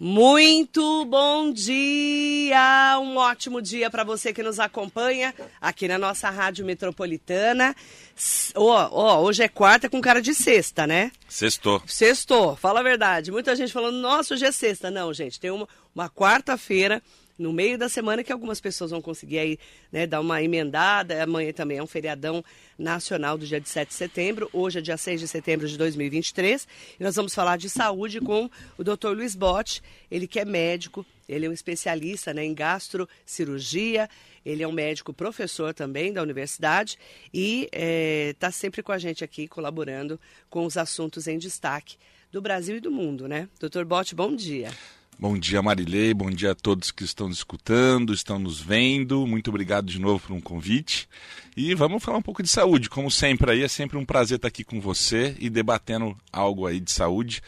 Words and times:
Muito 0.00 1.04
bom 1.06 1.50
dia! 1.50 3.00
Um 3.00 3.16
ótimo 3.16 3.60
dia 3.60 3.90
para 3.90 4.04
você 4.04 4.32
que 4.32 4.44
nos 4.44 4.60
acompanha 4.60 5.34
aqui 5.60 5.88
na 5.88 5.98
nossa 5.98 6.30
Rádio 6.30 6.64
Metropolitana. 6.64 7.74
Oh, 8.54 8.76
oh, 8.92 9.16
hoje 9.22 9.42
é 9.42 9.48
quarta 9.48 9.90
com 9.90 10.00
cara 10.00 10.22
de 10.22 10.32
sexta, 10.34 10.86
né? 10.86 11.10
Sextou. 11.28 11.82
Sextou, 11.84 12.54
fala 12.54 12.78
a 12.78 12.82
verdade. 12.84 13.32
Muita 13.32 13.56
gente 13.56 13.72
falando, 13.72 13.96
nossa, 13.96 14.34
hoje 14.34 14.44
é 14.44 14.52
sexta. 14.52 14.88
Não, 14.88 15.12
gente, 15.12 15.40
tem 15.40 15.50
uma, 15.50 15.68
uma 15.92 16.08
quarta-feira 16.08 17.02
no 17.38 17.52
meio 17.52 17.78
da 17.78 17.88
semana 17.88 18.24
que 18.24 18.32
algumas 18.32 18.60
pessoas 18.60 18.90
vão 18.90 19.00
conseguir 19.00 19.38
aí, 19.38 19.58
né, 19.92 20.06
dar 20.06 20.20
uma 20.20 20.42
emendada. 20.42 21.22
Amanhã 21.22 21.52
também 21.52 21.78
é 21.78 21.82
um 21.82 21.86
feriadão 21.86 22.44
nacional 22.76 23.38
do 23.38 23.46
dia 23.46 23.60
de 23.60 23.68
7 23.68 23.88
de 23.88 23.94
setembro. 23.94 24.50
Hoje 24.52 24.80
é 24.80 24.82
dia 24.82 24.96
6 24.96 25.20
de 25.20 25.28
setembro 25.28 25.68
de 25.68 25.78
2023. 25.78 26.66
E 26.98 27.02
nós 27.02 27.14
vamos 27.14 27.34
falar 27.34 27.56
de 27.56 27.70
saúde 27.70 28.20
com 28.20 28.50
o 28.76 28.82
Dr. 28.82 29.10
Luiz 29.14 29.36
Botti, 29.36 29.80
ele 30.10 30.26
que 30.26 30.40
é 30.40 30.44
médico, 30.44 31.06
ele 31.28 31.46
é 31.46 31.48
um 31.48 31.52
especialista 31.52 32.34
né, 32.34 32.44
em 32.44 32.54
gastrocirurgia, 32.54 34.08
ele 34.44 34.62
é 34.62 34.68
um 34.68 34.72
médico 34.72 35.12
professor 35.12 35.72
também 35.74 36.12
da 36.12 36.22
universidade 36.22 36.98
e 37.32 37.64
está 37.64 37.76
é, 37.78 38.34
tá 38.38 38.50
sempre 38.50 38.82
com 38.82 38.92
a 38.92 38.98
gente 38.98 39.22
aqui, 39.22 39.46
colaborando 39.46 40.18
com 40.50 40.64
os 40.64 40.76
assuntos 40.76 41.28
em 41.28 41.38
destaque 41.38 41.96
do 42.32 42.40
Brasil 42.40 42.76
e 42.76 42.80
do 42.80 42.90
mundo, 42.90 43.28
né? 43.28 43.48
Doutor 43.60 43.84
Botti, 43.84 44.14
bom 44.14 44.34
dia. 44.34 44.70
Bom 45.20 45.36
dia, 45.36 45.60
Marilei. 45.60 46.14
Bom 46.14 46.30
dia 46.30 46.52
a 46.52 46.54
todos 46.54 46.92
que 46.92 47.02
estão 47.02 47.26
nos 47.26 47.38
escutando, 47.38 48.14
estão 48.14 48.38
nos 48.38 48.60
vendo. 48.60 49.26
Muito 49.26 49.48
obrigado 49.48 49.86
de 49.86 49.98
novo 49.98 50.28
por 50.28 50.32
um 50.32 50.40
convite. 50.40 51.08
E 51.56 51.74
vamos 51.74 52.04
falar 52.04 52.18
um 52.18 52.22
pouco 52.22 52.40
de 52.40 52.48
saúde. 52.48 52.88
Como 52.88 53.10
sempre 53.10 53.50
aí, 53.50 53.64
é 53.64 53.68
sempre 53.68 53.98
um 53.98 54.04
prazer 54.04 54.36
estar 54.36 54.46
aqui 54.46 54.62
com 54.62 54.80
você 54.80 55.34
e 55.40 55.50
debatendo 55.50 56.16
algo 56.32 56.68
aí 56.68 56.78
de 56.78 56.92
saúde 56.92 57.42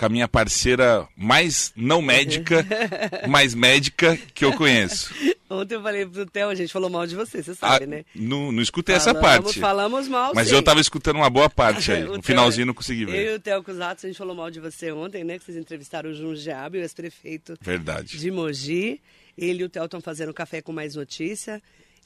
com 0.00 0.06
a 0.06 0.08
minha 0.08 0.26
parceira 0.26 1.06
mais 1.14 1.72
não 1.76 2.00
médica, 2.00 2.66
mais 3.28 3.54
médica 3.54 4.16
que 4.32 4.46
eu 4.46 4.54
conheço. 4.54 5.12
Ontem 5.50 5.74
eu 5.74 5.82
falei 5.82 6.06
pro 6.06 6.24
Theo, 6.24 6.48
a 6.48 6.54
gente 6.54 6.72
falou 6.72 6.88
mal 6.88 7.06
de 7.06 7.14
você, 7.14 7.42
você 7.42 7.54
sabe, 7.54 7.84
ah, 7.84 7.86
né? 7.86 8.04
Não, 8.14 8.50
não 8.50 8.62
escutei 8.62 8.98
falamos, 8.98 9.20
essa 9.20 9.20
parte. 9.20 9.60
Falamos 9.60 10.08
mal, 10.08 10.32
Mas 10.34 10.48
sim. 10.48 10.54
eu 10.54 10.62
tava 10.62 10.80
escutando 10.80 11.16
uma 11.16 11.28
boa 11.28 11.50
parte 11.50 11.92
aí. 11.92 12.02
no 12.08 12.22
finalzinho 12.22 12.68
não 12.68 12.72
consegui 12.72 13.04
ver. 13.04 13.26
Eu 13.26 13.32
e 13.32 13.36
o 13.36 13.40
Theo 13.40 13.62
Cusatos, 13.62 14.06
a 14.06 14.08
gente 14.08 14.16
falou 14.16 14.34
mal 14.34 14.50
de 14.50 14.58
você 14.58 14.90
ontem, 14.90 15.22
né? 15.22 15.38
Que 15.38 15.44
vocês 15.44 15.58
entrevistaram 15.58 16.08
o 16.08 16.14
Jundiabe, 16.14 16.78
o 16.78 16.80
ex-prefeito 16.80 17.58
Verdade. 17.60 18.16
de 18.16 18.30
Mogi. 18.30 19.02
Ele 19.36 19.62
e 19.62 19.64
o 19.64 19.68
Theo 19.68 19.84
estão 19.84 20.00
fazendo 20.00 20.32
café 20.32 20.62
com 20.62 20.72
mais 20.72 20.94
notícia. 20.94 21.60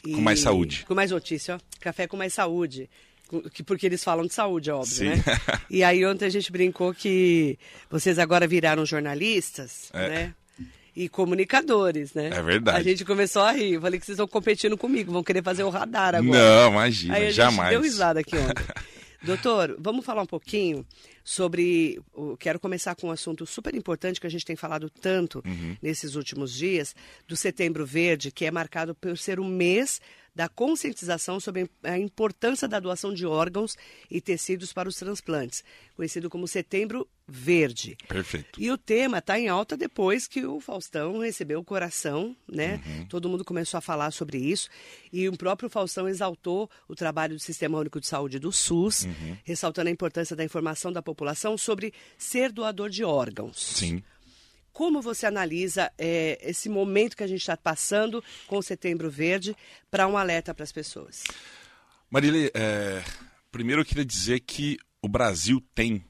E... 0.04 0.14
Com 0.14 0.20
mais 0.20 0.40
saúde. 0.40 0.84
Com 0.88 0.94
mais 0.94 1.12
notícia, 1.12 1.54
ó. 1.54 1.58
Café 1.80 2.08
com 2.08 2.16
mais 2.16 2.32
saúde 2.32 2.90
porque 3.64 3.86
eles 3.86 4.04
falam 4.04 4.26
de 4.26 4.34
saúde, 4.34 4.70
óbvio, 4.70 4.94
Sim. 4.94 5.08
né? 5.08 5.22
E 5.70 5.82
aí 5.82 6.04
ontem 6.04 6.26
a 6.26 6.30
gente 6.30 6.52
brincou 6.52 6.94
que 6.94 7.58
vocês 7.90 8.18
agora 8.18 8.46
viraram 8.46 8.84
jornalistas, 8.84 9.90
é. 9.92 10.08
né? 10.08 10.34
e 10.96 11.08
comunicadores, 11.08 12.14
né? 12.14 12.30
É 12.32 12.42
verdade. 12.42 12.78
A 12.78 12.82
gente 12.82 13.04
começou 13.04 13.42
a 13.42 13.52
rir. 13.52 13.74
Eu 13.74 13.80
falei 13.80 13.98
que 13.98 14.06
vocês 14.06 14.14
estão 14.14 14.28
competindo 14.28 14.76
comigo, 14.76 15.12
vão 15.12 15.24
querer 15.24 15.42
fazer 15.42 15.64
o 15.64 15.68
radar 15.68 16.14
agora. 16.14 16.38
Não, 16.38 16.70
imagina, 16.70 17.14
Aí 17.14 17.26
a 17.26 17.30
jamais. 17.30 17.70
Gente 17.70 17.70
deu 17.70 17.82
risada 17.82 18.20
aqui 18.20 18.36
ontem. 18.36 18.64
Doutor, 19.24 19.74
vamos 19.78 20.04
falar 20.04 20.22
um 20.22 20.26
pouquinho 20.26 20.86
sobre. 21.24 21.98
Quero 22.38 22.60
começar 22.60 22.94
com 22.94 23.08
um 23.08 23.10
assunto 23.10 23.46
super 23.46 23.74
importante 23.74 24.20
que 24.20 24.26
a 24.26 24.30
gente 24.30 24.44
tem 24.44 24.54
falado 24.54 24.90
tanto 24.90 25.42
uhum. 25.46 25.76
nesses 25.80 26.14
últimos 26.14 26.52
dias, 26.52 26.94
do 27.26 27.34
Setembro 27.34 27.86
Verde, 27.86 28.30
que 28.30 28.44
é 28.44 28.50
marcado 28.50 28.94
por 28.94 29.16
ser 29.16 29.40
o 29.40 29.44
mês 29.44 30.00
da 30.34 30.48
conscientização 30.48 31.38
sobre 31.38 31.70
a 31.82 31.98
importância 31.98 32.66
da 32.66 32.80
doação 32.80 33.14
de 33.14 33.24
órgãos 33.24 33.76
e 34.10 34.20
tecidos 34.20 34.72
para 34.72 34.88
os 34.88 34.96
transplantes, 34.96 35.62
conhecido 35.96 36.28
como 36.28 36.48
Setembro 36.48 37.08
Verde. 37.26 37.96
Perfeito. 38.08 38.60
E 38.60 38.70
o 38.70 38.76
tema 38.76 39.18
está 39.18 39.38
em 39.38 39.48
alta 39.48 39.76
depois 39.76 40.26
que 40.26 40.44
o 40.44 40.60
Faustão 40.60 41.18
recebeu 41.18 41.60
o 41.60 41.64
coração, 41.64 42.36
né? 42.46 42.82
Uhum. 42.84 43.06
Todo 43.06 43.28
mundo 43.28 43.44
começou 43.44 43.78
a 43.78 43.80
falar 43.80 44.10
sobre 44.10 44.38
isso 44.38 44.68
e 45.12 45.28
o 45.28 45.36
próprio 45.36 45.70
Faustão 45.70 46.08
exaltou 46.08 46.68
o 46.86 46.94
trabalho 46.94 47.34
do 47.36 47.40
Sistema 47.40 47.78
Único 47.78 48.00
de 48.00 48.06
Saúde 48.06 48.38
do 48.38 48.52
SUS, 48.52 49.04
uhum. 49.04 49.38
ressaltando 49.44 49.88
a 49.88 49.92
importância 49.92 50.36
da 50.36 50.44
informação 50.44 50.92
da 50.92 51.00
população 51.00 51.56
sobre 51.56 51.94
ser 52.18 52.52
doador 52.52 52.90
de 52.90 53.04
órgãos. 53.04 53.58
Sim. 53.58 54.02
Como 54.74 55.00
você 55.00 55.24
analisa 55.24 55.92
é, 55.96 56.36
esse 56.42 56.68
momento 56.68 57.16
que 57.16 57.22
a 57.22 57.28
gente 57.28 57.40
está 57.40 57.56
passando 57.56 58.22
com 58.48 58.58
o 58.58 58.62
Setembro 58.62 59.08
Verde 59.08 59.56
para 59.88 60.08
um 60.08 60.18
alerta 60.18 60.52
para 60.52 60.64
as 60.64 60.72
pessoas? 60.72 61.22
Marília, 62.10 62.50
é, 62.52 63.04
primeiro 63.52 63.82
eu 63.82 63.86
queria 63.86 64.04
dizer 64.04 64.40
que 64.40 64.76
o 65.00 65.08
Brasil 65.08 65.62
tem 65.76 66.04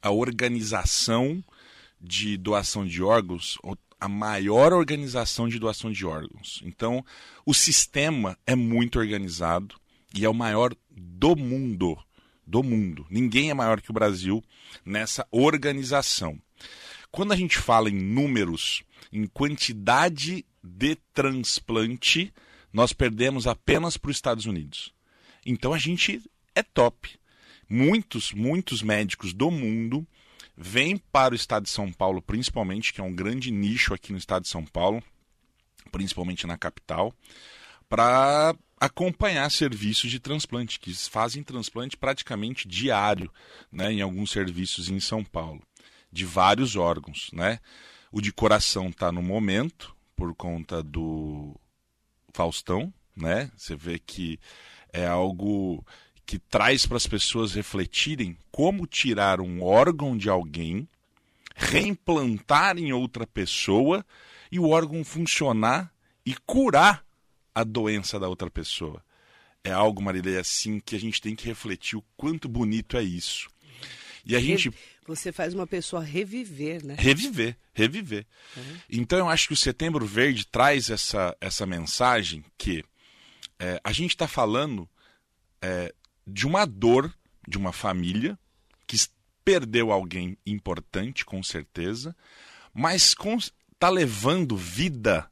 a 0.00 0.10
organização 0.10 1.44
de 2.00 2.38
doação 2.38 2.86
de 2.86 3.02
órgãos, 3.02 3.58
a 4.00 4.08
maior 4.08 4.72
organização 4.72 5.46
de 5.46 5.58
doação 5.58 5.92
de 5.92 6.06
órgãos. 6.06 6.62
Então, 6.64 7.04
o 7.44 7.52
sistema 7.52 8.38
é 8.46 8.54
muito 8.56 8.98
organizado 8.98 9.78
e 10.14 10.24
é 10.24 10.28
o 10.28 10.34
maior 10.34 10.74
do 10.90 11.36
mundo. 11.36 11.98
Do 12.46 12.62
mundo. 12.62 13.06
Ninguém 13.10 13.50
é 13.50 13.54
maior 13.54 13.82
que 13.82 13.90
o 13.90 13.94
Brasil 13.94 14.42
nessa 14.86 15.26
organização. 15.30 16.40
Quando 17.16 17.32
a 17.32 17.36
gente 17.36 17.56
fala 17.56 17.88
em 17.88 17.94
números, 17.94 18.82
em 19.10 19.26
quantidade 19.26 20.44
de 20.62 20.96
transplante, 21.14 22.30
nós 22.70 22.92
perdemos 22.92 23.46
apenas 23.46 23.96
para 23.96 24.10
os 24.10 24.18
Estados 24.18 24.44
Unidos. 24.44 24.92
Então 25.46 25.72
a 25.72 25.78
gente 25.78 26.20
é 26.54 26.62
top. 26.62 27.18
Muitos, 27.70 28.32
muitos 28.32 28.82
médicos 28.82 29.32
do 29.32 29.50
mundo 29.50 30.06
vêm 30.54 30.98
para 30.98 31.32
o 31.32 31.34
estado 31.34 31.62
de 31.62 31.70
São 31.70 31.90
Paulo, 31.90 32.20
principalmente, 32.20 32.92
que 32.92 33.00
é 33.00 33.04
um 33.04 33.14
grande 33.14 33.50
nicho 33.50 33.94
aqui 33.94 34.12
no 34.12 34.18
estado 34.18 34.42
de 34.42 34.50
São 34.50 34.66
Paulo, 34.66 35.02
principalmente 35.90 36.46
na 36.46 36.58
capital, 36.58 37.14
para 37.88 38.54
acompanhar 38.78 39.50
serviços 39.50 40.10
de 40.10 40.20
transplante, 40.20 40.78
que 40.78 40.92
fazem 40.92 41.42
transplante 41.42 41.96
praticamente 41.96 42.68
diário 42.68 43.32
né, 43.72 43.90
em 43.90 44.02
alguns 44.02 44.30
serviços 44.30 44.90
em 44.90 45.00
São 45.00 45.24
Paulo 45.24 45.62
de 46.12 46.24
vários 46.24 46.76
órgãos, 46.76 47.30
né? 47.32 47.58
O 48.10 48.20
de 48.20 48.32
coração 48.32 48.88
está 48.88 49.12
no 49.12 49.22
momento 49.22 49.94
por 50.14 50.34
conta 50.34 50.82
do 50.82 51.54
Faustão, 52.32 52.92
né? 53.14 53.50
Você 53.56 53.76
vê 53.76 53.98
que 53.98 54.38
é 54.92 55.06
algo 55.06 55.84
que 56.24 56.38
traz 56.38 56.86
para 56.86 56.96
as 56.96 57.06
pessoas 57.06 57.54
refletirem 57.54 58.36
como 58.50 58.86
tirar 58.86 59.40
um 59.40 59.62
órgão 59.62 60.16
de 60.16 60.28
alguém, 60.28 60.88
reimplantar 61.54 62.78
em 62.78 62.92
outra 62.92 63.26
pessoa 63.26 64.04
e 64.50 64.58
o 64.58 64.68
órgão 64.68 65.04
funcionar 65.04 65.92
e 66.24 66.34
curar 66.46 67.04
a 67.54 67.62
doença 67.62 68.18
da 68.18 68.28
outra 68.28 68.50
pessoa. 68.50 69.02
É 69.62 69.72
algo, 69.72 70.02
Marilei, 70.02 70.36
assim 70.36 70.80
que 70.80 70.94
a 70.94 71.00
gente 71.00 71.20
tem 71.20 71.34
que 71.34 71.46
refletir 71.46 71.96
o 71.96 72.04
quanto 72.16 72.48
bonito 72.48 72.96
é 72.96 73.02
isso. 73.02 73.48
E 74.24 74.34
a 74.34 74.40
gente 74.40 74.72
você 75.06 75.32
faz 75.32 75.54
uma 75.54 75.66
pessoa 75.66 76.02
reviver, 76.02 76.84
né? 76.84 76.96
Reviver, 76.98 77.56
reviver. 77.72 78.26
Uhum. 78.56 78.76
Então 78.90 79.18
eu 79.18 79.28
acho 79.28 79.48
que 79.48 79.54
o 79.54 79.56
Setembro 79.56 80.06
Verde 80.06 80.46
traz 80.46 80.90
essa, 80.90 81.36
essa 81.40 81.66
mensagem 81.66 82.44
que 82.58 82.84
é, 83.58 83.80
a 83.82 83.92
gente 83.92 84.10
está 84.10 84.26
falando 84.26 84.88
é, 85.62 85.94
de 86.26 86.46
uma 86.46 86.66
dor 86.66 87.14
de 87.46 87.56
uma 87.56 87.72
família 87.72 88.38
que 88.86 88.96
perdeu 89.44 89.92
alguém 89.92 90.36
importante, 90.44 91.24
com 91.24 91.42
certeza, 91.42 92.16
mas 92.74 93.14
está 93.72 93.88
levando 93.88 94.56
vida 94.56 95.30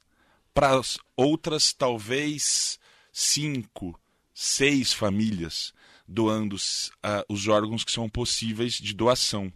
para 0.53 0.81
outras, 1.17 1.73
talvez, 1.73 2.79
cinco, 3.13 4.01
seis 4.33 4.93
famílias 4.93 5.75
doando 6.07 6.57
uh, 6.57 7.25
os 7.29 7.49
órgãos 7.49 7.85
que 7.85 7.93
são 7.93 8.09
possíveis 8.09 8.75
de 8.75 8.95
doação. 8.95 9.53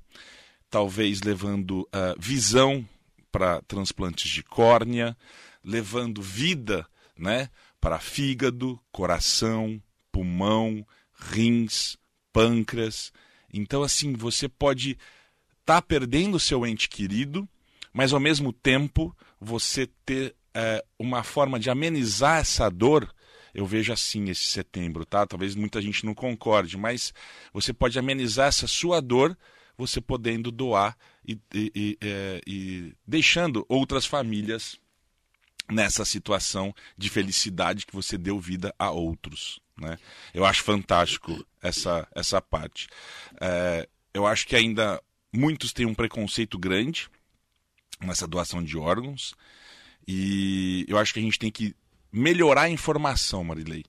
Talvez 0.71 1.23
levando 1.23 1.81
uh, 1.83 2.19
visão 2.19 2.87
para 3.31 3.62
transplantes 3.62 4.31
de 4.31 4.43
córnea, 4.43 5.17
levando 5.62 6.23
vida 6.23 6.87
né, 7.17 7.50
para 7.81 7.99
fígado, 7.99 8.81
coração, 8.91 9.83
pulmão, 10.11 10.87
rins, 11.19 11.97
pâncreas. 12.33 13.12
Então, 13.53 13.83
assim, 13.83 14.12
você 14.15 14.49
pode 14.49 14.93
estar 15.61 15.81
tá 15.81 15.83
perdendo 15.83 16.41
seu 16.41 16.67
ente 16.67 16.89
querido, 16.89 17.49
mas 17.93 18.12
ao 18.12 18.21
mesmo 18.21 18.53
tempo 18.53 19.15
você 19.41 19.89
ter 20.05 20.35
uh, 20.56 20.87
uma 20.99 21.23
forma 21.23 21.59
de 21.59 21.71
amenizar 21.71 22.39
essa 22.39 22.69
dor 22.71 23.12
eu 23.55 23.67
vejo 23.67 23.93
assim 23.93 24.29
esse 24.29 24.45
setembro, 24.45 25.05
tá? 25.05 25.27
Talvez 25.27 25.55
muita 25.55 25.81
gente 25.81 26.05
não 26.05 26.15
concorde, 26.15 26.77
mas 26.77 27.12
você 27.53 27.73
pode 27.73 27.99
amenizar 27.99 28.49
essa 28.49 28.67
sua 28.67 29.00
dor 29.00 29.37
você 29.77 30.00
podendo 30.00 30.50
doar 30.50 30.97
e, 31.27 31.39
e, 31.55 31.73
e, 31.75 31.99
é, 32.00 32.41
e 32.47 32.93
deixando 33.06 33.65
outras 33.69 34.05
famílias 34.05 34.77
nessa 35.71 36.05
situação 36.05 36.75
de 36.97 37.09
felicidade 37.09 37.87
que 37.87 37.95
você 37.95 38.19
deu 38.19 38.41
vida 38.41 38.75
a 38.79 38.91
outros. 38.91 39.61
Né? 39.77 39.99
Eu 40.35 40.44
acho 40.44 40.65
fantástico 40.65 41.47
essa, 41.62 42.09
essa 42.15 42.41
parte. 42.41 42.89
É, 43.41 43.89
eu 44.12 44.27
acho 44.27 44.47
que 44.47 44.56
ainda 44.56 45.01
muitos 45.33 45.73
têm 45.73 45.87
um 45.87 45.94
preconceito 45.94 46.59
grande 46.59 47.09
nessa 48.01 48.27
doação 48.27 48.62
de 48.62 48.77
órgãos. 48.77 49.35
E 50.06 50.85
eu 50.89 50.99
acho 50.99 51.12
que 51.12 51.21
a 51.21 51.23
gente 51.23 51.39
tem 51.39 51.51
que 51.51 51.77
melhorar 52.12 52.62
a 52.62 52.70
informação, 52.70 53.44
Marilei. 53.44 53.84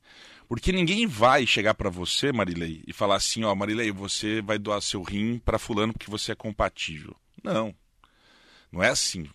Porque 0.48 0.72
ninguém 0.72 1.06
vai 1.06 1.46
chegar 1.46 1.76
para 1.76 1.90
você, 1.90 2.32
Marilei, 2.32 2.84
e 2.88 2.92
falar 2.92 3.18
assim, 3.18 3.44
ó, 3.44 3.54
Marilei, 3.54 3.92
você 3.92 4.42
vai 4.42 4.58
doar 4.58 4.82
seu 4.82 5.04
rim 5.04 5.38
para 5.38 5.60
fulano 5.60 5.94
porque 5.94 6.10
você 6.10 6.32
é 6.32 6.36
compatível. 6.36 7.16
Não. 7.44 7.74
Não 8.72 8.82
é 8.84 8.90
assim. 8.90 9.30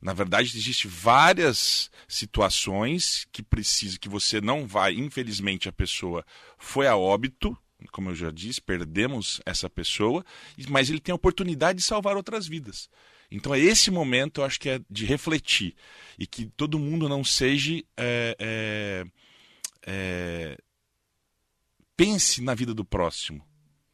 Na 0.00 0.12
verdade, 0.12 0.56
existem 0.56 0.90
várias 0.90 1.90
situações 2.08 3.26
que 3.32 3.42
precisa 3.42 3.98
que 3.98 4.08
você 4.08 4.40
não 4.40 4.66
vai, 4.66 4.94
infelizmente 4.94 5.68
a 5.68 5.72
pessoa 5.72 6.24
foi 6.58 6.86
a 6.86 6.96
óbito, 6.96 7.56
como 7.92 8.10
eu 8.10 8.14
já 8.14 8.30
disse, 8.30 8.60
perdemos 8.60 9.40
essa 9.44 9.68
pessoa, 9.68 10.24
mas 10.68 10.88
ele 10.88 11.00
tem 11.00 11.12
a 11.12 11.16
oportunidade 11.16 11.78
de 11.78 11.84
salvar 11.84 12.16
outras 12.16 12.46
vidas. 12.46 12.88
Então 13.36 13.54
é 13.54 13.60
esse 13.60 13.90
momento, 13.90 14.40
eu 14.40 14.44
acho 14.44 14.58
que 14.58 14.68
é 14.68 14.80
de 14.90 15.04
refletir 15.04 15.74
e 16.18 16.26
que 16.26 16.46
todo 16.56 16.78
mundo 16.78 17.08
não 17.08 17.22
seja 17.22 17.76
é, 17.96 18.36
é, 18.38 19.04
é, 19.86 20.58
pense 21.96 22.42
na 22.42 22.54
vida 22.54 22.72
do 22.74 22.84
próximo, 22.84 23.44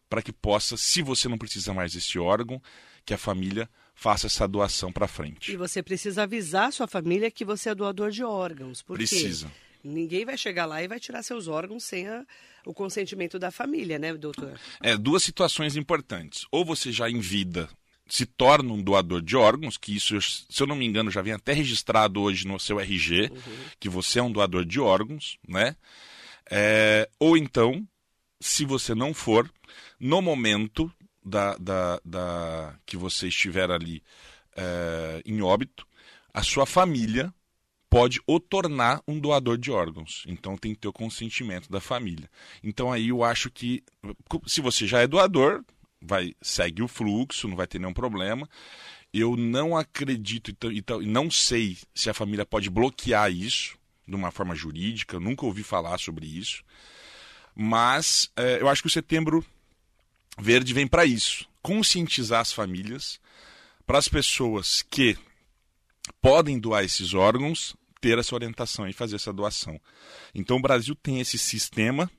para 0.08 0.22
que 0.22 0.32
possa, 0.32 0.76
se 0.76 1.02
você 1.02 1.28
não 1.28 1.38
precisa 1.38 1.74
mais 1.74 1.92
desse 1.92 2.18
órgão, 2.18 2.62
que 3.04 3.12
a 3.12 3.18
família 3.18 3.68
faça 3.94 4.26
essa 4.26 4.46
doação 4.46 4.92
para 4.92 5.08
frente. 5.08 5.52
E 5.52 5.56
você 5.56 5.82
precisa 5.82 6.22
avisar 6.22 6.68
a 6.68 6.72
sua 6.72 6.86
família 6.86 7.30
que 7.30 7.44
você 7.44 7.70
é 7.70 7.74
doador 7.74 8.10
de 8.10 8.22
órgãos. 8.22 8.82
Porque 8.82 9.06
Precisa. 9.06 9.50
Ninguém 9.84 10.24
vai 10.24 10.38
chegar 10.38 10.64
lá 10.64 10.80
e 10.80 10.86
vai 10.86 11.00
tirar 11.00 11.24
seus 11.24 11.48
órgãos 11.48 11.82
sem 11.82 12.06
a, 12.06 12.24
o 12.64 12.72
consentimento 12.72 13.36
da 13.36 13.50
família, 13.50 13.98
né, 13.98 14.14
doutor? 14.14 14.58
É, 14.80 14.96
duas 14.96 15.24
situações 15.24 15.74
importantes. 15.74 16.46
Ou 16.52 16.64
você 16.64 16.92
já 16.92 17.10
em 17.10 17.18
vida 17.18 17.68
se 18.12 18.26
torna 18.26 18.75
um 18.75 18.82
doador 18.82 19.23
de 19.23 19.35
órgãos, 19.35 19.79
que 19.79 19.97
isso, 19.97 20.20
se 20.20 20.62
eu 20.62 20.67
não 20.67 20.76
me 20.76 20.85
engano, 20.85 21.11
já 21.11 21.23
vem 21.23 21.32
até 21.32 21.55
registrado 21.55 22.20
hoje 22.20 22.47
no 22.47 22.61
seu 22.61 22.79
RG, 22.79 23.31
uhum. 23.31 23.55
que 23.81 23.88
você 23.88 24.19
é 24.19 24.23
um 24.23 24.31
doador 24.31 24.67
de 24.67 24.79
órgãos, 24.79 25.38
né? 25.49 25.75
É, 26.50 27.09
ou 27.19 27.38
então, 27.38 27.88
se 28.38 28.67
você 28.67 28.94
não 28.94 29.14
for, 29.14 29.50
no 29.99 30.20
momento 30.20 30.93
da, 31.25 31.56
da, 31.56 31.99
da 32.05 32.75
que 32.85 32.99
você 32.99 33.29
estiver 33.29 33.70
ali 33.70 34.03
é, 34.55 35.23
em 35.25 35.41
óbito, 35.41 35.87
a 36.35 36.43
sua 36.43 36.67
família 36.67 37.32
pode 37.88 38.20
o 38.26 38.38
tornar 38.38 39.03
um 39.09 39.19
doador 39.19 39.56
de 39.56 39.70
órgãos. 39.70 40.23
Então 40.26 40.59
tem 40.59 40.75
que 40.75 40.81
ter 40.81 40.88
o 40.88 40.93
consentimento 40.93 41.70
da 41.70 41.81
família. 41.81 42.29
Então 42.62 42.93
aí 42.93 43.09
eu 43.09 43.25
acho 43.25 43.50
que 43.50 43.82
se 44.47 44.61
você 44.61 44.87
já 44.87 45.00
é 45.00 45.06
doador, 45.06 45.64
vai 46.02 46.34
segue 46.40 46.82
o 46.82 46.88
fluxo, 46.88 47.49
não 47.49 47.56
vai 47.56 47.66
ter 47.66 47.78
nenhum 47.78 47.93
problema. 47.93 48.49
Eu 49.12 49.37
não 49.37 49.76
acredito 49.76 50.50
então, 50.50 50.72
então 50.72 51.00
não 51.02 51.31
sei 51.31 51.76
se 51.94 52.08
a 52.08 52.14
família 52.14 52.46
pode 52.46 52.70
bloquear 52.70 53.31
isso 53.31 53.76
de 54.06 54.14
uma 54.14 54.31
forma 54.31 54.54
jurídica. 54.54 55.16
Eu 55.16 55.20
nunca 55.20 55.46
ouvi 55.46 55.62
falar 55.62 55.99
sobre 55.99 56.26
isso. 56.26 56.62
Mas 57.54 58.31
é, 58.37 58.60
eu 58.60 58.69
acho 58.69 58.82
que 58.82 58.88
o 58.88 58.90
setembro 58.90 59.44
verde 60.38 60.72
vem 60.72 60.87
para 60.87 61.04
isso, 61.04 61.46
conscientizar 61.60 62.40
as 62.40 62.52
famílias, 62.52 63.20
para 63.87 63.99
as 63.99 64.08
pessoas 64.08 64.81
que 64.82 65.19
podem 66.20 66.58
doar 66.58 66.84
esses 66.84 67.12
órgãos 67.12 67.76
ter 68.02 68.19
essa 68.19 68.34
orientação 68.34 68.88
e 68.88 68.93
fazer 68.93 69.14
essa 69.14 69.32
doação. 69.32 69.81
Então 70.34 70.56
o 70.56 70.60
Brasil 70.60 70.94
tem 70.96 71.20
esse 71.20 71.38
sistema 71.38 72.10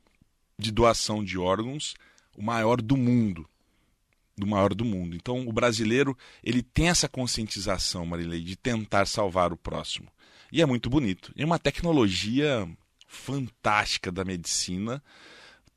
de 0.57 0.71
doação 0.71 1.21
de 1.21 1.38
órgãos, 1.38 1.94
o 2.38 2.41
maior 2.41 2.81
do 2.81 2.95
mundo 2.95 3.45
do 4.38 4.47
maior 4.47 4.74
do 4.74 4.85
mundo. 4.85 5.15
Então, 5.15 5.47
o 5.47 5.53
brasileiro 5.53 6.18
ele 6.44 6.62
tem 6.62 6.89
essa 6.89 7.07
conscientização, 7.07 8.06
Marilei, 8.06 8.41
de 8.41 8.56
tentar 8.56 9.06
salvar 9.06 9.53
o 9.53 9.57
próximo. 9.57 10.07
E 10.51 10.62
é 10.62 10.65
muito 10.65 10.89
bonito. 10.89 11.33
É 11.35 11.45
uma 11.45 11.59
tecnologia 11.59 12.68
fantástica 13.07 14.12
da 14.12 14.25
medicina 14.25 15.03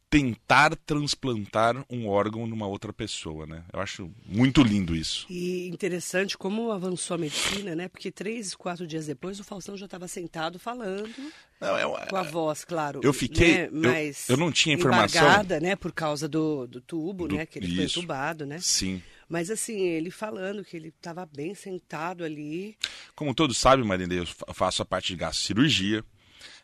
tentar 0.08 0.76
transplantar 0.76 1.84
um 1.90 2.06
órgão 2.08 2.46
numa 2.46 2.66
outra 2.66 2.92
pessoa, 2.92 3.46
né? 3.46 3.64
Eu 3.72 3.80
acho 3.80 4.10
muito 4.24 4.62
lindo 4.62 4.94
isso. 4.94 5.26
E 5.28 5.68
interessante 5.68 6.38
como 6.38 6.70
avançou 6.70 7.16
a 7.16 7.18
medicina, 7.18 7.74
né? 7.74 7.88
Porque 7.88 8.10
três, 8.12 8.54
quatro 8.54 8.86
dias 8.86 9.06
depois 9.06 9.40
o 9.40 9.44
Faustão 9.44 9.76
já 9.76 9.86
estava 9.86 10.06
sentado 10.06 10.58
falando. 10.58 11.14
Não, 11.60 11.78
eu, 11.78 11.96
é 11.98 12.06
com 12.06 12.16
a 12.16 12.22
voz, 12.22 12.64
claro. 12.64 13.00
Eu 13.02 13.12
fiquei, 13.12 13.68
né? 13.68 13.68
Mas 13.72 14.28
eu, 14.28 14.34
eu 14.34 14.38
não 14.38 14.52
tinha 14.52 14.74
informação. 14.74 15.22
Embargada, 15.22 15.58
né? 15.58 15.74
Por 15.74 15.92
causa 15.92 16.28
do, 16.28 16.66
do 16.66 16.80
tubo, 16.80 17.26
do, 17.26 17.34
né? 17.34 17.44
Que 17.44 17.58
ele 17.58 17.66
isso. 17.66 17.76
foi 17.76 17.84
entubado, 17.84 18.46
né? 18.46 18.58
Sim. 18.60 19.02
Mas 19.28 19.50
assim, 19.50 19.80
ele 19.80 20.10
falando 20.10 20.64
que 20.64 20.76
ele 20.76 20.88
estava 20.88 21.26
bem 21.26 21.52
sentado 21.54 22.22
ali. 22.22 22.76
Como 23.16 23.34
todos 23.34 23.58
sabem, 23.58 23.84
Marina, 23.84 24.14
eu 24.14 24.26
faço 24.54 24.82
a 24.82 24.84
parte 24.84 25.08
de 25.08 25.16
gasto 25.16 25.40
cirurgia. 25.40 26.04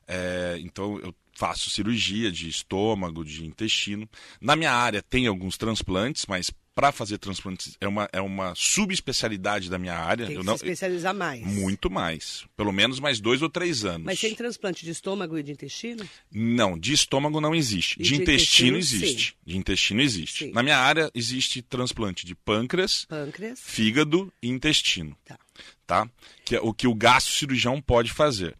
É, 0.06 0.58
então 0.60 0.98
eu 1.00 1.12
faço 1.32 1.70
cirurgia 1.70 2.30
de 2.30 2.48
estômago, 2.48 3.24
de 3.24 3.44
intestino. 3.44 4.08
Na 4.40 4.56
minha 4.56 4.72
área 4.72 5.02
tem 5.02 5.26
alguns 5.26 5.56
transplantes, 5.56 6.26
mas 6.26 6.50
para 6.74 6.90
fazer 6.90 7.18
transplantes 7.18 7.76
é 7.80 7.86
uma, 7.86 8.08
é 8.12 8.20
uma 8.20 8.54
subespecialidade 8.56 9.68
da 9.68 9.78
minha 9.78 9.94
área. 9.94 10.26
Tem 10.26 10.36
que 10.36 10.40
eu 10.40 10.44
não, 10.44 10.56
se 10.56 10.64
especializar 10.64 11.14
mais. 11.14 11.42
Muito 11.42 11.90
mais. 11.90 12.44
Pelo 12.56 12.72
menos 12.72 12.98
mais 12.98 13.20
dois 13.20 13.42
ou 13.42 13.50
três 13.50 13.84
anos. 13.84 14.06
Mas 14.06 14.20
tem 14.20 14.34
transplante 14.34 14.84
de 14.84 14.90
estômago 14.90 15.36
e 15.38 15.42
de 15.42 15.52
intestino? 15.52 16.08
Não, 16.30 16.78
de 16.78 16.92
estômago 16.92 17.40
não 17.40 17.54
existe. 17.54 17.98
De, 17.98 18.04
de, 18.04 18.14
intestino, 18.16 18.76
intestino 18.76 18.78
existe. 18.78 19.30
Sim. 19.32 19.36
De 19.44 19.56
intestino 19.58 20.00
existe. 20.00 20.44
Sim. 20.46 20.52
Na 20.52 20.62
minha 20.62 20.78
área 20.78 21.10
existe 21.14 21.60
transplante 21.62 22.24
de 22.24 22.34
pâncreas, 22.34 23.04
pâncreas. 23.04 23.60
fígado 23.62 24.32
e 24.42 24.48
intestino. 24.48 25.16
Tá. 25.24 25.38
tá? 25.86 26.10
Que 26.44 26.56
é 26.56 26.60
o 26.60 26.72
que 26.72 26.86
o 26.86 26.94
gasto 26.94 27.30
cirurgião 27.30 27.80
pode 27.80 28.10
fazer. 28.10 28.56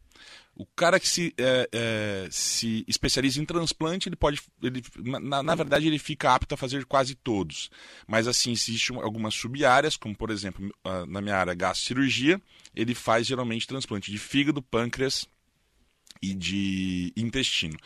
O 0.55 0.67
cara 0.67 1.01
que 1.01 1.09
se, 1.09 1.35
é, 1.39 1.69
é, 1.73 2.29
se 2.31 2.85
especializa 2.87 3.41
em 3.41 3.45
transplante, 3.45 4.09
ele 4.09 4.17
pode. 4.17 4.41
Ele, 4.63 4.83
na, 4.99 5.43
na, 5.43 5.55
verdade, 5.55 5.87
ele 5.87 5.99
fica 5.99 6.35
apto 6.35 6.55
a 6.55 6.59
fazer 6.59 6.85
quase 6.85 7.15
todos. 7.15 7.71
Mas, 8.07 8.29
assim, 8.29 8.53
existem 8.53 8.97
algumas 8.97 9.35
sub-áreas, 9.35 9.97
como, 9.97 10.15
por 10.15 10.31
exemplo, 10.31 10.71
na 11.09 11.23
minha 11.23 11.37
área, 11.37 11.55
gastrocirurgia, 11.55 12.41
ele 12.75 12.95
faz 12.95 13.27
geralmente 13.27 13.67
transplante 13.67 14.11
de 14.11 14.19
fígado, 14.19 14.61
pâncreas 14.63 15.27
e 16.23 16.33
de 16.33 17.13
intestino. 17.17 17.77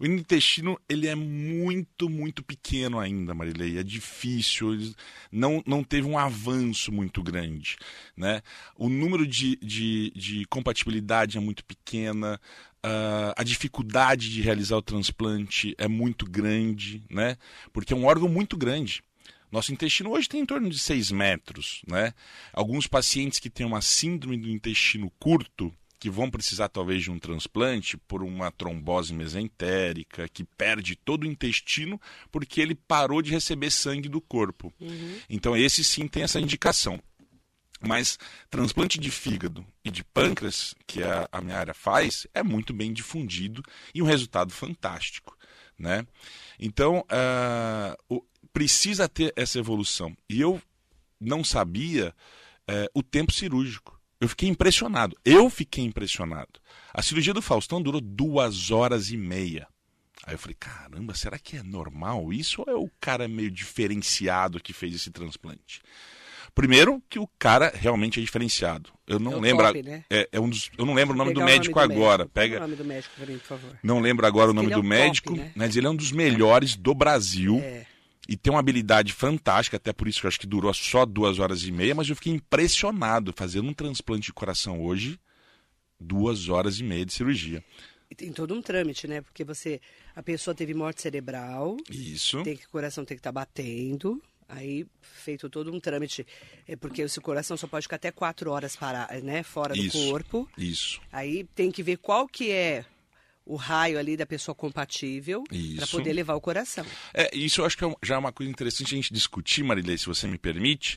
O 0.00 0.06
intestino 0.06 0.80
ele 0.88 1.06
é 1.06 1.14
muito, 1.14 2.08
muito 2.08 2.42
pequeno 2.42 2.98
ainda, 2.98 3.34
Marilei. 3.34 3.78
É 3.78 3.82
difícil, 3.82 4.94
não, 5.30 5.62
não 5.66 5.84
teve 5.84 6.08
um 6.08 6.18
avanço 6.18 6.90
muito 6.90 7.22
grande. 7.22 7.76
Né? 8.16 8.42
O 8.76 8.88
número 8.88 9.26
de, 9.26 9.56
de, 9.56 10.10
de 10.16 10.44
compatibilidade 10.46 11.36
é 11.36 11.40
muito 11.40 11.64
pequena, 11.64 12.40
uh, 12.84 13.32
a 13.36 13.42
dificuldade 13.44 14.30
de 14.30 14.42
realizar 14.42 14.76
o 14.76 14.82
transplante 14.82 15.74
é 15.78 15.86
muito 15.86 16.26
grande, 16.26 17.02
né? 17.10 17.36
porque 17.72 17.92
é 17.92 17.96
um 17.96 18.06
órgão 18.06 18.28
muito 18.28 18.56
grande. 18.56 19.02
Nosso 19.50 19.72
intestino 19.72 20.10
hoje 20.10 20.28
tem 20.28 20.40
em 20.40 20.46
torno 20.46 20.68
de 20.70 20.78
6 20.78 21.10
metros. 21.10 21.82
Né? 21.86 22.14
Alguns 22.52 22.86
pacientes 22.86 23.38
que 23.38 23.50
têm 23.50 23.66
uma 23.66 23.82
síndrome 23.82 24.38
do 24.38 24.48
intestino 24.48 25.12
curto, 25.18 25.72
que 26.02 26.10
vão 26.10 26.28
precisar 26.28 26.68
talvez 26.68 27.00
de 27.00 27.12
um 27.12 27.18
transplante 27.20 27.96
por 27.96 28.24
uma 28.24 28.50
trombose 28.50 29.14
mesentérica, 29.14 30.28
que 30.28 30.42
perde 30.42 30.96
todo 30.96 31.22
o 31.22 31.26
intestino 31.28 32.00
porque 32.28 32.60
ele 32.60 32.74
parou 32.74 33.22
de 33.22 33.30
receber 33.30 33.70
sangue 33.70 34.08
do 34.08 34.20
corpo. 34.20 34.74
Uhum. 34.80 35.20
Então 35.30 35.56
esse 35.56 35.84
sim 35.84 36.08
tem 36.08 36.24
essa 36.24 36.40
indicação. 36.40 37.00
Mas 37.80 38.18
transplante 38.50 38.98
de 38.98 39.12
fígado 39.12 39.64
e 39.84 39.92
de 39.92 40.02
pâncreas, 40.02 40.74
que 40.88 41.04
a, 41.04 41.28
a 41.30 41.40
minha 41.40 41.56
área 41.56 41.72
faz, 41.72 42.26
é 42.34 42.42
muito 42.42 42.72
bem 42.72 42.92
difundido 42.92 43.62
e 43.94 44.02
um 44.02 44.06
resultado 44.06 44.52
fantástico. 44.52 45.38
Né? 45.78 46.04
Então, 46.58 46.98
uh, 47.02 47.96
o, 48.08 48.24
precisa 48.52 49.08
ter 49.08 49.32
essa 49.36 49.56
evolução. 49.56 50.16
E 50.28 50.40
eu 50.40 50.60
não 51.20 51.44
sabia 51.44 52.12
uh, 52.68 52.90
o 52.92 53.04
tempo 53.04 53.32
cirúrgico. 53.32 54.01
Eu 54.22 54.28
fiquei 54.28 54.48
impressionado. 54.48 55.16
Eu 55.24 55.50
fiquei 55.50 55.82
impressionado. 55.82 56.60
A 56.94 57.02
cirurgia 57.02 57.34
do 57.34 57.42
Faustão 57.42 57.82
durou 57.82 58.00
duas 58.00 58.70
horas 58.70 59.10
e 59.10 59.16
meia. 59.16 59.66
Aí 60.24 60.34
eu 60.34 60.38
falei, 60.38 60.56
caramba, 60.60 61.12
será 61.12 61.36
que 61.40 61.56
é 61.56 61.62
normal 61.64 62.32
isso 62.32 62.62
ou 62.64 62.72
é 62.72 62.76
o 62.76 62.88
cara 63.00 63.26
meio 63.26 63.50
diferenciado 63.50 64.62
que 64.62 64.72
fez 64.72 64.94
esse 64.94 65.10
transplante? 65.10 65.82
Primeiro, 66.54 67.02
que 67.10 67.18
o 67.18 67.28
cara 67.36 67.72
realmente 67.74 68.20
é 68.20 68.22
diferenciado. 68.22 68.90
Eu 69.08 69.18
não 69.18 69.38
é 69.38 69.40
lembro. 69.40 69.66
Top, 69.66 69.82
né? 69.82 70.04
é, 70.08 70.28
é, 70.30 70.38
um 70.38 70.48
dos, 70.48 70.70
eu 70.78 70.86
não 70.86 70.94
lembro 70.94 71.16
o 71.16 71.18
nome 71.18 71.34
do 71.34 71.42
médico 71.42 71.80
nome 71.80 71.92
do 71.92 72.00
agora. 72.00 72.18
Médico. 72.18 72.34
Pega 72.34 72.56
o 72.58 72.60
nome 72.60 72.76
do 72.76 72.84
médico 72.84 73.14
por 73.16 73.38
favor. 73.40 73.78
Não 73.82 73.98
lembro 73.98 74.24
agora 74.24 74.52
o 74.52 74.54
nome 74.54 74.68
ele 74.68 74.74
do 74.76 74.86
é 74.86 74.88
médico, 74.88 75.34
né? 75.34 75.50
mas 75.56 75.74
ele 75.74 75.88
é 75.88 75.90
um 75.90 75.96
dos 75.96 76.12
melhores 76.12 76.76
do 76.76 76.94
Brasil. 76.94 77.58
É 77.58 77.86
e 78.28 78.36
tem 78.36 78.52
uma 78.52 78.60
habilidade 78.60 79.12
fantástica, 79.12 79.76
até 79.76 79.92
por 79.92 80.08
isso 80.08 80.20
que 80.20 80.26
eu 80.26 80.28
acho 80.28 80.40
que 80.40 80.46
durou 80.46 80.72
só 80.72 81.04
duas 81.04 81.38
horas 81.38 81.62
e 81.64 81.72
meia, 81.72 81.94
mas 81.94 82.08
eu 82.08 82.16
fiquei 82.16 82.32
impressionado 82.32 83.32
fazendo 83.36 83.68
um 83.68 83.74
transplante 83.74 84.26
de 84.26 84.32
coração 84.32 84.82
hoje, 84.82 85.18
duas 85.98 86.48
horas 86.48 86.78
e 86.78 86.84
meia 86.84 87.04
de 87.04 87.12
cirurgia. 87.12 87.64
E 88.10 88.14
tem 88.14 88.32
todo 88.32 88.54
um 88.54 88.60
trâmite, 88.60 89.08
né? 89.08 89.22
Porque 89.22 89.42
você, 89.42 89.80
a 90.14 90.22
pessoa 90.22 90.54
teve 90.54 90.74
morte 90.74 91.00
cerebral. 91.00 91.78
Isso. 91.90 92.42
Tem 92.42 92.56
que 92.56 92.66
o 92.66 92.70
coração 92.70 93.04
tem 93.04 93.16
que 93.16 93.20
estar 93.20 93.32
tá 93.32 93.40
batendo 93.40 94.22
Aí, 94.52 94.86
feito 95.00 95.48
todo 95.48 95.72
um 95.72 95.80
trâmite, 95.80 96.26
é 96.68 96.76
porque 96.76 97.00
esse 97.00 97.18
coração 97.22 97.56
só 97.56 97.66
pode 97.66 97.86
ficar 97.86 97.96
até 97.96 98.10
quatro 98.10 98.50
horas 98.50 98.76
para, 98.76 99.08
né, 99.22 99.42
fora 99.42 99.74
Isso. 99.74 99.96
do 99.96 100.10
corpo. 100.10 100.46
Isso. 100.58 101.00
Aí 101.10 101.44
tem 101.54 101.70
que 101.70 101.82
ver 101.82 101.96
qual 101.96 102.28
que 102.28 102.50
é 102.50 102.84
o 103.44 103.56
raio 103.56 103.98
ali 103.98 104.16
da 104.16 104.24
pessoa 104.26 104.54
compatível 104.54 105.42
para 105.76 105.86
poder 105.86 106.12
levar 106.12 106.34
o 106.34 106.40
coração. 106.40 106.84
É, 107.12 107.30
isso 107.36 107.60
eu 107.60 107.64
acho 107.64 107.76
que 107.76 107.84
é 107.84 107.86
um- 107.86 107.96
já 108.02 108.14
é 108.14 108.18
uma 108.18 108.32
coisa 108.32 108.50
interessante 108.50 108.94
a 108.94 108.96
gente 108.96 109.12
discutir, 109.12 109.62
Marilei, 109.62 109.98
se 109.98 110.06
você 110.06 110.26
me 110.26 110.38
permite. 110.38 110.96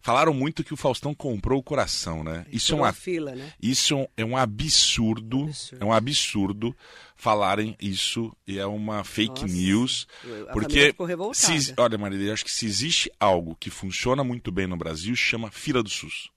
Falaram 0.00 0.34
muito 0.34 0.62
que 0.62 0.74
o 0.74 0.76
Faustão 0.76 1.14
comprou 1.14 1.58
o 1.58 1.62
coração, 1.62 2.22
né? 2.22 2.44
Isso 2.52 2.74
é 2.74 2.76
uma 2.76 2.92
fila, 2.92 3.34
né? 3.34 3.50
Isso 3.62 3.94
é 3.94 3.96
um- 3.96 4.06
é 4.18 4.24
um 4.24 4.36
absurdo, 4.36 5.44
Absurdo. 5.44 5.82
é 5.82 5.86
um 5.86 5.92
absurdo 5.94 6.76
falarem 7.16 7.74
isso 7.80 8.30
e 8.46 8.58
é 8.58 8.66
uma 8.66 9.02
fake 9.02 9.42
Nossa, 9.42 9.46
news. 9.46 10.06
a 10.46 10.52
Porque, 10.52 10.86
ficou 10.88 11.06
revoltada. 11.06 11.58
se, 11.60 11.72
olha, 11.78 11.96
Marília, 11.96 12.26
eu 12.28 12.32
acho 12.34 12.44
que 12.44 12.50
se 12.50 12.66
existe 12.66 13.10
algo 13.18 13.56
que 13.58 13.70
funciona 13.70 14.22
muito 14.22 14.52
bem 14.52 14.66
no 14.66 14.76
Brasil, 14.76 15.16
chama 15.16 15.50
fila 15.50 15.82
do 15.82 15.88
SUS. 15.88 16.28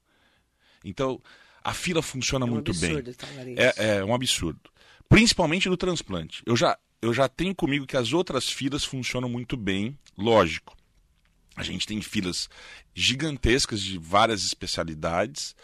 Então, 0.85 1.21
a 1.61 1.73
fila 1.73 2.01
funciona 2.01 2.45
É 2.45 2.49
um 2.49 2.53
muito 2.53 2.73
bem. 2.73 2.91
absurdo 2.97 3.13
falar 3.17 3.47
isso. 3.49 3.61
É, 3.81 3.97
é 3.97 4.05
um 4.05 4.13
absurdo. 4.13 4.61
Principalmente 5.09 5.69
do 5.69 5.77
transplante. 5.77 6.43
Eu 6.45 6.55
já, 6.55 6.77
eu 7.01 7.13
já 7.13 7.27
tenho 7.27 7.55
comigo 7.55 7.87
que 7.87 7.97
as 7.97 8.13
outras 8.13 8.49
filas 8.49 8.83
funcionam 8.83 9.29
muito 9.29 9.55
bem, 9.55 9.97
lógico. 10.17 10.75
A 11.55 11.63
gente 11.63 11.87
tem 11.87 12.01
filas 12.01 12.49
gigantescas 12.93 13.81
de 13.81 13.97
várias 13.97 14.43
especialidades 14.43 15.55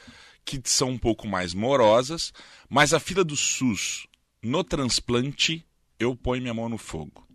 que 0.44 0.60
são 0.66 0.90
um 0.90 0.98
pouco 0.98 1.28
mais 1.28 1.54
morosas, 1.54 2.34
mas 2.68 2.94
a 2.94 3.00
fila 3.00 3.24
do 3.24 3.36
SUS 3.36 4.08
no 4.42 4.64
transplante 4.64 5.66
eu 6.00 6.16
ponho 6.16 6.42
minha 6.42 6.54
mão 6.54 6.68
no 6.68 6.78
fogo, 6.78 7.26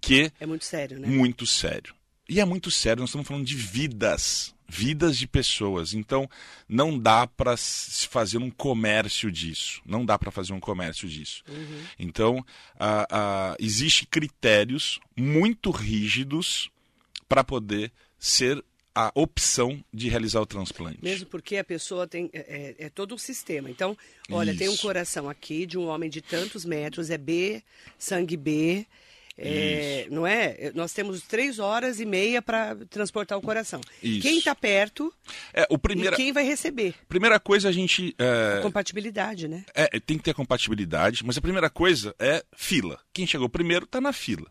que 0.00 0.32
É 0.38 0.46
muito 0.46 0.64
sério, 0.64 0.98
né? 0.98 1.08
muito 1.08 1.44
sério. 1.46 1.95
E 2.28 2.40
é 2.40 2.44
muito 2.44 2.70
sério, 2.70 3.00
nós 3.00 3.10
estamos 3.10 3.26
falando 3.26 3.44
de 3.46 3.54
vidas, 3.56 4.54
vidas 4.68 5.16
de 5.16 5.26
pessoas. 5.28 5.94
Então, 5.94 6.28
não 6.68 6.98
dá 6.98 7.26
para 7.26 7.56
se 7.56 8.08
fazer 8.08 8.38
um 8.38 8.50
comércio 8.50 9.30
disso. 9.30 9.80
Não 9.86 10.04
dá 10.04 10.18
para 10.18 10.30
fazer 10.32 10.52
um 10.52 10.58
comércio 10.60 11.08
disso. 11.08 11.44
Então, 11.98 12.44
ah, 12.78 13.06
ah, 13.10 13.56
existem 13.60 14.08
critérios 14.10 14.98
muito 15.16 15.70
rígidos 15.70 16.68
para 17.28 17.44
poder 17.44 17.92
ser 18.18 18.62
a 18.92 19.12
opção 19.14 19.84
de 19.92 20.08
realizar 20.08 20.40
o 20.40 20.46
transplante. 20.46 20.98
Mesmo 21.02 21.26
porque 21.26 21.58
a 21.58 21.64
pessoa 21.64 22.06
tem. 22.08 22.30
É, 22.32 22.74
é- 22.80 22.86
é 22.86 22.88
todo 22.88 23.14
um 23.14 23.18
sistema. 23.18 23.70
Então, 23.70 23.96
olha, 24.30 24.56
tem 24.56 24.68
um 24.70 24.72
Isso. 24.72 24.82
coração 24.82 25.28
aqui 25.28 25.66
de 25.66 25.76
um 25.76 25.86
homem 25.86 26.08
de 26.08 26.22
tantos 26.22 26.64
metros, 26.64 27.10
é 27.10 27.18
B, 27.18 27.62
sangue 27.98 28.36
B. 28.38 28.86
é, 29.38 30.06
não 30.10 30.26
é? 30.26 30.72
Nós 30.74 30.92
temos 30.92 31.22
três 31.22 31.58
horas 31.58 32.00
e 32.00 32.06
meia 32.06 32.40
para 32.40 32.76
transportar 32.88 33.36
o 33.36 33.42
coração. 33.42 33.80
Isso. 34.02 34.22
Quem 34.22 34.38
está 34.38 34.54
perto 34.54 35.12
É, 35.52 35.66
o 35.70 35.78
primeira, 35.78 36.14
e 36.14 36.16
quem 36.16 36.32
vai 36.32 36.44
receber. 36.44 36.94
primeira 37.08 37.38
coisa 37.38 37.68
a 37.68 37.72
gente 37.72 38.14
é, 38.18 38.60
Compatibilidade, 38.62 39.46
né? 39.48 39.64
É, 39.74 40.00
tem 40.00 40.16
que 40.18 40.24
ter 40.24 40.34
compatibilidade, 40.34 41.24
mas 41.24 41.36
a 41.36 41.40
primeira 41.42 41.68
coisa 41.68 42.14
é 42.18 42.44
fila. 42.56 42.98
Quem 43.12 43.26
chegou 43.26 43.48
primeiro 43.48 43.84
está 43.84 44.00
na 44.00 44.12
fila. 44.12 44.46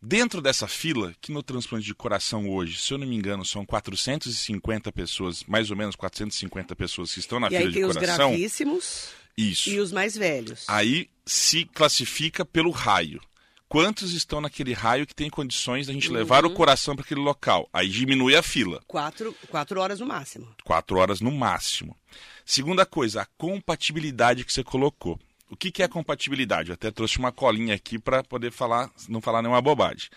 Dentro 0.00 0.40
dessa 0.40 0.68
fila, 0.68 1.12
que 1.20 1.32
no 1.32 1.42
transplante 1.42 1.84
de 1.84 1.92
coração 1.94 2.48
hoje, 2.48 2.78
se 2.80 2.92
eu 2.92 2.98
não 2.98 3.06
me 3.06 3.16
engano, 3.16 3.44
são 3.44 3.66
450 3.66 4.92
pessoas, 4.92 5.42
mais 5.44 5.70
ou 5.70 5.76
menos 5.76 5.96
450 5.96 6.76
pessoas 6.76 7.12
que 7.12 7.18
estão 7.20 7.40
na 7.40 7.48
e 7.48 7.50
fila 7.50 7.60
aí 7.62 7.68
de 7.68 7.74
tem 7.74 7.84
os 7.84 7.96
coração. 7.96 8.30
gravíssimos 8.30 9.08
Isso. 9.36 9.70
e 9.70 9.80
os 9.80 9.90
mais 9.90 10.16
velhos. 10.16 10.64
Aí 10.68 11.08
se 11.26 11.64
classifica 11.64 12.44
pelo 12.44 12.70
raio. 12.70 13.20
Quantos 13.68 14.12
estão 14.12 14.40
naquele 14.40 14.72
raio 14.72 15.06
que 15.06 15.14
tem 15.14 15.28
condições 15.28 15.86
da 15.86 15.92
gente 15.92 16.10
levar 16.10 16.44
Uhum. 16.44 16.52
o 16.52 16.54
coração 16.54 16.96
para 16.96 17.04
aquele 17.04 17.20
local? 17.20 17.68
Aí 17.72 17.88
diminui 17.88 18.34
a 18.34 18.42
fila. 18.42 18.82
Quatro, 18.86 19.34
quatro 19.48 19.78
horas 19.80 20.00
no 20.00 20.06
máximo. 20.06 20.48
quatro 20.64 20.96
horas 20.98 21.20
no 21.20 21.30
máximo. 21.30 21.94
Segunda 22.46 22.86
coisa, 22.86 23.22
a 23.22 23.26
compatibilidade 23.26 24.44
que 24.44 24.52
você 24.52 24.64
colocou. 24.64 25.20
O 25.50 25.56
que, 25.56 25.70
que 25.70 25.82
é 25.82 25.88
compatibilidade? 25.88 26.70
Eu 26.70 26.74
até 26.74 26.90
trouxe 26.90 27.18
uma 27.18 27.30
colinha 27.32 27.74
aqui 27.74 27.98
para 27.98 28.22
poder 28.24 28.50
falar, 28.52 28.90
não 29.08 29.20
falar 29.20 29.42
nenhuma 29.42 29.60
bobagem. 29.60 30.08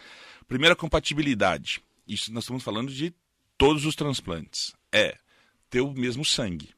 Primeira 0.48 0.76
compatibilidade. 0.76 1.82
Isso 2.08 2.32
nós 2.34 2.44
estamos 2.46 2.64
falando 2.64 2.92
de 2.92 3.14
todos 3.58 3.86
os 3.86 3.96
transplantes. 3.96 4.74
É 4.92 5.18
ter 5.70 5.82
o 5.82 5.92
mesmo 5.94 6.24
sangue. 6.24 6.70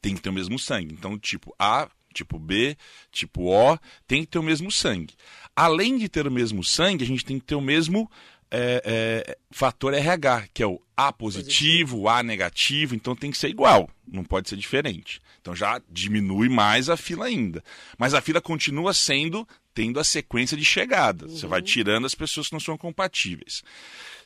Tem 0.00 0.14
que 0.14 0.20
ter 0.22 0.30
o 0.30 0.32
mesmo 0.32 0.58
sangue. 0.58 0.94
Então, 0.94 1.18
tipo 1.18 1.54
A, 1.58 1.88
tipo 2.12 2.38
B, 2.38 2.76
tipo 3.10 3.50
O, 3.50 3.78
tem 4.06 4.22
que 4.22 4.28
ter 4.28 4.38
o 4.38 4.42
mesmo 4.42 4.70
sangue. 4.70 5.14
Além 5.54 5.98
de 5.98 6.08
ter 6.08 6.26
o 6.26 6.30
mesmo 6.30 6.62
sangue, 6.62 7.04
a 7.04 7.06
gente 7.06 7.24
tem 7.24 7.38
que 7.38 7.44
ter 7.44 7.54
o 7.54 7.60
mesmo 7.60 8.10
é, 8.50 8.82
é, 8.84 9.38
fator 9.50 9.94
RH, 9.94 10.48
que 10.52 10.62
é 10.62 10.66
o 10.66 10.80
A 10.94 11.10
positivo, 11.10 12.00
o 12.00 12.08
A 12.08 12.22
negativo, 12.22 12.94
então 12.94 13.16
tem 13.16 13.30
que 13.30 13.38
ser 13.38 13.48
igual, 13.48 13.88
não 14.06 14.22
pode 14.22 14.48
ser 14.48 14.56
diferente. 14.56 15.22
Então 15.40 15.56
já 15.56 15.80
diminui 15.90 16.48
mais 16.48 16.90
a 16.90 16.96
fila 16.96 17.26
ainda. 17.26 17.64
Mas 17.98 18.12
a 18.12 18.20
fila 18.20 18.40
continua 18.40 18.92
sendo, 18.92 19.48
tendo 19.74 19.98
a 19.98 20.04
sequência 20.04 20.56
de 20.56 20.64
chegada. 20.64 21.26
Você 21.26 21.46
vai 21.46 21.62
tirando 21.62 22.04
as 22.04 22.14
pessoas 22.14 22.48
que 22.48 22.52
não 22.52 22.60
são 22.60 22.76
compatíveis. 22.76 23.64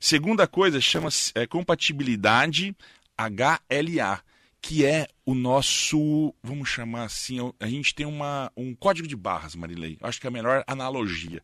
Segunda 0.01 0.47
coisa 0.47 0.81
chama-se 0.81 1.33
é, 1.35 1.47
compatibilidade 1.47 2.77
HLA, 3.17 4.21
que 4.67 4.85
é 4.85 5.07
o 5.25 5.33
nosso, 5.33 6.35
vamos 6.43 6.69
chamar 6.69 7.05
assim, 7.05 7.39
a 7.61 7.69
gente 7.69 7.95
tem 7.95 8.05
uma, 8.05 8.51
um 8.57 8.75
código 8.75 9.07
de 9.07 9.15
barras, 9.15 9.55
Marilei. 9.55 9.97
Acho 10.01 10.21
que 10.21 10.27
é 10.27 10.29
a 10.29 10.33
melhor 10.33 10.65
analogia. 10.67 11.41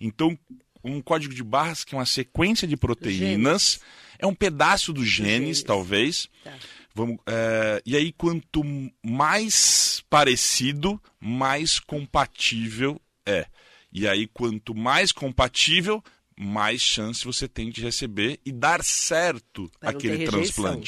Então, 0.00 0.36
um 0.82 1.00
código 1.00 1.32
de 1.32 1.44
barras 1.44 1.84
que 1.84 1.94
é 1.94 1.98
uma 1.98 2.04
sequência 2.04 2.66
de 2.66 2.76
proteínas, 2.76 3.78
é 4.18 4.26
um 4.26 4.34
pedaço 4.34 4.92
dos 4.92 5.06
genes, 5.06 5.30
genes. 5.30 5.62
talvez. 5.62 6.28
Tá. 6.42 6.52
Vamos, 6.92 7.18
é, 7.28 7.80
e 7.86 7.96
aí, 7.96 8.10
quanto 8.10 8.62
mais 9.04 10.02
parecido, 10.10 11.00
mais 11.20 11.78
compatível 11.78 13.00
é. 13.24 13.46
E 13.92 14.08
aí, 14.08 14.26
quanto 14.26 14.74
mais 14.74 15.12
compatível, 15.12 16.02
mais 16.36 16.80
chance 16.80 17.24
você 17.24 17.46
tem 17.46 17.70
de 17.70 17.80
receber 17.82 18.40
e 18.44 18.50
dar 18.50 18.82
certo 18.82 19.70
aquele 19.80 20.18
ter 20.18 20.30
rejeição. 20.30 20.82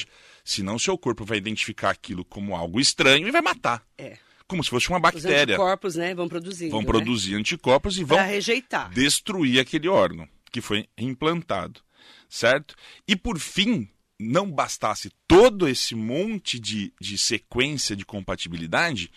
Senão, 0.47 0.79
seu 0.79 0.97
corpo 0.97 1.25
vai 1.25 1.39
identificar 1.39 1.91
aquilo 1.91 2.25
como 2.25 2.55
algo 2.55 2.79
estranho 2.79 3.27
e 3.27 3.33
vai 3.33 3.43
matar. 3.43 3.85
É. 3.99 4.17
Como 4.47 4.63
se 4.63 4.71
fosse 4.71 4.89
uma 4.89 4.99
Os 4.99 5.03
bactéria. 5.03 5.57
anticorpos, 5.57 5.97
né, 5.97 6.15
vão 6.15 6.29
produzindo. 6.29 6.71
Vão 6.71 6.83
né? 6.83 6.87
produzir 6.87 7.35
anticorpos 7.35 7.99
e 7.99 8.05
vão 8.05 8.17
rejeitar. 8.25 8.89
destruir 8.91 9.59
aquele 9.59 9.89
órgão 9.89 10.29
que 10.53 10.61
foi 10.61 10.89
implantado, 10.97 11.81
certo? 12.29 12.77
E 13.09 13.17
por 13.17 13.41
fim, 13.41 13.89
não 14.21 14.49
bastasse 14.49 15.11
todo 15.27 15.69
esse 15.69 15.97
monte 15.97 16.61
de, 16.61 16.93
de 17.01 17.19
sequência 17.19 17.97
de 17.97 18.07
compatibilidade, 18.07 19.11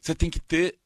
você 0.00 0.12
tem 0.12 0.28
que 0.28 0.40
ter 0.40 0.76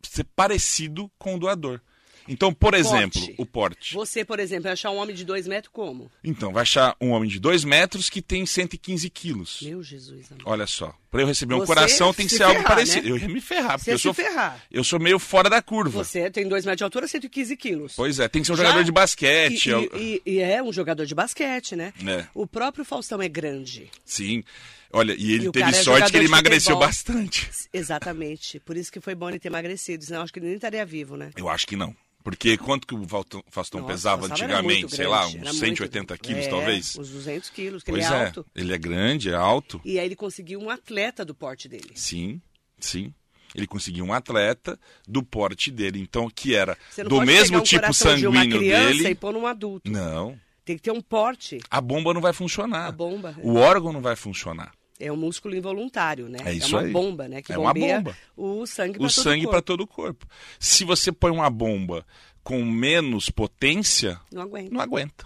ser 0.00 0.22
parecido 0.36 1.10
com 1.18 1.34
o 1.34 1.38
doador. 1.40 1.80
Então, 2.28 2.52
por 2.52 2.74
exemplo, 2.74 3.20
o 3.38 3.46
porte. 3.46 3.94
Você, 3.94 4.24
por 4.24 4.38
exemplo, 4.38 4.70
achar 4.70 4.90
um 4.90 4.96
homem 4.96 5.14
de 5.16 5.24
dois 5.24 5.46
metros 5.46 5.72
como? 5.72 6.10
Então, 6.22 6.52
vai 6.52 6.62
achar 6.62 6.94
um 7.00 7.10
homem 7.10 7.28
de 7.28 7.38
2 7.40 7.64
metros 7.64 8.10
que 8.10 8.20
tem 8.20 8.44
115 8.44 9.08
quilos. 9.10 9.60
Meu 9.62 9.82
Jesus, 9.82 10.30
amor. 10.30 10.42
Olha 10.44 10.66
só, 10.66 10.94
para 11.10 11.22
eu 11.22 11.26
receber 11.26 11.54
um 11.54 11.58
Você 11.60 11.66
coração 11.66 12.12
tem 12.12 12.26
que 12.26 12.30
se 12.32 12.36
ser 12.38 12.42
algo 12.44 12.56
ferrar, 12.60 12.68
parecido. 12.76 13.04
né? 13.06 13.10
Eu 13.12 13.18
ia 13.18 13.28
me 13.28 13.40
ferrar, 13.40 13.78
porque 13.78 13.84
Você 13.84 13.92
eu 13.92 13.98
se 13.98 14.02
sou, 14.02 14.14
ferrar. 14.14 14.62
eu 14.70 14.84
sou 14.84 14.98
meio 15.00 15.18
fora 15.18 15.48
da 15.48 15.62
curva. 15.62 16.04
Você 16.04 16.30
tem 16.30 16.46
dois 16.48 16.64
metros 16.64 16.78
de 16.78 16.84
altura, 16.84 17.08
115 17.08 17.56
quilos. 17.56 17.94
Pois 17.96 18.18
é, 18.20 18.28
tem 18.28 18.42
que 18.42 18.46
ser 18.46 18.52
um 18.52 18.56
Já- 18.56 18.64
jogador 18.64 18.84
de 18.84 18.90
E, 18.90 18.92
basquete. 18.92 19.68
eu- 19.70 19.90
e- 19.96 20.22
e- 20.26 20.32
e 20.34 20.38
é 20.40 20.62
um 20.62 20.72
jogador 20.72 21.06
de 21.06 21.14
basquete, 21.14 21.74
né? 21.76 21.92
É. 22.06 22.26
O 22.34 22.46
próprio 22.46 22.84
Faustão 22.84 23.20
é 23.22 23.28
grande. 23.28 23.90
Sim. 24.04 24.44
Olha, 24.90 25.14
e 25.18 25.32
ele 25.32 25.48
E 25.48 25.52
teve 25.52 25.68
é 25.68 25.72
sorte 25.72 25.84
jogador 25.84 26.10
que 26.10 26.16
ele 26.16 26.26
emagreceu 26.26 26.72
futebol. 26.74 26.86
bastante. 26.86 27.50
Exatamente. 27.72 28.58
Por 28.60 28.76
isso 28.76 28.90
que 28.90 29.00
foi 29.00 29.14
bom 29.14 29.28
ele 29.28 29.38
ter 29.38 29.48
emagrecido, 29.48 30.04
senão 30.04 30.22
acho 30.22 30.32
que 30.32 30.38
ele 30.38 30.46
nem 30.46 30.54
estaria 30.56 30.84
vivo, 30.86 31.16
né? 31.16 31.30
Eu 31.36 31.48
acho 31.48 31.66
que 31.66 31.76
não. 31.76 31.94
Porque 32.28 32.58
quanto 32.58 32.86
que 32.86 32.94
o 32.94 33.06
Faustão, 33.48 33.80
Nossa, 33.80 33.92
pesava 33.94 34.26
antigamente? 34.26 34.82
muito 34.82 34.94
Sei 34.96 35.06
lá, 35.06 35.26
uns 35.26 35.34
era 35.36 35.50
180 35.54 36.12
muito- 36.14 36.22
quilos, 36.22 36.44
é, 36.44 36.50
talvez? 36.50 36.96
Uns 36.98 37.08
200 37.08 37.48
quilos, 37.48 37.82
que 37.82 37.90
Pois 37.90 38.04
ele 38.04 38.14
é 38.14 38.18
é, 38.18 38.24
alto. 38.26 38.46
ele 38.54 38.74
é 38.74 38.78
grande, 38.78 39.30
é 39.30 39.34
alto. 39.34 39.80
E 39.82 39.98
aí 39.98 40.04
ele 40.04 40.14
conseguiu 40.14 40.60
um 40.60 40.68
atleta 40.68 41.24
do 41.24 41.34
porte 41.34 41.68
dele. 41.70 41.90
Sim, 41.94 42.38
sim. 42.78 43.14
Ele 43.54 43.66
conseguiu 43.66 44.04
um 44.04 44.12
atleta 44.12 44.78
do 45.06 45.22
porte 45.22 45.70
dele, 45.70 46.00
então 46.00 46.28
que 46.28 46.54
era 46.54 46.76
do 47.08 47.22
mesmo 47.22 47.58
um 47.58 47.62
tipo 47.62 47.80
coração 47.80 48.14
de 48.14 48.26
uma 48.26 48.36
sanguíneo 48.40 48.58
criança 48.58 48.88
dele. 48.92 49.08
e 49.08 49.14
pôr 49.14 49.32
num 49.32 49.46
adulto. 49.46 49.90
Não. 49.90 50.38
Tem 50.66 50.76
que 50.76 50.82
ter 50.82 50.90
um 50.92 51.00
porte. 51.00 51.58
A 51.70 51.80
bomba 51.80 52.12
não 52.12 52.20
vai 52.20 52.34
funcionar. 52.34 52.88
A 52.88 52.92
bomba. 52.92 53.34
O 53.42 53.54
órgão 53.54 53.90
não 53.90 54.02
vai 54.02 54.14
funcionar. 54.16 54.70
É 55.00 55.12
um 55.12 55.16
músculo 55.16 55.54
involuntário, 55.54 56.28
né? 56.28 56.38
É 56.44 56.52
isso 56.52 56.74
uma 56.76 56.82
aí. 56.82 56.90
bomba, 56.92 57.28
né? 57.28 57.40
Que 57.40 57.52
É 57.52 57.58
uma 57.58 57.72
bombeia 57.72 58.00
bomba. 58.00 58.16
o 58.36 58.66
sangue 58.66 58.98
para 58.98 59.06
O 59.06 59.10
todo 59.10 59.22
sangue 59.24 59.46
o 59.46 59.62
todo 59.62 59.80
o 59.82 59.86
corpo. 59.86 60.26
Se 60.58 60.84
você 60.84 61.12
põe 61.12 61.30
uma 61.30 61.48
bomba 61.48 62.04
com 62.42 62.64
menos 62.64 63.30
potência, 63.30 64.18
Não 64.32 64.42
aguenta. 64.42 64.70
não 64.74 64.80
aguenta. 64.80 65.24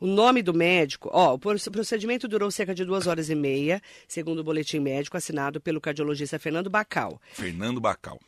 O 0.00 0.06
nome 0.06 0.40
do 0.40 0.54
médico, 0.54 1.10
ó, 1.12 1.34
o 1.34 1.38
procedimento 1.38 2.26
durou 2.26 2.50
cerca 2.50 2.74
de 2.74 2.86
duas 2.86 3.06
horas 3.06 3.28
e 3.28 3.34
meia, 3.34 3.82
segundo 4.08 4.38
o 4.38 4.44
boletim 4.44 4.78
médico 4.80 5.18
assinado 5.18 5.60
pelo 5.60 5.78
cardiologista 5.78 6.38
Fernando 6.38 6.70
Bacal. 6.70 7.20
Fernando 7.34 7.78
Bacal. 7.82 8.18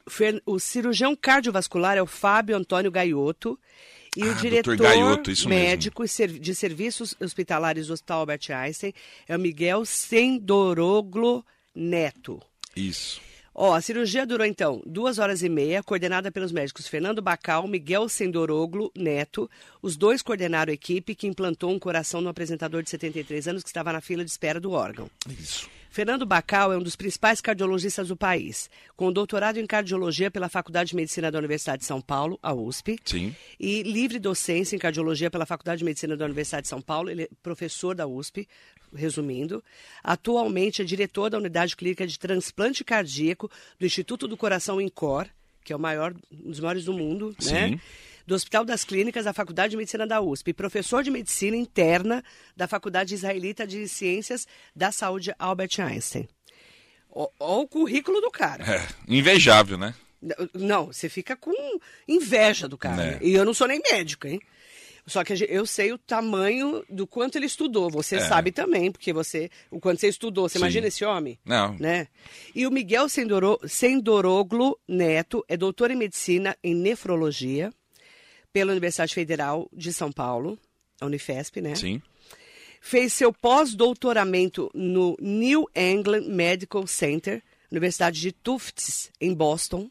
O 0.44 0.58
cirurgião 0.58 1.16
cardiovascular 1.16 1.96
é 1.96 2.02
o 2.02 2.06
Fábio 2.06 2.54
Antônio 2.56 2.90
Gaiotto 2.90 3.58
E 4.16 4.24
o 4.24 4.30
Ah, 4.30 4.34
diretor 4.34 4.74
isso 5.28 5.48
mesmo. 5.48 5.64
médico 5.64 6.06
ser- 6.06 6.38
de 6.38 6.54
serviços 6.54 7.14
hospitalares 7.20 7.86
do 7.86 7.94
Hospital 7.94 8.20
Albert 8.20 8.40
Einstein 8.50 8.92
é 9.26 9.34
o 9.36 9.40
Miguel 9.40 9.84
Sendoroglo 9.86 11.44
Neto. 11.74 12.40
Isso. 12.76 13.20
Ó, 13.54 13.74
a 13.74 13.80
cirurgia 13.82 14.26
durou 14.26 14.46
então 14.46 14.82
duas 14.86 15.18
horas 15.18 15.42
e 15.42 15.48
meia, 15.48 15.82
coordenada 15.82 16.32
pelos 16.32 16.52
médicos 16.52 16.88
Fernando 16.88 17.20
Bacal, 17.20 17.66
Miguel 17.68 18.08
Sendoroglo 18.08 18.90
Neto. 18.96 19.50
Os 19.82 19.94
dois 19.96 20.22
coordenaram 20.22 20.70
a 20.70 20.74
equipe 20.74 21.14
que 21.14 21.26
implantou 21.26 21.70
um 21.70 21.78
coração 21.78 22.20
no 22.22 22.30
apresentador 22.30 22.82
de 22.82 22.88
73 22.90 23.46
anos 23.48 23.62
que 23.62 23.68
estava 23.68 23.92
na 23.92 24.00
fila 24.00 24.24
de 24.24 24.30
espera 24.30 24.58
do 24.58 24.72
órgão. 24.72 25.10
Isso. 25.38 25.68
Fernando 25.92 26.24
Bacal 26.24 26.72
é 26.72 26.78
um 26.78 26.82
dos 26.82 26.96
principais 26.96 27.42
cardiologistas 27.42 28.08
do 28.08 28.16
país, 28.16 28.70
com 28.96 29.12
doutorado 29.12 29.58
em 29.58 29.66
cardiologia 29.66 30.30
pela 30.30 30.48
Faculdade 30.48 30.88
de 30.88 30.96
Medicina 30.96 31.30
da 31.30 31.38
Universidade 31.38 31.80
de 31.80 31.84
São 31.84 32.00
Paulo, 32.00 32.38
a 32.42 32.54
USP, 32.54 32.98
Sim. 33.04 33.36
e 33.60 33.82
livre 33.82 34.18
docência 34.18 34.74
em 34.74 34.78
cardiologia 34.78 35.30
pela 35.30 35.44
Faculdade 35.44 35.80
de 35.80 35.84
Medicina 35.84 36.16
da 36.16 36.24
Universidade 36.24 36.62
de 36.62 36.70
São 36.70 36.80
Paulo. 36.80 37.10
Ele 37.10 37.24
é 37.24 37.28
professor 37.42 37.94
da 37.94 38.06
USP, 38.06 38.48
resumindo. 38.94 39.62
Atualmente 40.02 40.80
é 40.80 40.84
diretor 40.86 41.28
da 41.28 41.36
Unidade 41.36 41.76
Clínica 41.76 42.06
de 42.06 42.18
Transplante 42.18 42.82
Cardíaco 42.82 43.50
do 43.78 43.84
Instituto 43.84 44.26
do 44.26 44.34
Coração 44.34 44.80
INCOR, 44.80 45.26
que 45.62 45.74
é 45.74 45.76
o 45.76 45.78
maior, 45.78 46.14
um 46.32 46.50
dos 46.50 46.60
maiores 46.60 46.86
do 46.86 46.94
mundo, 46.94 47.36
né? 47.44 47.78
Do 48.26 48.34
Hospital 48.34 48.64
das 48.64 48.84
Clínicas 48.84 49.24
da 49.24 49.32
Faculdade 49.32 49.72
de 49.72 49.76
Medicina 49.76 50.06
da 50.06 50.20
USP, 50.20 50.52
professor 50.52 51.02
de 51.02 51.10
Medicina 51.10 51.56
Interna 51.56 52.22
da 52.56 52.68
Faculdade 52.68 53.14
Israelita 53.14 53.66
de 53.66 53.88
Ciências 53.88 54.46
da 54.74 54.92
Saúde 54.92 55.34
Albert 55.38 55.80
Einstein. 55.80 56.28
Ó 57.10 57.28
o 57.38 57.66
currículo 57.68 58.20
do 58.20 58.30
cara. 58.30 58.64
É, 58.64 58.86
invejável, 59.08 59.76
né? 59.76 59.94
Não, 60.54 60.86
você 60.86 61.08
fica 61.08 61.36
com 61.36 61.52
inveja 62.06 62.68
do 62.68 62.78
cara. 62.78 63.02
É. 63.02 63.18
E 63.20 63.34
eu 63.34 63.44
não 63.44 63.52
sou 63.52 63.66
nem 63.66 63.80
médica, 63.90 64.28
hein? 64.28 64.40
Só 65.04 65.24
que 65.24 65.32
eu 65.48 65.66
sei 65.66 65.92
o 65.92 65.98
tamanho 65.98 66.84
do 66.88 67.08
quanto 67.08 67.34
ele 67.36 67.46
estudou. 67.46 67.90
Você 67.90 68.16
É. 68.16 68.20
sabe 68.20 68.52
também, 68.52 68.92
porque 68.92 69.12
você. 69.12 69.50
O 69.68 69.80
quanto 69.80 69.98
você 70.00 70.06
estudou. 70.08 70.48
Você 70.48 70.58
Sim. 70.58 70.64
imagina 70.64 70.86
esse 70.86 71.04
homem? 71.04 71.40
Não. 71.44 71.74
Né? 71.76 72.06
E 72.54 72.64
o 72.68 72.70
Miguel 72.70 73.08
Sendoro, 73.08 73.58
Sendoroglo 73.66 74.78
Neto 74.86 75.44
é 75.48 75.56
doutor 75.56 75.90
em 75.90 75.96
medicina 75.96 76.56
em 76.62 76.72
nefrologia 76.72 77.72
pela 78.52 78.72
Universidade 78.72 79.14
Federal 79.14 79.68
de 79.72 79.92
São 79.92 80.12
Paulo, 80.12 80.58
a 81.00 81.06
Unifesp, 81.06 81.60
né? 81.60 81.74
Sim. 81.74 82.02
Fez 82.80 83.12
seu 83.12 83.32
pós-doutoramento 83.32 84.70
no 84.74 85.16
New 85.20 85.68
England 85.74 86.22
Medical 86.28 86.86
Center, 86.86 87.42
Universidade 87.70 88.20
de 88.20 88.32
Tufts, 88.32 89.10
em 89.20 89.32
Boston, 89.32 89.90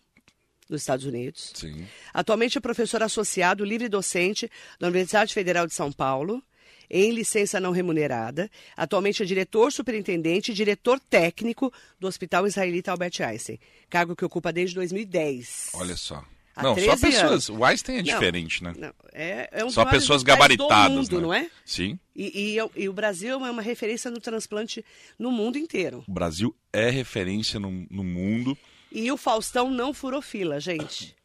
nos 0.69 0.81
Estados 0.81 1.05
Unidos. 1.05 1.51
Sim. 1.55 1.85
Atualmente 2.13 2.57
é 2.57 2.61
professor 2.61 3.01
associado, 3.03 3.65
livre 3.65 3.89
docente 3.89 4.49
da 4.79 4.87
Universidade 4.87 5.33
Federal 5.33 5.67
de 5.67 5.73
São 5.73 5.91
Paulo, 5.91 6.43
em 6.89 7.11
licença 7.11 7.59
não 7.59 7.71
remunerada. 7.71 8.49
Atualmente 8.75 9.23
é 9.23 9.25
diretor 9.25 9.71
superintendente 9.71 10.51
e 10.51 10.55
diretor 10.55 10.99
técnico 10.99 11.71
do 11.99 12.07
Hospital 12.07 12.45
Israelita 12.45 12.91
Albert 12.91 13.21
Einstein, 13.21 13.59
cargo 13.89 14.15
que 14.15 14.25
ocupa 14.25 14.51
desde 14.51 14.75
2010. 14.75 15.71
Olha 15.73 15.95
só. 15.95 16.23
Há 16.55 16.63
não, 16.63 16.75
só 16.75 16.81
13 16.95 17.01
pessoas. 17.01 17.23
anos. 17.31 17.49
O 17.49 17.63
Einstein 17.63 17.95
é 17.95 17.97
Não, 17.99 18.03
diferente, 18.03 18.63
né? 18.63 18.73
Não, 18.77 18.93
é, 19.13 19.49
é 19.51 19.65
um 19.65 19.69
Só 19.69 19.85
pessoas 19.85 20.21
gabaritadas, 20.23 21.07
do 21.07 21.15
mundo, 21.15 21.15
né? 21.15 21.21
não 21.21 21.33
é? 21.33 21.49
Sim. 21.65 21.97
E, 22.15 22.51
e 22.51 22.57
eu- 22.57 22.71
e 22.75 22.89
o 22.89 22.93
Brasil 22.93 23.43
é 23.45 23.49
uma 23.51 23.61
referência 23.61 24.11
no 24.11 24.19
transplante 24.19 24.83
no 25.17 25.31
mundo 25.31 25.57
inteiro. 25.57 26.03
O 26.07 26.11
Brasil 26.11 26.55
é 26.73 26.89
referência 26.89 27.59
no, 27.59 27.85
no 27.89 28.03
mundo. 28.03 28.57
E 28.91 29.09
o 29.11 29.15
Faustão 29.17 29.71
não 29.71 29.93
furou 29.93 30.21
fila, 30.21 30.59
gente. 30.59 31.15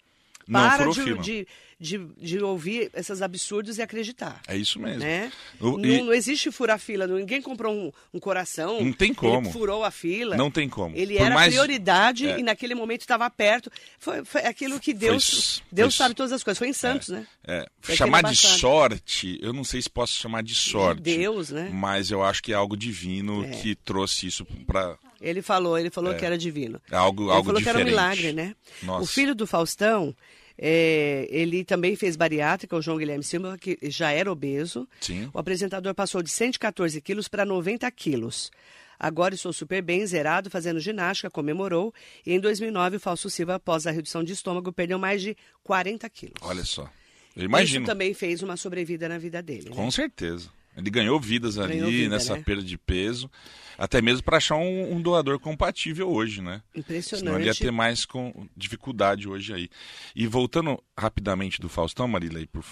Não 0.49 0.61
Para 0.61 0.93
furou 0.93 1.17
de, 1.19 1.23
de, 1.23 1.99
de, 1.99 1.99
de 2.17 2.39
ouvir 2.39 2.89
esses 2.95 3.21
absurdos 3.21 3.79
e 3.79 3.83
acreditar. 3.83 4.41
É 4.47 4.57
isso 4.57 4.79
mesmo. 4.79 5.01
Né? 5.01 5.33
O- 5.61 5.77
não, 5.77 5.85
e- 5.85 6.03
não 6.03 6.13
existe 6.13 6.53
furar 6.53 6.79
fila. 6.79 7.07
não- 7.07 7.17
Ninguém 7.17 7.43
comprou 7.43 7.75
um, 7.75 7.91
um 8.15 8.21
coração. 8.21 8.81
Não 8.83 8.93
tem 8.93 9.13
como. 9.13 9.49
Ele 9.49 9.53
furou 9.53 9.83
a 9.85 9.91
fila. 9.91 10.37
Não 10.37 10.51
tem 10.51 10.69
como. 10.69 10.95
Ele 10.97 11.17
Por 11.17 11.23
era 11.27 11.35
mais- 11.35 11.53
prioridade 11.53 12.29
É. 12.29 12.39
e 12.39 12.43
naquele 12.45 12.75
momento 12.77 13.01
estava 13.01 13.29
perto. 13.29 13.71
Foi, 13.99 14.25
foi 14.25 14.43
aquilo 14.43 14.79
que 14.79 14.95
Deus. 14.95 15.57
Foi- 15.59 15.67
Deus 15.73 15.95
foi- 15.97 16.05
sabe 16.05 16.15
todas 16.15 16.33
as 16.33 16.45
coisas. 16.45 16.59
Foi 16.59 16.69
em 16.69 16.73
Santos, 16.73 17.09
né? 17.09 17.27
É, 17.45 17.67
chamar 17.95 18.23
de 18.23 18.37
sorte, 18.37 19.39
eu 19.43 19.53
não 19.53 19.65
sei 19.65 19.83
se 19.83 19.91
posso 19.91 20.13
chamar 20.15 20.43
de 20.43 20.55
sorte. 20.55 21.03
Deus, 21.03 21.51
né? 21.51 21.71
Mas 21.73 22.11
eu 22.11 22.23
acho 22.23 22.43
que 22.43 22.53
é 22.53 22.55
algo 22.55 22.77
divino 22.77 23.45
É. 23.45 23.51
que 23.51 23.75
trouxe 23.75 24.27
isso 24.29 24.45
para 24.67 24.97
Ele 25.21 25.43
falou, 25.43 25.79
ele 25.79 25.91
falou 25.91 26.15
que 26.15 26.25
era 26.25 26.37
divino. 26.39 26.81
algo, 26.91 27.25
Ele 27.25 27.31
É. 27.31 27.35
algo 27.35 27.47
falou 27.47 27.61
diferente. 27.61 27.63
que 27.63 27.69
era 27.69 27.79
um 27.79 27.85
milagre, 27.85 28.33
né? 28.33 28.55
Nossa. 28.83 29.03
O 29.03 29.07
filho 29.07 29.35
do 29.35 29.47
Faustão, 29.47 30.15
é, 30.59 31.27
ele 31.31 31.65
também 31.65 31.97
fez 31.97 32.17
bariátrica, 32.17 32.77
o 32.77 32.83
João 32.83 32.99
Guilherme 32.99 33.23
Silva, 33.25 33.57
que 33.59 33.79
já 33.85 34.11
era 34.11 34.31
obeso. 34.31 34.89
Sim. 35.01 35.31
O 35.33 35.39
apresentador 35.39 35.95
passou 35.95 36.23
de 36.23 36.31
114 36.31 37.01
quilos 37.01 37.29
para 37.29 37.45
90 37.45 37.91
quilos. 37.91 38.51
Agora 38.99 39.35
estou 39.35 39.53
super 39.53 39.83
bem, 39.83 40.07
zerado, 40.07 40.49
fazendo 40.49 40.81
ginástica, 40.81 41.29
comemorou. 41.31 41.93
E 42.25 42.33
em 42.33 42.41
2009, 42.41 42.97
o 42.97 43.01
Falso 43.01 43.29
Silva, 43.29 43.57
após 43.57 43.87
a 43.87 43.91
redução 43.91 44.25
de 44.25 44.33
estômago, 44.33 44.73
perdeu 44.73 44.99
mais 44.99 45.21
de 45.21 45.37
40 45.63 46.09
quilos. 46.09 46.35
Olha 46.41 46.65
só. 46.65 46.89
Eu 47.37 47.45
imagino. 47.45 47.85
Isso 47.85 47.93
também 47.93 48.15
fez 48.15 48.43
uma 48.43 48.57
sobrevida 48.57 49.07
na 49.07 49.19
vida 49.19 49.43
dele. 49.43 49.69
né? 49.69 49.77
Com 49.77 49.91
certeza. 49.91 50.49
Ele 50.77 50.91
ganhou 50.91 51.19
vidas 51.19 51.59
ali 51.59 51.75
Ganhou 51.75 51.91
vida, 51.91 52.11
nessa 52.11 52.37
né? 52.37 52.43
perda 52.43 52.63
de 52.63 52.77
peso. 52.77 53.31
Até 53.79 54.01
mesmo 54.03 54.23
para 54.23 54.37
achar 54.37 54.57
um, 54.57 54.95
um 54.95 55.01
doador 55.01 55.39
compatível 55.39 56.11
hoje, 56.11 56.43
né? 56.43 56.63
Impressionante. 56.75 57.25
Senão 57.25 57.39
ele 57.39 57.47
ia 57.47 57.55
ter 57.55 57.71
mais 57.71 58.05
com 58.05 58.47
dificuldade 58.57 59.29
hoje 59.29 59.53
aí. 59.55 59.71
E 60.15 60.27
voltando 60.27 60.83
rapidamente 60.97 61.61
do 61.61 61.69
Faustão, 61.69 62.07
Marília, 62.07 62.39
aí, 62.39 62.47
por 62.47 62.65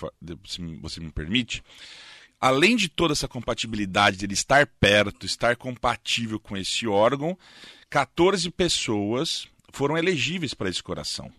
se 0.47 0.61
você 0.81 1.01
me 1.01 1.11
permite, 1.11 1.63
além 2.41 2.77
de 2.77 2.89
toda 2.89 3.13
essa 3.13 3.29
compatibilidade 3.29 4.19
dele 4.19 4.35
estar 4.35 4.67
perto, 4.67 5.25
estar 5.27 5.57
compatível 5.57 6.39
com 6.39 6.57
esse 6.57 6.87
órgão, 6.87 7.39
14 7.91 8.51
pessoas 8.51 9.47
foram 9.73 9.97
elegíveis 9.97 10.55
para 10.55 10.69
esse 10.69 10.83
coração. 10.83 11.31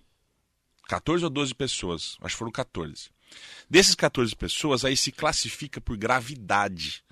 14 0.88 1.23
ou 1.23 1.30
12 1.30 1.56
pessoas, 1.56 2.17
acho 2.21 2.36
que 2.36 2.39
foram 2.39 2.51
14. 2.51 3.10
Desses 3.69 3.95
14 3.95 4.36
pessoas, 4.36 4.86
aí 4.86 4.95
se 4.95 5.12
classifica 5.12 5.82
por 5.82 5.98
gravidade, 5.98 7.04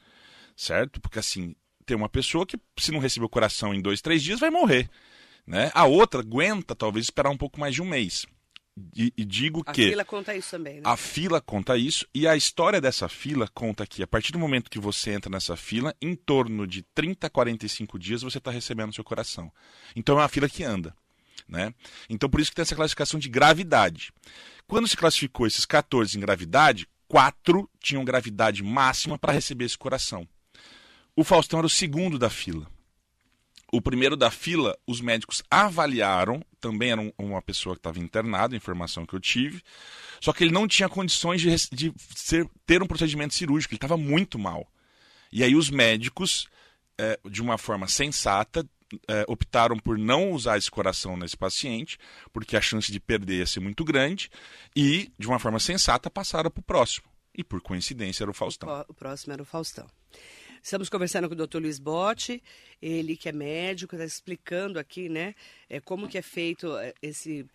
certo? 0.55 1.01
Porque 1.01 1.19
assim, 1.19 1.55
tem 1.86 1.97
uma 1.97 2.09
pessoa 2.09 2.45
que, 2.45 2.57
se 2.77 2.91
não 2.91 2.99
receber 2.99 3.25
o 3.25 3.29
coração 3.29 3.73
em 3.73 3.81
dois, 3.81 4.01
três 4.01 4.21
dias, 4.21 4.39
vai 4.39 4.49
morrer. 4.49 4.89
Né? 5.45 5.71
A 5.73 5.86
outra 5.86 6.21
aguenta, 6.21 6.75
talvez, 6.75 7.05
esperar 7.05 7.29
um 7.29 7.38
pouco 7.38 7.59
mais 7.59 7.75
de 7.75 7.81
um 7.81 7.86
mês. 7.86 8.25
E, 8.95 9.13
e 9.15 9.23
digo 9.23 9.62
A 9.67 9.71
que 9.71 9.89
fila 9.89 10.03
conta 10.03 10.36
isso 10.36 10.49
também, 10.49 10.75
né? 10.75 10.81
a 10.83 10.97
fila 10.97 11.39
conta 11.39 11.77
isso, 11.77 12.07
e 12.12 12.27
a 12.27 12.36
história 12.36 12.81
dessa 12.81 13.07
fila 13.07 13.47
conta 13.53 13.86
que, 13.86 14.01
a 14.01 14.07
partir 14.07 14.31
do 14.31 14.39
momento 14.39 14.71
que 14.71 14.79
você 14.79 15.12
entra 15.12 15.29
nessa 15.29 15.55
fila, 15.55 15.95
em 16.01 16.15
torno 16.15 16.65
de 16.65 16.81
30 16.81 17.27
a 17.27 17.29
45 17.29 17.99
dias 17.99 18.23
você 18.23 18.39
está 18.39 18.49
recebendo 18.49 18.93
seu 18.93 19.03
coração. 19.03 19.51
Então 19.95 20.17
é 20.17 20.21
uma 20.23 20.27
fila 20.27 20.49
que 20.49 20.63
anda. 20.63 20.95
Né? 21.47 21.73
Então 22.10 22.29
por 22.29 22.39
isso 22.39 22.49
que 22.51 22.56
tem 22.56 22.63
essa 22.63 22.75
classificação 22.75 23.19
de 23.19 23.29
gravidade. 23.29 24.12
Quando 24.67 24.88
se 24.88 24.95
classificou 24.97 25.45
esses 25.45 25.65
14 25.65 26.17
em 26.17 26.21
gravidade, 26.21 26.88
quatro 27.08 27.69
tinham 27.79 28.03
gravidade 28.06 28.63
máxima 28.63 29.17
para 29.17 29.34
receber 29.34 29.65
esse 29.65 29.77
coração. 29.77 30.27
O 31.15 31.23
Faustão 31.23 31.60
era 31.60 31.67
o 31.67 31.69
segundo 31.69 32.17
da 32.17 32.29
fila. 32.29 32.65
O 33.71 33.82
primeiro 33.82 34.15
da 34.15 34.29
fila, 34.29 34.77
os 34.88 35.01
médicos 35.01 35.41
avaliaram, 35.49 36.43
também 36.62 36.91
era 36.91 37.01
um- 37.01 37.12
uma 37.17 37.41
pessoa 37.41 37.75
que 37.75 37.79
estava 37.79 37.99
internada, 37.99 38.56
informação 38.56 39.06
que 39.06 39.13
eu 39.15 39.19
tive, 39.19 39.62
só 40.21 40.32
que 40.32 40.43
ele 40.43 40.51
não 40.53 40.67
tinha 40.67 40.88
condições 40.88 41.41
de, 41.41 41.49
de 41.71 41.93
ser- 42.15 42.47
ter 42.65 42.82
um 42.84 42.88
procedimento 42.88 43.34
cirúrgico, 43.34 43.73
ele 43.73 43.77
estava 43.77 43.97
muito 43.97 44.38
mal. 44.38 44.67
E 45.32 45.43
aí 45.43 45.56
os 45.56 45.71
médicos, 45.71 46.47
eh, 46.99 47.19
de 47.29 47.41
uma 47.41 47.58
forma 47.58 47.88
sensata, 47.88 48.63
eh, 49.08 49.25
optaram 49.27 49.77
por 49.77 49.97
não 49.97 50.32
usar 50.32 50.58
esse 50.58 50.69
coração 50.69 51.17
nesse 51.17 51.38
paciente, 51.38 51.97
porque 52.32 52.56
a 52.58 52.62
chance 52.62 52.91
de 52.91 52.99
perder 52.99 53.39
ia 53.39 53.45
ser 53.45 53.60
muito 53.60 53.84
grande, 53.84 54.29
e, 54.75 55.12
de 55.17 55.27
uma 55.27 55.39
forma 55.39 55.60
sensata, 55.60 56.10
passaram 56.10 56.49
para 56.49 56.62
o 56.62 56.63
próximo. 56.63 57.08
E 57.36 57.43
por 57.43 57.62
coincidência 57.62 58.23
era 58.23 58.32
o 58.32 58.34
Faustão. 58.34 58.86
O 58.88 58.93
próximo 58.93 59.34
era 59.34 59.41
o 59.41 59.45
Faustão. 59.45 59.88
Estamos 60.62 60.88
conversando 60.88 61.27
com 61.27 61.36
o 61.36 61.47
Dr. 61.47 61.58
Luiz 61.58 61.77
Botti, 61.77 62.41
ele 62.82 63.17
que 63.17 63.27
é 63.27 63.34
médico, 63.34 63.95
está 63.95 64.06
explicando 64.06 64.79
aqui, 64.79 65.10
né, 65.10 65.36
é, 65.69 65.82
como 65.82 66.08
que 66.08 66.17
é 66.17 66.21
feito 66.21 66.77
é, 66.77 66.93
esse 67.01 67.45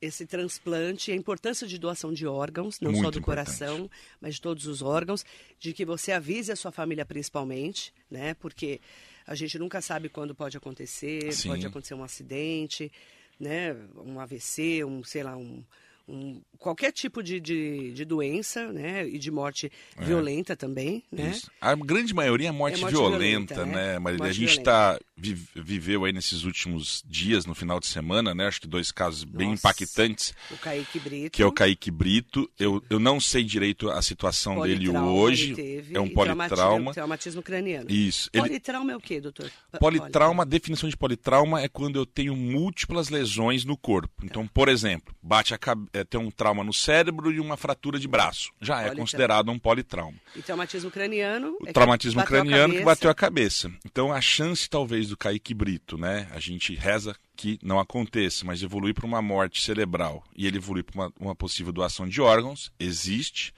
esse 0.00 0.26
transplante, 0.26 1.10
a 1.10 1.14
importância 1.14 1.66
de 1.66 1.78
doação 1.78 2.12
de 2.12 2.26
órgãos, 2.26 2.78
não 2.78 2.90
só 2.90 3.02
Muito 3.02 3.12
do 3.14 3.18
importante. 3.20 3.24
coração, 3.24 3.90
mas 4.20 4.34
de 4.34 4.40
todos 4.42 4.66
os 4.66 4.82
órgãos, 4.82 5.24
de 5.58 5.72
que 5.72 5.82
você 5.84 6.12
avise 6.12 6.52
a 6.52 6.56
sua 6.56 6.70
família 6.70 7.06
principalmente, 7.06 7.92
né, 8.10 8.34
porque 8.34 8.80
a 9.26 9.34
gente 9.34 9.58
nunca 9.58 9.80
sabe 9.80 10.08
quando 10.08 10.34
pode 10.34 10.56
acontecer, 10.56 11.32
Sim. 11.32 11.48
pode 11.48 11.66
acontecer 11.66 11.94
um 11.94 12.04
acidente, 12.04 12.90
né, 13.38 13.74
um 13.96 14.20
AVC, 14.20 14.84
um, 14.84 15.02
sei 15.02 15.22
lá, 15.22 15.36
um, 15.36 15.64
um, 16.06 16.40
qualquer 16.58 16.92
tipo 16.92 17.22
de, 17.22 17.40
de, 17.40 17.92
de, 17.92 18.04
doença, 18.04 18.70
né? 18.72 19.06
E 19.08 19.18
de 19.18 19.30
morte 19.30 19.72
é. 19.96 20.04
violenta 20.04 20.54
também, 20.54 21.02
né? 21.10 21.30
Isso. 21.30 21.50
A 21.60 21.74
grande 21.74 22.14
maioria 22.14 22.48
é 22.48 22.52
morte, 22.52 22.78
é 22.78 22.80
morte 22.80 22.92
violenta, 22.92 23.54
violenta, 23.54 23.66
né, 23.66 23.92
né 23.94 23.98
Marília? 23.98 24.26
A 24.26 24.32
gente 24.32 24.62
tá, 24.62 24.98
viveu 25.16 26.04
aí 26.04 26.12
nesses 26.12 26.44
últimos 26.44 27.02
dias, 27.06 27.46
no 27.46 27.54
final 27.54 27.80
de 27.80 27.86
semana, 27.86 28.34
né? 28.34 28.46
Acho 28.46 28.60
que 28.60 28.68
dois 28.68 28.92
casos 28.92 29.24
Nossa. 29.24 29.36
bem 29.36 29.52
impactantes. 29.52 30.34
O 30.50 30.58
Kaique 30.58 30.98
Brito. 30.98 31.30
Que 31.30 31.42
é 31.42 31.46
o 31.46 31.52
Kaique 31.52 31.90
Brito. 31.90 32.50
Eu, 32.58 32.82
eu 32.90 32.98
não 32.98 33.18
sei 33.18 33.42
direito 33.42 33.90
a 33.90 34.02
situação 34.02 34.60
dele 34.60 34.90
hoje. 34.90 35.54
Teve, 35.54 35.96
é 35.96 36.00
um 36.00 36.08
politrauma. 36.08 36.92
Traumatismo 36.92 37.42
craniano. 37.42 37.90
Isso. 37.90 38.30
Politrauma 38.30 38.90
ele... 38.90 38.92
é 38.92 38.96
o 38.96 39.00
quê, 39.00 39.20
doutor? 39.20 39.50
Politrauma, 39.78 40.42
a 40.42 40.46
definição 40.46 40.88
de 40.88 40.96
politrauma 40.96 41.62
é 41.62 41.68
quando 41.68 41.96
eu 41.96 42.04
tenho 42.04 42.36
múltiplas 42.36 43.08
lesões 43.08 43.64
no 43.64 43.76
corpo. 43.76 44.24
Então, 44.24 44.46
por 44.46 44.68
exemplo, 44.68 45.14
bate 45.22 45.54
a, 45.54 45.58
é, 45.94 46.04
tem 46.04 46.20
um 46.20 46.30
trauma 46.30 46.64
no 46.64 46.72
cérebro 46.72 47.32
e 47.32 47.38
uma 47.38 47.56
fratura 47.56 47.98
de 47.98 48.08
braço. 48.08 48.50
Já 48.60 48.82
é 48.82 48.94
considerado 48.94 49.50
um 49.50 49.58
politrauma. 49.58 50.18
E 50.34 50.42
traumatismo 50.42 50.90
craniano? 50.90 51.56
O 51.60 51.68
é 51.68 51.72
traumatismo 51.72 52.20
que 52.20 52.26
craniano 52.26 52.74
que 52.74 52.82
bateu 52.82 53.08
a 53.08 53.14
cabeça. 53.14 53.70
Então 53.86 54.12
a 54.12 54.20
chance 54.20 54.68
talvez 54.68 55.08
do 55.08 55.16
Kaique 55.16 55.54
Brito, 55.54 55.96
né? 55.96 56.28
A 56.32 56.40
gente 56.40 56.74
reza 56.74 57.14
que 57.36 57.58
não 57.62 57.78
aconteça, 57.78 58.44
mas 58.44 58.62
evoluir 58.62 58.94
para 58.94 59.06
uma 59.06 59.22
morte 59.22 59.62
cerebral 59.62 60.24
e 60.36 60.46
ele 60.46 60.58
evoluir 60.58 60.84
para 60.84 61.00
uma, 61.00 61.12
uma, 61.18 61.34
possível 61.34 61.72
doação 61.72 62.08
de 62.08 62.20
órgãos, 62.20 62.72
existe. 62.78 63.52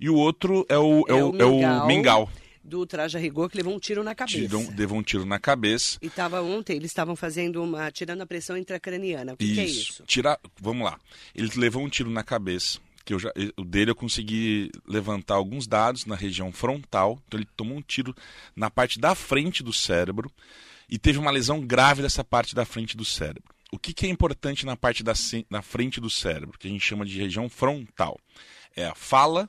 E 0.00 0.08
o 0.08 0.14
outro 0.14 0.66
é 0.68 0.78
o, 0.78 1.04
é, 1.08 1.12
é 1.12 1.14
o, 1.14 1.30
o, 1.30 1.32
mingau. 1.32 1.62
É 1.62 1.82
o 1.82 1.86
mingau 1.86 2.30
do 2.64 2.86
traje 2.86 3.18
a 3.18 3.20
rigor 3.20 3.50
que 3.50 3.56
levou 3.58 3.74
um 3.74 3.78
tiro 3.78 4.02
na 4.02 4.14
cabeça. 4.14 4.38
Tiram, 4.38 4.74
levou 4.76 4.98
um 4.98 5.02
tiro 5.02 5.26
na 5.26 5.38
cabeça. 5.38 5.98
E 6.00 6.06
estava 6.06 6.40
ontem, 6.40 6.76
eles 6.76 6.90
estavam 6.90 7.14
fazendo 7.14 7.62
uma. 7.62 7.90
tirando 7.90 8.22
a 8.22 8.26
pressão 8.26 8.56
intracraniana. 8.56 9.34
O 9.34 9.36
que, 9.36 9.44
isso. 9.44 9.54
que 9.54 9.60
é 9.60 9.64
isso? 9.64 10.02
Tira, 10.06 10.40
vamos 10.60 10.84
lá. 10.84 10.98
Ele 11.34 11.50
levou 11.56 11.84
um 11.84 11.88
tiro 11.88 12.10
na 12.10 12.24
cabeça. 12.24 12.78
Que 13.04 13.12
eu 13.12 13.18
já, 13.18 13.30
o 13.58 13.64
dele 13.64 13.90
eu 13.90 13.94
consegui 13.94 14.70
levantar 14.88 15.34
alguns 15.34 15.66
dados 15.66 16.06
na 16.06 16.16
região 16.16 16.50
frontal. 16.50 17.22
Então 17.26 17.38
ele 17.38 17.48
tomou 17.54 17.76
um 17.76 17.82
tiro 17.82 18.14
na 18.56 18.70
parte 18.70 18.98
da 18.98 19.14
frente 19.14 19.62
do 19.62 19.74
cérebro 19.74 20.32
e 20.88 20.98
teve 20.98 21.18
uma 21.18 21.30
lesão 21.30 21.60
grave 21.60 22.00
dessa 22.00 22.24
parte 22.24 22.54
da 22.54 22.64
frente 22.64 22.96
do 22.96 23.04
cérebro. 23.04 23.52
O 23.70 23.78
que, 23.78 23.92
que 23.92 24.06
é 24.06 24.08
importante 24.08 24.64
na 24.64 24.76
parte 24.76 25.02
da 25.02 25.12
na 25.50 25.60
frente 25.60 26.00
do 26.00 26.08
cérebro, 26.08 26.58
que 26.58 26.68
a 26.68 26.70
gente 26.70 26.84
chama 26.84 27.04
de 27.04 27.18
região 27.18 27.48
frontal? 27.48 28.18
É 28.74 28.86
a 28.86 28.94
fala 28.94 29.48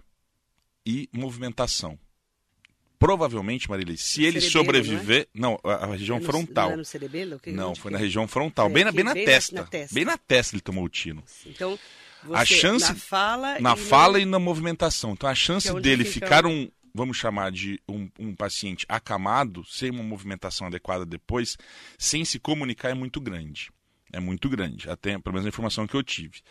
e 0.85 1.07
movimentação 1.13 1.97
provavelmente, 2.99 3.69
Marília, 3.69 3.95
se 3.97 4.23
ele 4.23 4.41
cerebelo, 4.41 4.65
sobreviver. 4.65 5.27
Não, 5.33 5.53
é? 5.53 5.67
não, 5.67 5.71
a, 5.71 5.85
região 5.87 6.17
é 6.17 6.19
no, 6.19 6.25
frontal. 6.25 6.67
Não, 6.67 6.73
é 6.73 6.77
no 6.77 6.85
cerebelo? 6.85 7.39
Que 7.39 7.51
não 7.51 7.75
foi 7.75 7.91
na 7.91 7.97
região 7.97 8.27
frontal, 8.27 8.67
é, 8.67 8.69
bem, 8.69 8.83
na, 8.83 8.91
bem, 8.91 9.03
na, 9.03 9.13
bem 9.13 9.25
testa, 9.25 9.55
na, 9.55 9.63
testa. 9.63 9.93
Bem 9.93 10.05
na 10.05 10.17
testa 10.17 10.55
ele 10.55 10.61
tomou 10.61 10.83
o 10.83 10.89
tiro. 10.89 11.23
Então, 11.45 11.77
você, 12.23 12.35
a 12.35 12.45
chance, 12.45 12.89
na 12.89 12.95
fala, 12.95 13.59
na 13.59 13.73
e, 13.73 13.77
fala 13.77 14.13
no... 14.13 14.19
e 14.19 14.25
na 14.25 14.39
movimentação. 14.39 15.11
Então, 15.11 15.29
a 15.29 15.35
chance 15.35 15.69
é 15.69 15.79
dele 15.79 16.03
ficar 16.03 16.45
um, 16.45 16.69
vamos 16.93 17.17
chamar 17.17 17.51
de 17.51 17.79
um, 17.87 18.09
um, 18.17 18.33
paciente 18.33 18.85
acamado, 18.87 19.63
sem 19.65 19.91
uma 19.91 20.03
movimentação 20.03 20.67
adequada 20.67 21.05
depois, 21.05 21.57
sem 21.97 22.23
se 22.23 22.39
comunicar, 22.39 22.89
é 22.89 22.93
muito 22.93 23.19
grande. 23.19 23.69
É 24.13 24.19
muito 24.19 24.47
grande, 24.47 24.89
até 24.89 25.19
pelo 25.19 25.33
menos 25.33 25.45
a 25.45 25.49
informação 25.49 25.85
que 25.85 25.95
eu 25.95 26.01
tive. 26.01 26.41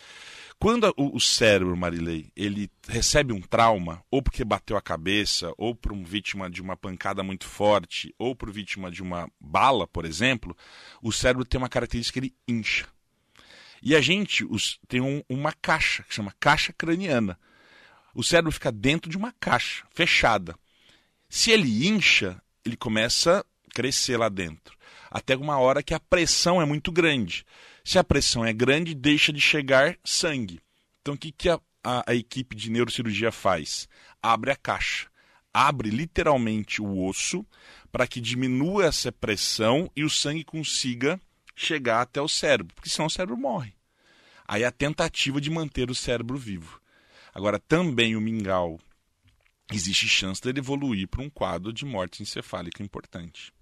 Quando 0.58 0.92
o, 0.96 1.20
cérebro, 1.20 1.76
Marilei, 1.76 2.30
ele 2.34 2.70
recebe 2.88 3.32
um 3.32 3.40
trauma, 3.40 4.02
ou 4.10 4.22
porque 4.22 4.44
bateu 4.44 4.76
a 4.76 4.82
cabeça, 4.82 5.52
ou 5.58 5.74
por 5.74 5.92
um 5.92 6.02
vítima 6.02 6.48
de 6.48 6.62
uma 6.62 6.76
pancada 6.76 7.22
muito 7.22 7.46
forte, 7.46 8.14
ou 8.18 8.34
por 8.34 8.50
vítima 8.50 8.90
de 8.90 9.02
uma 9.02 9.28
bala, 9.38 9.86
por 9.86 10.06
exemplo, 10.06 10.56
o 11.02 11.12
cérebro 11.12 11.44
tem 11.44 11.58
uma 11.58 11.68
característica 11.68 12.18
que 12.18 12.26
ele 12.26 12.34
incha. 12.48 12.86
E 13.82 13.94
a 13.94 14.00
gente 14.00 14.44
os, 14.44 14.78
tem 14.88 15.02
um, 15.02 15.22
uma 15.28 15.52
caixa, 15.52 16.02
que 16.04 16.14
chama 16.14 16.34
caixa 16.40 16.72
craniana. 16.72 17.38
O 18.14 18.22
cérebro 18.22 18.50
fica 18.50 18.72
dentro 18.72 19.10
de 19.10 19.18
uma 19.18 19.32
caixa, 19.38 19.84
fechada. 19.90 20.56
Se 21.28 21.50
ele 21.50 21.86
incha, 21.86 22.40
ele 22.64 22.76
começa 22.76 23.40
a 23.40 23.74
crescer 23.74 24.16
lá 24.16 24.30
dentro. 24.30 24.78
Até 25.10 25.36
uma 25.36 25.58
hora 25.58 25.82
que 25.82 25.92
a 25.92 26.00
pressão 26.00 26.62
é 26.62 26.64
muito 26.64 26.90
grande. 26.90 27.44
Se 27.84 27.98
a 27.98 28.04
pressão 28.04 28.44
é 28.44 28.52
grande, 28.52 28.94
deixa 28.94 29.32
de 29.32 29.40
chegar 29.40 29.98
sangue. 30.02 30.60
Então, 31.02 31.14
o 31.14 31.18
que, 31.18 31.30
que 31.30 31.50
a, 31.50 31.60
a, 31.82 32.10
a 32.10 32.14
equipe 32.14 32.56
de 32.56 32.70
neurocirurgia 32.70 33.30
faz? 33.30 33.86
Abre 34.22 34.50
a 34.50 34.56
caixa. 34.56 35.08
Abre 35.52 35.90
literalmente 35.90 36.80
o 36.80 37.04
osso 37.04 37.46
para 37.92 38.06
que 38.06 38.20
diminua 38.20 38.86
essa 38.86 39.12
pressão 39.12 39.90
e 39.94 40.02
o 40.02 40.10
sangue 40.10 40.42
consiga 40.42 41.20
chegar 41.54 42.00
até 42.00 42.20
o 42.20 42.26
cérebro, 42.26 42.74
porque 42.74 42.88
senão 42.88 43.06
o 43.06 43.10
cérebro 43.10 43.36
morre. 43.36 43.74
Aí 44.48 44.64
a 44.64 44.72
tentativa 44.72 45.40
de 45.40 45.50
manter 45.50 45.90
o 45.90 45.94
cérebro 45.94 46.36
vivo. 46.36 46.80
Agora, 47.32 47.58
também 47.58 48.16
o 48.16 48.20
mingau, 48.20 48.80
existe 49.72 50.08
chance 50.08 50.40
dele 50.40 50.60
evoluir 50.60 51.06
para 51.06 51.22
um 51.22 51.30
quadro 51.30 51.72
de 51.72 51.84
morte 51.84 52.22
encefálica 52.22 52.82
importante. 52.82 53.52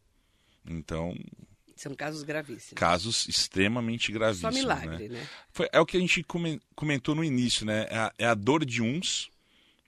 Então, 0.65 1.15
são 1.83 1.95
casos 1.95 2.23
gravíssimos. 2.23 2.75
Casos 2.79 3.27
extremamente 3.29 4.13
gravíssimos. 4.13 4.55
Só 4.55 4.61
milagre, 4.61 5.09
né? 5.09 5.19
né? 5.19 5.29
Foi, 5.51 5.69
é 5.73 5.81
o 5.81 5.87
que 5.87 5.97
a 5.97 6.01
gente 6.01 6.25
comentou 6.75 7.15
no 7.15 7.25
início, 7.25 7.67
né? 7.67 7.87
É 7.91 7.99
a, 7.99 8.13
é 8.19 8.27
a, 8.27 8.35
dor 8.35 8.65
de 8.65 8.81
uns 8.81 9.31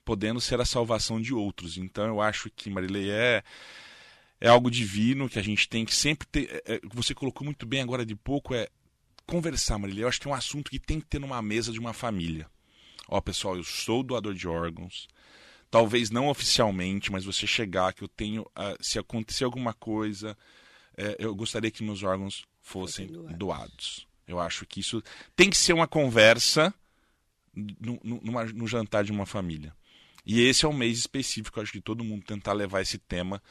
podendo 0.03 0.41
ser 0.41 0.59
a 0.59 0.65
salvação 0.65 1.21
de 1.21 1.33
outros. 1.33 1.77
Então 1.77 2.05
eu 2.05 2.21
acho 2.21 2.49
que 2.53 2.69
Marilei 2.69 3.09
é, 3.09 3.43
é 4.41 4.49
algo 4.49 4.69
divino 4.69 5.29
que 5.29 5.39
a 5.39 5.43
gente 5.43 5.69
tem 5.69 5.85
que 5.85 5.95
sempre 5.95 6.27
ter. 6.27 6.63
É, 6.65 6.75
é 6.75 6.81
você 6.93 7.15
colocou 7.15 7.45
muito 7.45 7.65
bem 7.65 7.81
agora 7.81 8.05
de 8.05 8.15
pouco, 8.15 8.53
é 8.53 8.67
conversar, 9.25 9.79
Marilei. 9.79 10.03
Eu 10.03 10.09
acho 10.09 10.19
que 10.19 10.27
é 10.27 10.31
um 10.31 10.35
assunto 10.35 10.69
que 10.69 10.79
tem 10.79 10.99
que 10.99 11.07
ter 11.07 11.19
numa 11.19 11.41
mesa 11.41 11.71
de 11.71 11.79
uma 11.79 11.93
família. 11.93 12.45
Ó, 13.07 13.21
pessoal, 13.21 13.55
eu 13.55 13.63
sou 13.63 14.03
doador 14.03 14.33
de 14.33 14.47
órgãos 14.47 15.07
talvez 15.69 16.09
não 16.09 16.29
oficialmente, 16.29 17.11
mas 17.11 17.25
você 17.25 17.45
chegar 17.45 17.91
que 17.91 18.01
eu 18.01 18.07
tenho, 18.07 18.43
uh, 18.43 18.77
se 18.79 18.97
acontecer 18.97 19.43
alguma 19.43 19.73
coisa, 19.73 20.37
é, 20.97 21.15
eu 21.19 21.35
gostaria 21.35 21.71
que 21.71 21.83
meus 21.83 22.03
órgãos 22.03 22.45
fossem 22.61 23.07
doados. 23.07 23.37
doados. 23.37 24.07
Eu 24.27 24.39
acho 24.39 24.65
que 24.65 24.79
isso 24.79 25.03
tem 25.35 25.49
que 25.49 25.57
ser 25.57 25.73
uma 25.73 25.87
conversa 25.87 26.73
no, 27.53 27.99
no, 28.03 28.21
numa, 28.21 28.45
no 28.45 28.67
jantar 28.67 29.03
de 29.03 29.11
uma 29.11 29.25
família. 29.25 29.73
E 30.25 30.41
esse 30.41 30.65
é 30.65 30.67
um 30.67 30.73
mês 30.73 30.97
específico, 30.97 31.61
acho 31.61 31.71
que 31.71 31.79
todo 31.79 32.03
mundo 32.03 32.25
tentar 32.25 32.53
levar 32.53 32.81
esse 32.81 32.97
tema 32.97 33.41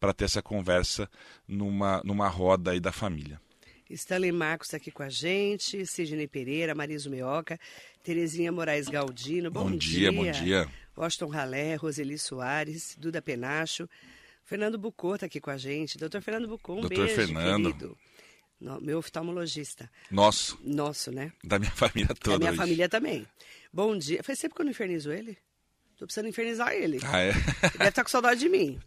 para 0.00 0.12
ter 0.12 0.24
essa 0.24 0.42
conversa 0.42 1.08
numa, 1.46 2.02
numa 2.04 2.28
roda 2.28 2.72
aí 2.72 2.80
da 2.80 2.90
família. 2.90 3.40
Stanley 3.88 4.32
Marcos 4.32 4.68
está 4.68 4.78
aqui 4.78 4.90
com 4.90 5.02
a 5.02 5.08
gente, 5.08 5.86
Sidney 5.86 6.26
Pereira, 6.26 6.74
Marisa 6.74 7.08
Meoca, 7.08 7.60
Terezinha 8.02 8.50
Moraes 8.50 8.88
Galdino, 8.88 9.50
bom, 9.50 9.70
bom 9.70 9.76
dia. 9.76 10.10
dia. 10.10 10.12
Bom 10.12 10.30
dia, 10.30 10.68
Washington 10.96 11.28
Ralé, 11.28 11.76
Roseli 11.76 12.18
Soares, 12.18 12.96
Duda 12.98 13.22
Penacho, 13.22 13.88
Fernando 14.44 14.78
Bucô 14.78 15.14
está 15.14 15.26
aqui 15.26 15.40
com 15.40 15.50
a 15.50 15.56
gente. 15.56 15.98
Doutor 15.98 16.20
Fernando 16.22 16.48
Bucô, 16.48 16.74
um 16.74 16.80
Doutor 16.82 17.06
beijo, 17.06 17.14
Fernando. 17.14 17.72
querido. 17.72 17.98
No, 18.60 18.80
meu 18.80 18.98
oftalmologista. 18.98 19.90
Nosso. 20.10 20.58
Nosso, 20.62 21.10
né? 21.10 21.32
Da 21.42 21.58
minha 21.58 21.70
família 21.74 22.14
toda. 22.14 22.36
Da 22.36 22.38
minha 22.38 22.50
hoje. 22.52 22.58
família 22.58 22.88
também. 22.88 23.26
Bom 23.72 23.96
dia. 23.96 24.22
Foi 24.22 24.36
sempre 24.36 24.54
que 24.56 24.60
eu 24.62 24.64
não 24.64 24.70
infernizo 24.70 25.12
ele? 25.12 25.36
Tô 25.96 26.06
precisando 26.06 26.28
infernizar 26.28 26.72
ele. 26.72 26.98
Ah, 27.04 27.20
é? 27.20 27.28
Ele 27.30 27.78
deve 27.78 27.88
estar 27.88 28.02
com 28.02 28.10
saudade 28.10 28.40
de 28.40 28.48
mim. 28.48 28.80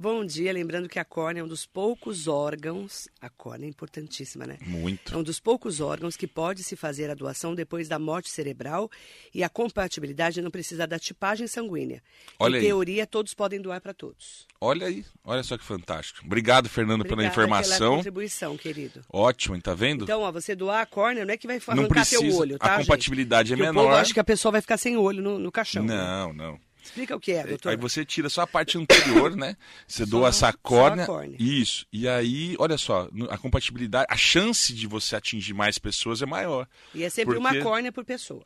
Bom 0.00 0.24
dia, 0.24 0.52
lembrando 0.52 0.88
que 0.88 1.00
a 1.00 1.04
córnea 1.04 1.40
é 1.40 1.44
um 1.44 1.48
dos 1.48 1.66
poucos 1.66 2.28
órgãos, 2.28 3.08
a 3.20 3.28
córnea 3.28 3.66
é 3.66 3.68
importantíssima, 3.68 4.46
né? 4.46 4.56
Muito. 4.64 5.12
É 5.12 5.16
um 5.16 5.24
dos 5.24 5.40
poucos 5.40 5.80
órgãos 5.80 6.16
que 6.16 6.28
pode 6.28 6.62
se 6.62 6.76
fazer 6.76 7.10
a 7.10 7.14
doação 7.14 7.52
depois 7.52 7.88
da 7.88 7.98
morte 7.98 8.30
cerebral 8.30 8.88
e 9.34 9.42
a 9.42 9.48
compatibilidade 9.48 10.40
não 10.40 10.52
precisa 10.52 10.86
da 10.86 11.00
tipagem 11.00 11.48
sanguínea. 11.48 12.00
Olha 12.38 12.58
em 12.58 12.60
aí. 12.60 12.66
teoria, 12.66 13.08
todos 13.08 13.34
podem 13.34 13.60
doar 13.60 13.80
para 13.80 13.92
todos. 13.92 14.46
Olha 14.60 14.86
aí, 14.86 15.04
olha 15.24 15.42
só 15.42 15.58
que 15.58 15.64
fantástico. 15.64 16.24
Obrigado, 16.24 16.68
Fernando, 16.68 17.00
Obrigada 17.00 17.16
pela 17.20 17.28
informação. 17.28 17.78
pela 17.78 17.96
contribuição, 17.96 18.56
querido. 18.56 19.04
Ótimo, 19.12 19.60
tá 19.60 19.74
vendo? 19.74 20.04
Então, 20.04 20.20
ó, 20.20 20.30
você 20.30 20.54
doar 20.54 20.82
a 20.82 20.86
córnea 20.86 21.24
não 21.24 21.34
é 21.34 21.36
que 21.36 21.48
vai 21.48 21.56
arrancar 21.56 21.74
não 21.74 21.88
precisa, 21.88 22.22
teu 22.22 22.36
olho, 22.36 22.56
tá, 22.56 22.76
A 22.76 22.78
compatibilidade 22.78 23.48
gente? 23.48 23.62
é 23.62 23.66
menor. 23.66 23.90
Eu 23.90 23.96
acho 23.96 24.14
que 24.14 24.20
a 24.20 24.24
pessoa 24.24 24.52
vai 24.52 24.60
ficar 24.60 24.76
sem 24.76 24.96
olho 24.96 25.20
no, 25.20 25.40
no 25.40 25.50
caixão. 25.50 25.82
Não, 25.82 26.28
né? 26.28 26.34
não. 26.36 26.67
Explica 26.88 27.14
o 27.14 27.20
que 27.20 27.32
é, 27.32 27.46
doutor. 27.46 27.68
Aí 27.68 27.76
você 27.76 28.02
tira 28.02 28.30
só 28.30 28.40
a 28.40 28.46
parte 28.46 28.78
anterior, 28.78 29.36
né? 29.36 29.56
Você 29.86 30.04
só, 30.04 30.10
doa 30.10 30.28
essa 30.28 30.52
córnea. 30.54 31.04
córnea. 31.04 31.36
Isso. 31.38 31.86
E 31.92 32.08
aí, 32.08 32.56
olha 32.58 32.78
só, 32.78 33.08
a 33.28 33.36
compatibilidade, 33.36 34.06
a 34.08 34.16
chance 34.16 34.72
de 34.72 34.86
você 34.86 35.14
atingir 35.14 35.52
mais 35.52 35.78
pessoas 35.78 36.22
é 36.22 36.26
maior. 36.26 36.66
E 36.94 37.04
é 37.04 37.10
sempre 37.10 37.34
porque... 37.36 37.58
uma 37.58 37.62
córnea 37.62 37.92
por 37.92 38.06
pessoa. 38.06 38.44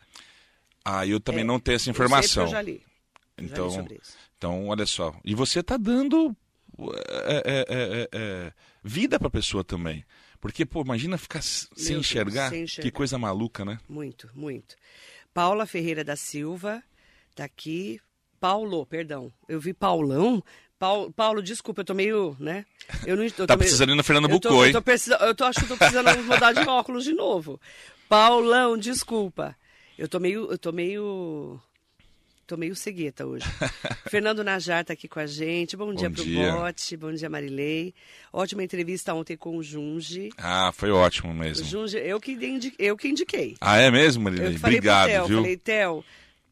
Ah, 0.84 1.06
eu 1.06 1.20
também 1.20 1.42
é, 1.42 1.44
não 1.44 1.60
tenho 1.60 1.76
essa 1.76 1.88
informação. 1.88 2.44
Eu, 2.44 2.50
já 2.50 2.60
li. 2.60 2.82
Eu 3.36 3.44
então, 3.44 3.70
já 3.70 3.82
li 3.82 4.00
então, 4.36 4.66
olha 4.66 4.86
só. 4.86 5.14
E 5.24 5.36
você 5.36 5.60
está 5.60 5.76
dando 5.76 6.36
é, 7.24 7.42
é, 7.46 7.64
é, 7.68 8.08
é 8.12 8.52
vida 8.82 9.20
para 9.20 9.28
a 9.28 9.30
pessoa 9.30 9.62
também. 9.62 10.04
Porque, 10.40 10.66
pô, 10.66 10.82
imagina 10.82 11.16
ficar 11.16 11.40
sem 11.42 11.98
enxergar. 11.98 12.50
sem 12.50 12.64
enxergar. 12.64 12.82
Que 12.82 12.90
coisa 12.90 13.16
maluca, 13.16 13.64
né? 13.64 13.78
Muito, 13.88 14.28
muito. 14.34 14.74
Paula 15.32 15.64
Ferreira 15.64 16.02
da 16.02 16.16
Silva 16.16 16.82
está 17.30 17.44
aqui 17.44 18.00
Paulo, 18.42 18.84
perdão. 18.84 19.32
Eu 19.48 19.60
vi 19.60 19.72
Paulão. 19.72 20.42
Paulo, 20.76 21.12
Paulo, 21.12 21.40
desculpa, 21.40 21.82
eu 21.82 21.84
tô 21.84 21.94
meio, 21.94 22.36
né? 22.40 22.66
Eu 23.06 23.16
não 23.16 23.30
tô 23.30 23.46
Tá 23.46 23.56
precisando 23.56 23.92
ir 23.92 23.94
no 23.94 24.02
Fernando 24.02 24.28
Bucoi. 24.28 24.70
Eu, 24.70 24.82
tô, 24.82 24.90
eu, 24.90 25.18
tô, 25.18 25.24
eu 25.26 25.34
tô, 25.36 25.44
acho 25.44 25.60
que 25.60 25.66
tô 25.68 25.76
precisando 25.76 26.18
mudar 26.26 26.52
de 26.52 26.68
óculos 26.68 27.04
de 27.04 27.12
novo. 27.12 27.60
Paulão, 28.08 28.76
desculpa. 28.76 29.54
Eu 29.96 30.08
tô 30.08 30.18
meio, 30.18 30.50
eu 30.50 30.58
tô 30.58 30.72
meio 30.72 31.60
Tô 32.52 32.56
meio 32.56 32.74
cegueta 32.74 33.24
hoje. 33.24 33.46
Fernando 34.10 34.42
Najar 34.42 34.84
tá 34.84 34.92
aqui 34.92 35.06
com 35.06 35.20
a 35.20 35.26
gente. 35.26 35.76
Bom, 35.76 35.86
bom 35.86 35.94
dia 35.94 36.10
pro 36.10 36.24
dia. 36.24 36.52
Bote, 36.52 36.96
bom 36.96 37.12
dia 37.12 37.30
Marilei. 37.30 37.94
Ótima 38.32 38.64
entrevista 38.64 39.14
ontem 39.14 39.36
com 39.36 39.56
o 39.56 39.62
Junge. 39.62 40.30
Ah, 40.36 40.70
foi 40.74 40.90
ótimo 40.90 41.32
mesmo. 41.32 41.64
Junge, 41.64 41.96
eu 41.96 42.20
que, 42.20 42.32
indiquei, 42.32 42.86
eu 42.90 42.96
que 42.96 43.08
indiquei. 43.08 43.56
Ah, 43.60 43.78
é 43.78 43.90
mesmo, 43.90 44.24
Marilei? 44.24 44.56
Obrigado, 44.56 45.08
Theo, 45.08 45.26
viu? 45.26 45.38
Falei, 45.38 45.56
Theo, 45.56 46.04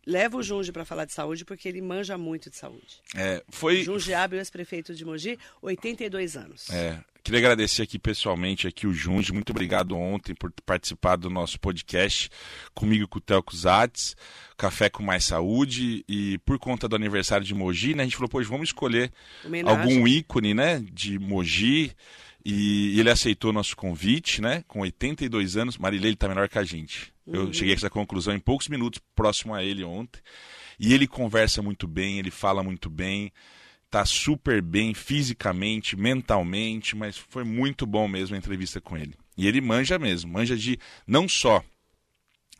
leva 0.06 0.36
o 0.36 0.42
Junge 0.42 0.72
para 0.72 0.84
falar 0.84 1.04
de 1.04 1.12
saúde, 1.12 1.44
porque 1.44 1.68
ele 1.68 1.80
manja 1.80 2.16
muito 2.16 2.50
de 2.50 2.56
saúde. 2.56 3.00
É, 3.14 3.42
foi... 3.48 3.82
Junge 3.82 4.14
Ábio, 4.14 4.38
ex-prefeito 4.38 4.94
de 4.94 5.04
Mogi, 5.04 5.38
82 5.62 6.36
anos. 6.36 6.70
É, 6.70 6.98
Queria 7.22 7.38
agradecer 7.38 7.82
aqui 7.82 7.98
pessoalmente 7.98 8.66
aqui 8.66 8.86
o 8.86 8.94
Junge. 8.94 9.32
Muito 9.32 9.50
obrigado 9.50 9.96
ontem 9.96 10.34
por 10.34 10.50
participar 10.64 11.16
do 11.16 11.28
nosso 11.28 11.60
podcast 11.60 12.30
comigo 12.74 13.06
com 13.06 13.18
o 13.18 13.20
Telco 13.20 13.54
Zatz, 13.54 14.16
Café 14.56 14.88
com 14.88 15.02
Mais 15.02 15.24
Saúde. 15.26 16.02
E 16.08 16.38
por 16.38 16.58
conta 16.58 16.88
do 16.88 16.96
aniversário 16.96 17.44
de 17.44 17.54
Mogi, 17.54 17.94
né, 17.94 18.02
a 18.02 18.06
gente 18.06 18.16
falou, 18.16 18.28
pois 18.28 18.48
vamos 18.48 18.70
escolher 18.70 19.12
Homenagem. 19.44 19.78
algum 19.78 20.08
ícone 20.08 20.54
né, 20.54 20.82
de 20.92 21.18
Mogi. 21.18 21.92
E 22.44 22.98
ele 22.98 23.11
aceitou 23.11 23.53
nosso 23.53 23.76
convite, 23.76 24.40
né? 24.40 24.64
Com 24.66 24.81
82 24.81 25.57
anos. 25.57 25.79
Marilei, 25.79 26.09
ele 26.09 26.14
está 26.14 26.29
menor 26.29 26.48
que 26.48 26.59
a 26.59 26.64
gente. 26.64 27.12
Uhum. 27.26 27.35
Eu 27.35 27.53
cheguei 27.53 27.74
a 27.74 27.76
essa 27.76 27.90
conclusão 27.90 28.35
em 28.35 28.40
poucos 28.40 28.68
minutos, 28.68 29.00
próximo 29.14 29.55
a 29.55 29.62
ele 29.62 29.85
ontem. 29.85 30.20
E 30.79 30.94
ele 30.94 31.07
conversa 31.07 31.61
muito 31.61 31.87
bem, 31.87 32.18
ele 32.18 32.31
fala 32.31 32.62
muito 32.62 32.88
bem 32.88 33.33
tá 33.90 34.07
super 34.07 34.62
bem 34.62 34.94
fisicamente, 34.94 35.96
mentalmente, 35.96 36.94
mas 36.94 37.18
foi 37.18 37.42
muito 37.42 37.85
bom 37.85 38.07
mesmo 38.07 38.37
a 38.37 38.38
entrevista 38.38 38.81
com 38.81 38.96
ele. 38.96 39.14
E 39.37 39.48
ele 39.48 39.61
manja 39.61 39.98
mesmo, 39.98 40.33
manja 40.33 40.57
de 40.57 40.79
não 41.07 41.29
só 41.29 41.62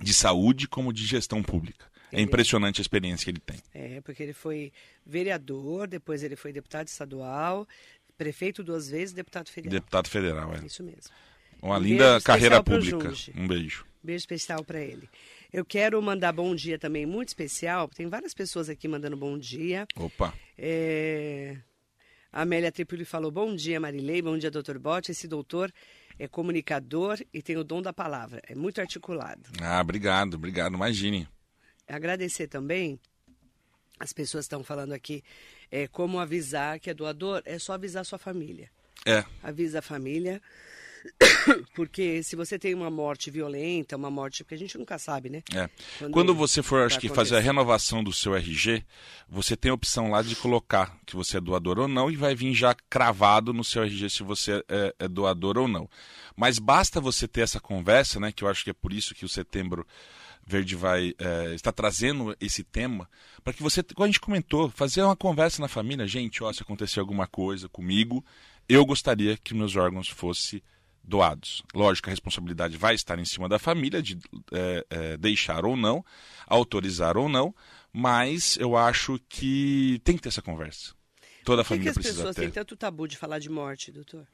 de 0.01 0.13
saúde, 0.13 0.67
como 0.67 0.93
de 0.93 1.07
gestão 1.07 1.43
pública. 1.43 1.89
É 2.13 2.21
impressionante 2.21 2.81
a 2.81 2.83
experiência 2.83 3.25
que 3.25 3.31
ele 3.31 3.39
tem. 3.39 3.61
É, 3.73 4.01
porque 4.01 4.21
ele 4.23 4.33
foi 4.33 4.73
vereador, 5.07 5.87
depois 5.87 6.25
ele 6.25 6.35
foi 6.35 6.53
deputado 6.53 6.89
estadual, 6.89 7.69
prefeito 8.21 8.63
duas 8.63 8.91
vezes, 8.91 9.15
deputado 9.15 9.49
federal. 9.49 9.81
Deputado 9.81 10.09
federal, 10.11 10.53
é. 10.53 10.67
Isso 10.67 10.85
mesmo. 10.85 11.11
Uma 11.63 11.79
um 11.79 11.83
linda 11.83 12.21
carreira 12.21 12.63
pública. 12.63 13.11
Um 13.35 13.49
beijo. 13.49 13.87
Beijo 14.03 14.21
especial 14.21 14.63
para 14.63 14.79
ele. 14.79 15.09
Eu 15.51 15.65
quero 15.65 16.01
mandar 16.03 16.31
bom 16.31 16.55
dia 16.55 16.79
também 16.79 17.07
muito 17.07 17.29
especial. 17.29 17.89
Tem 17.89 18.07
várias 18.09 18.35
pessoas 18.35 18.69
aqui 18.69 18.87
mandando 18.87 19.17
bom 19.17 19.39
dia. 19.39 19.87
Opa. 19.97 20.35
É... 20.59 21.57
A 22.31 22.43
Amélia 22.43 22.71
Tripoli 22.71 23.07
falou 23.07 23.31
bom 23.31 23.55
dia, 23.57 23.81
Marilei. 23.81 24.21
Bom 24.21 24.37
dia, 24.37 24.51
doutor 24.51 24.79
Bote. 24.79 25.13
Esse 25.13 25.27
doutor 25.27 25.73
é 26.19 26.29
comunicador 26.29 27.19
e 27.33 27.41
tem 27.41 27.57
o 27.57 27.65
dom 27.65 27.81
da 27.81 27.93
palavra. 27.93 28.43
É 28.47 28.55
muito 28.55 28.83
articulado. 28.83 29.49
Ah, 29.63 29.81
obrigado, 29.81 30.35
obrigado. 30.35 30.75
Imagine. 30.75 31.27
Agradecer 31.89 32.49
também. 32.49 33.01
As 34.01 34.13
pessoas 34.13 34.47
estão 34.47 34.65
falando 34.65 34.93
aqui 34.93 35.23
é, 35.71 35.87
como 35.87 36.19
avisar 36.19 36.81
que 36.81 36.89
é 36.89 36.95
doador. 36.95 37.43
É 37.45 37.59
só 37.59 37.75
avisar 37.75 38.05
sua 38.05 38.19
família. 38.19 38.71
É. 39.05 39.25
Avisa 39.43 39.81
a 39.81 39.83
família. 39.83 40.41
Porque 41.75 42.23
se 42.23 42.37
você 42.37 42.59
tem 42.59 42.75
uma 42.75 42.91
morte 42.91 43.31
violenta, 43.31 43.97
uma 43.97 44.11
morte 44.11 44.45
que 44.45 44.55
a 44.55 44.59
gente 44.59 44.77
nunca 44.79 44.99
sabe, 44.99 45.31
né? 45.31 45.43
É. 45.55 45.69
Quando, 45.99 46.13
Quando 46.13 46.35
você 46.35 46.63
for, 46.63 46.83
acho 46.83 46.99
que, 46.99 47.09
fazer 47.09 47.37
a 47.37 47.41
renovação 47.41 48.03
do 48.03 48.13
seu 48.13 48.35
RG, 48.35 48.85
você 49.29 49.57
tem 49.57 49.71
a 49.71 49.75
opção 49.75 50.11
lá 50.11 50.23
de 50.23 50.37
colocar 50.37 50.99
que 51.07 51.17
você 51.17 51.39
é 51.39 51.41
doador 51.41 51.79
ou 51.79 51.89
não 51.89 52.11
e 52.11 52.17
vai 52.17 52.35
vir 52.35 52.55
já 52.55 52.75
cravado 52.89 53.53
no 53.53 53.65
seu 53.65 53.83
RG 53.83 54.11
se 54.11 54.23
você 54.23 54.65
é, 54.69 54.95
é 54.99 55.09
doador 55.09 55.59
ou 55.59 55.69
não. 55.69 55.89
Mas 56.37 56.59
basta 56.59 57.01
você 57.01 57.27
ter 57.29 57.43
essa 57.43 57.61
conversa, 57.61 58.21
né? 58.21 58.33
Que 58.33 58.45
eu 58.45 58.49
acho 58.49 58.65
que 58.65 58.71
é 58.71 58.75
por 58.75 58.93
isso 58.93 59.15
que 59.15 59.25
o 59.25 59.29
setembro 59.29 59.87
Verde 60.51 60.75
vai 60.77 61.15
é, 61.19 61.55
está 61.55 61.73
trazendo 61.73 62.37
esse 62.41 62.65
tema 62.65 63.09
para 63.43 63.53
que 63.53 63.63
você, 63.63 63.83
como 63.83 64.05
a 64.05 64.07
gente 64.07 64.21
comentou, 64.21 64.69
fazer 64.71 65.03
uma 65.03 65.17
conversa 65.17 65.63
na 65.63 65.69
família, 65.69 66.07
gente, 66.07 66.43
ó, 66.43 66.53
se 66.53 66.63
acontecer 66.63 67.01
alguma 67.01 67.27
coisa 67.27 67.69
comigo, 67.69 68.25
eu 68.69 68.85
gostaria 68.85 69.37
que 69.37 69.55
meus 69.55 69.77
órgãos 69.77 70.09
fossem 70.09 70.63
doados. 71.03 71.63
Lógico, 71.75 72.09
a 72.09 72.11
responsabilidade 72.11 72.77
vai 72.77 72.95
estar 72.95 73.19
em 73.19 73.25
cima 73.25 73.49
da 73.49 73.59
família 73.59 74.03
de 74.03 74.19
é, 74.53 74.87
é, 74.91 75.17
deixar 75.17 75.65
ou 75.65 75.77
não, 75.77 76.05
autorizar 76.47 77.17
ou 77.17 77.29
não, 77.29 77.55
mas 77.93 78.57
eu 78.59 78.77
acho 78.77 79.19
que 79.29 80.01
tem 80.05 80.17
que 80.17 80.23
ter 80.23 80.29
essa 80.29 80.43
conversa. 80.43 80.95
Toda 81.45 81.63
a 81.63 81.65
família 81.65 81.93
precisa 81.93 82.15
ter. 82.15 82.19
Por 82.19 82.23
que 82.25 82.29
as 82.29 82.35
pessoas 82.35 82.37
têm 82.37 82.51
tanto 82.51 82.77
tabu 82.77 83.09
de 83.09 83.17
falar 83.17 83.39
de 83.39 83.49
morte, 83.49 83.91
doutor? 83.91 84.27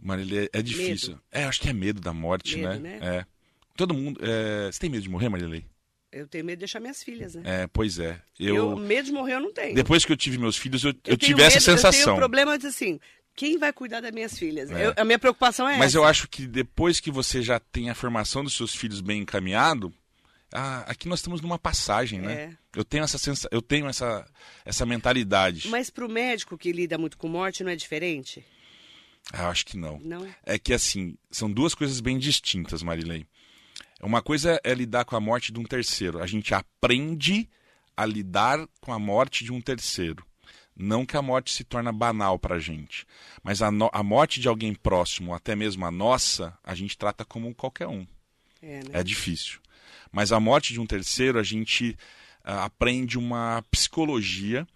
Marília, 0.00 0.48
é 0.52 0.62
difícil. 0.62 1.10
Medo. 1.10 1.22
É, 1.32 1.44
acho 1.44 1.60
que 1.60 1.68
é 1.68 1.72
medo 1.72 2.00
da 2.00 2.12
morte, 2.12 2.56
medo, 2.56 2.80
né? 2.80 2.98
né? 2.98 3.16
É. 3.18 3.26
Todo 3.76 3.94
mundo. 3.94 4.20
É... 4.22 4.70
Você 4.70 4.80
tem 4.80 4.90
medo 4.90 5.02
de 5.02 5.08
morrer, 5.08 5.28
Marilei? 5.28 5.64
Eu 6.12 6.26
tenho 6.26 6.44
medo 6.44 6.58
de 6.58 6.60
deixar 6.60 6.80
minhas 6.80 7.02
filhas, 7.02 7.34
né? 7.34 7.42
É, 7.44 7.66
pois 7.66 7.98
é. 7.98 8.20
Eu... 8.38 8.54
eu 8.56 8.76
medo 8.76 9.06
de 9.06 9.12
morrer 9.12 9.34
eu 9.34 9.40
não 9.40 9.52
tenho. 9.52 9.74
Depois 9.74 10.04
que 10.04 10.12
eu 10.12 10.16
tive 10.16 10.38
meus 10.38 10.56
filhos, 10.56 10.82
eu, 10.82 10.90
eu, 10.90 10.96
eu 11.12 11.16
tive 11.16 11.34
medo, 11.34 11.46
essa 11.46 11.60
sensação. 11.60 12.00
Eu 12.00 12.04
tenho 12.04 12.16
um 12.16 12.18
problema 12.18 12.58
de 12.58 12.66
assim, 12.66 12.98
quem 13.34 13.58
vai 13.58 13.72
cuidar 13.72 14.00
das 14.00 14.12
minhas 14.12 14.38
filhas? 14.38 14.70
É. 14.70 14.86
Eu, 14.86 14.94
a 14.96 15.04
minha 15.04 15.18
preocupação 15.18 15.68
é 15.68 15.76
Mas 15.76 15.88
essa. 15.88 15.98
eu 15.98 16.04
acho 16.04 16.26
que 16.26 16.46
depois 16.46 17.00
que 17.00 17.10
você 17.10 17.42
já 17.42 17.60
tem 17.60 17.90
a 17.90 17.94
formação 17.94 18.42
dos 18.42 18.56
seus 18.56 18.74
filhos 18.74 19.02
bem 19.02 19.20
encaminhado, 19.20 19.92
ah, 20.50 20.84
aqui 20.88 21.06
nós 21.06 21.18
estamos 21.18 21.42
numa 21.42 21.58
passagem, 21.58 22.20
né? 22.20 22.32
É. 22.34 22.56
Eu 22.74 22.84
tenho 22.84 23.04
essa 23.04 23.18
sensa... 23.18 23.46
eu 23.50 23.60
tenho 23.60 23.86
essa, 23.86 24.26
essa 24.64 24.86
mentalidade. 24.86 25.68
Mas 25.68 25.90
para 25.90 26.06
o 26.06 26.08
médico 26.08 26.56
que 26.56 26.72
lida 26.72 26.96
muito 26.96 27.18
com 27.18 27.28
morte 27.28 27.62
não 27.62 27.70
é 27.70 27.76
diferente? 27.76 28.42
Ah, 29.32 29.42
eu 29.42 29.48
acho 29.48 29.66
que 29.66 29.76
não. 29.76 29.98
Não. 29.98 30.26
É 30.44 30.58
que 30.58 30.72
assim, 30.72 31.16
são 31.30 31.50
duas 31.50 31.74
coisas 31.74 32.00
bem 32.00 32.18
distintas, 32.18 32.82
Marilei. 32.82 33.26
Uma 34.02 34.20
coisa 34.20 34.60
é 34.62 34.74
lidar 34.74 35.04
com 35.04 35.16
a 35.16 35.20
morte 35.20 35.52
de 35.52 35.58
um 35.58 35.64
terceiro. 35.64 36.22
A 36.22 36.26
gente 36.26 36.54
aprende 36.54 37.48
a 37.96 38.04
lidar 38.04 38.66
com 38.80 38.92
a 38.92 38.98
morte 38.98 39.44
de 39.44 39.52
um 39.52 39.60
terceiro. 39.60 40.24
Não 40.78 41.06
que 41.06 41.16
a 41.16 41.22
morte 41.22 41.52
se 41.52 41.64
torna 41.64 41.90
banal 41.90 42.38
para 42.38 42.56
a 42.56 42.58
gente, 42.58 43.06
mas 43.42 43.62
a, 43.62 43.70
no, 43.70 43.88
a, 43.94 44.02
morte 44.02 44.40
de 44.40 44.46
alguém 44.46 44.74
próximo, 44.74 45.32
até 45.32 45.56
mesmo 45.56 45.86
a 45.86 45.90
nossa, 45.90 46.56
a 46.62 46.74
gente 46.74 46.98
trata 46.98 47.24
como 47.24 47.54
qualquer 47.54 47.86
um. 47.86 48.06
É, 48.60 48.80
né? 48.80 48.90
é 48.92 49.02
difícil. 49.02 49.58
Mas 50.12 50.32
a 50.32 50.38
morte 50.38 50.74
de 50.74 50.80
um 50.80 50.86
terceiro, 50.86 51.38
a 51.38 51.42
gente 51.42 51.96
uh, 52.44 52.60
aprende 52.60 53.16
uma 53.16 53.64
psicologia 53.70 54.66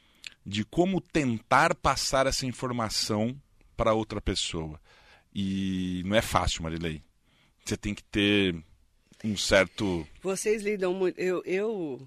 de 0.44 0.64
como 0.64 1.02
tentar 1.02 1.74
passar 1.74 2.26
essa 2.26 2.46
informação 2.46 3.38
para 3.76 3.92
outra 3.92 4.22
pessoa. 4.22 4.80
E 5.34 6.02
não 6.06 6.16
é 6.16 6.22
fácil, 6.22 6.62
Marilei. 6.62 7.02
Você 7.62 7.76
tem 7.76 7.94
que 7.94 8.02
ter 8.04 8.56
um 9.24 9.36
certo. 9.36 10.06
Vocês 10.22 10.62
lidam 10.62 10.94
muito. 10.94 11.18
Eu, 11.18 11.42
eu 11.44 12.00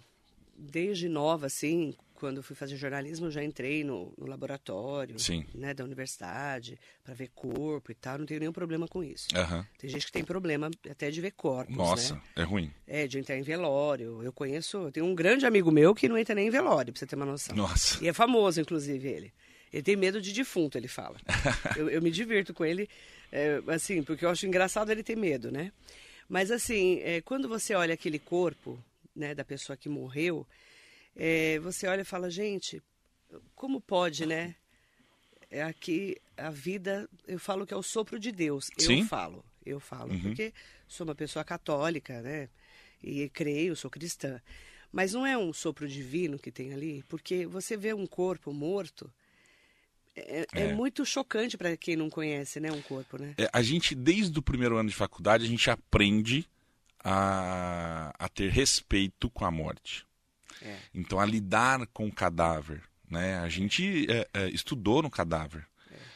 desde 0.56 1.10
nova, 1.10 1.48
assim, 1.48 1.94
quando 2.24 2.42
fui 2.42 2.56
fazer 2.56 2.78
jornalismo, 2.78 3.30
já 3.30 3.44
entrei 3.44 3.84
no, 3.84 4.14
no 4.18 4.26
laboratório 4.26 5.18
né, 5.54 5.74
da 5.74 5.84
universidade 5.84 6.80
para 7.04 7.14
ver 7.14 7.30
corpo 7.36 7.92
e 7.92 7.96
tal. 7.96 8.18
Não 8.18 8.26
tenho 8.26 8.40
nenhum 8.40 8.54
problema 8.54 8.88
com 8.88 9.04
isso. 9.04 9.28
Uhum. 9.36 9.66
Tem 9.78 9.90
gente 9.90 10.06
que 10.06 10.12
tem 10.12 10.24
problema 10.24 10.72
até 10.90 11.12
de 11.12 11.20
ver 11.20 11.32
corpos. 11.32 11.76
Nossa, 11.76 12.16
né? 12.16 12.22
é 12.38 12.44
ruim. 12.44 12.72
É, 12.88 13.08
de 13.08 13.20
entrar 13.20 13.38
em 13.38 13.42
velório. 13.42 14.24
Eu 14.24 14.32
conheço, 14.32 14.78
eu 14.78 14.92
tenho 14.92 15.06
um 15.06 15.14
grande 15.14 15.46
amigo 15.46 15.70
meu 15.70 15.94
que 15.94 16.08
não 16.08 16.18
entra 16.18 16.34
nem 16.34 16.48
em 16.48 16.50
velório, 16.50 16.94
para 16.94 17.00
você 17.00 17.06
ter 17.06 17.18
uma 17.18 17.26
noção. 17.26 17.56
Nossa. 17.56 18.02
E 18.02 18.08
é 18.08 18.14
famoso, 18.14 18.62
inclusive, 18.62 19.06
ele. 19.06 19.34
Ele 19.74 19.84
tem 19.84 19.96
medo 19.96 20.22
de 20.22 20.32
defunto, 20.32 20.78
ele 20.78 20.88
fala. 20.88 21.18
eu, 21.76 21.90
eu, 21.90 22.02
me 22.02 22.10
divirto 22.12 22.54
com 22.54 22.64
ele, 22.64 22.88
é, 23.32 23.62
assim, 23.68 24.02
porque 24.04 24.24
eu 24.24 24.30
acho 24.30 24.46
engraçado 24.46 24.92
ele 24.92 25.04
ter 25.04 25.18
medo, 25.18 25.52
né? 25.52 25.72
Mas, 26.28 26.52
assim, 26.52 27.00
é, 27.02 27.22
quando 27.22 27.48
você 27.48 27.74
olha 27.76 27.94
aquele 27.94 28.20
corpo 28.20 28.84
né, 29.16 29.36
da 29.36 29.44
pessoa 29.44 29.78
que 29.78 29.90
morreu, 29.90 30.48
é, 31.16 31.60
você 31.60 31.88
olha 31.88 32.02
e 32.02 32.06
fala, 32.06 32.30
gente, 32.30 32.82
como 33.56 33.80
pode, 33.82 34.26
né? 34.26 34.56
É 35.50 35.62
aqui 35.62 36.18
a 36.36 36.50
vida, 36.50 37.08
eu 37.28 37.40
falo 37.40 37.66
que 37.66 37.74
é 37.74 37.78
o 37.78 37.84
sopro 37.84 38.18
de 38.20 38.32
Deus. 38.32 38.70
Sim? 38.78 39.02
Eu 39.02 39.06
falo, 39.06 39.46
eu 39.66 39.80
falo, 39.80 40.12
Uhum. 40.12 40.22
porque 40.22 40.54
sou 40.88 41.06
uma 41.06 41.14
pessoa 41.16 41.46
católica, 41.46 42.22
né? 42.22 42.50
E 43.04 43.30
creio, 43.30 43.76
sou 43.76 43.92
cristã. 43.92 44.42
Mas 44.92 45.14
não 45.14 45.26
é 45.26 45.38
um 45.38 45.52
sopro 45.54 45.88
divino 45.88 46.40
que 46.40 46.52
tem 46.52 46.74
ali, 46.74 47.04
porque 47.10 47.46
você 47.46 47.76
vê 47.78 47.94
um 47.94 48.08
corpo 48.08 48.52
morto, 48.54 49.12
é, 50.16 50.46
é 50.54 50.62
É. 50.70 50.74
muito 50.74 51.06
chocante 51.06 51.58
para 51.58 51.76
quem 51.78 51.96
não 51.96 52.10
conhece, 52.10 52.60
né, 52.60 52.72
um 52.72 52.82
corpo, 52.82 53.18
né? 53.18 53.34
É, 53.38 53.50
a 53.52 53.62
gente, 53.62 53.96
desde 53.96 54.38
o 54.38 54.42
primeiro 54.42 54.78
ano 54.78 54.90
de 54.90 54.96
faculdade, 54.96 55.46
a 55.46 55.48
gente 55.48 55.70
aprende 55.70 56.48
a, 57.04 58.14
a 58.18 58.30
ter 58.30 58.50
respeito 58.50 59.30
com 59.30 59.46
a 59.46 59.52
morte. 59.52 60.06
É. 60.62 60.78
Então, 60.94 61.20
a 61.20 61.26
lidar 61.26 61.86
com 61.88 62.08
o 62.08 62.12
cadáver. 62.14 62.82
Né? 63.10 63.38
A 63.40 63.50
gente 63.50 64.08
é, 64.10 64.50
estudou 64.50 65.02
no 65.02 65.10
cadáver. 65.10 65.66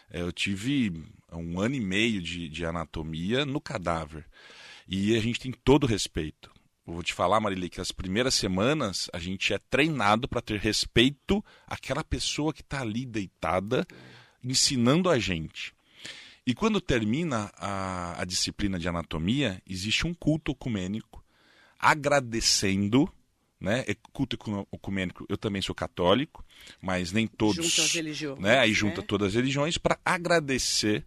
Eu 0.10 0.32
tive 0.32 1.04
um 1.34 1.60
ano 1.60 1.76
e 1.76 1.82
meio 1.82 2.22
de, 2.22 2.48
de 2.48 2.66
anatomia 2.66 3.46
no 3.46 3.60
cadáver. 3.60 4.26
E 4.88 5.18
a 5.18 5.20
gente 5.20 5.40
tem 5.40 5.52
todo 5.52 5.84
o 5.84 5.88
respeito. 5.88 6.50
Eu 6.88 6.94
vou 6.94 7.04
te 7.04 7.14
falar, 7.14 7.40
Marília, 7.42 7.70
que 7.70 7.82
as 7.82 7.92
primeiras 7.92 8.34
semanas 8.34 9.10
a 9.12 9.20
gente 9.20 9.54
é 9.54 9.60
treinado 9.70 10.28
para 10.28 10.42
ter 10.42 10.58
respeito 10.58 11.44
àquela 11.68 12.02
pessoa 12.02 12.54
que 12.54 12.62
está 12.62 12.80
ali 12.80 13.06
deitada, 13.06 13.86
ensinando 14.42 15.10
a 15.10 15.20
gente. 15.20 15.74
E 16.46 16.54
quando 16.54 16.80
termina 16.80 17.52
a, 17.58 18.22
a 18.22 18.24
disciplina 18.24 18.80
de 18.80 18.88
anatomia, 18.88 19.62
existe 19.68 20.08
um 20.08 20.14
culto 20.14 20.54
ecumênico, 20.54 21.22
agradecendo 21.78 23.12
né? 23.60 23.84
É 23.88 23.96
culto 24.14 24.38
ecumênico, 24.72 25.26
eu 25.28 25.38
também 25.38 25.62
sou 25.62 25.74
católico, 25.74 26.46
mas 26.80 27.12
nem 27.12 27.26
todos. 27.26 27.56
Junta 27.56 27.82
as 27.82 27.92
religiões. 27.92 28.40
Né? 28.40 28.60
Aí 28.60 28.72
junta 28.72 29.02
né? 29.02 29.08
todas 29.08 29.30
as 29.30 29.34
religiões 29.34 29.78
para 29.80 30.00
agradecer 30.06 31.04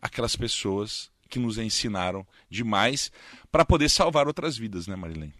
aquelas 0.00 0.36
pessoas 0.36 1.10
que 1.30 1.38
nos 1.38 1.56
ensinaram 1.56 2.26
demais 2.50 3.10
para 3.50 3.64
poder 3.64 3.88
salvar 3.88 4.26
outras 4.26 4.58
vidas, 4.58 4.86
né, 4.86 4.96
Marilene? 4.96 5.32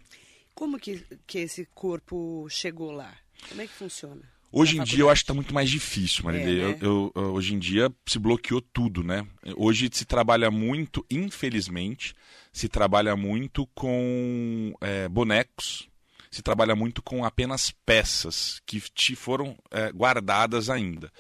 Como 0.54 0.78
que, 0.78 1.04
que 1.26 1.38
esse 1.38 1.66
corpo 1.74 2.46
chegou 2.48 2.92
lá? 2.92 3.12
Como 3.48 3.60
é 3.60 3.66
que 3.66 3.72
funciona? 3.72 4.22
Hoje 4.52 4.78
em 4.78 4.82
dia 4.82 5.00
eu 5.00 5.08
acho 5.08 5.20
que 5.20 5.24
está 5.24 5.34
muito 5.34 5.54
mais 5.54 5.70
difícil, 5.70 6.24
Marilene. 6.24 6.60
É, 6.60 6.68
né? 6.68 6.78
eu, 6.80 7.12
eu, 7.14 7.22
hoje 7.34 7.54
em 7.54 7.58
dia 7.58 7.90
se 8.04 8.18
bloqueou 8.18 8.60
tudo, 8.60 9.02
né? 9.02 9.26
Hoje 9.56 9.88
se 9.92 10.04
trabalha 10.04 10.50
muito, 10.50 11.04
infelizmente, 11.10 12.14
se 12.52 12.68
trabalha 12.68 13.14
muito 13.14 13.66
com 13.74 14.74
é, 14.80 15.08
bonecos, 15.08 15.88
se 16.30 16.42
trabalha 16.42 16.74
muito 16.74 17.00
com 17.00 17.24
apenas 17.24 17.72
peças 17.86 18.60
que 18.66 18.80
te 18.80 19.14
foram 19.14 19.56
é, 19.70 19.92
guardadas 19.92 20.68
ainda. 20.68 21.12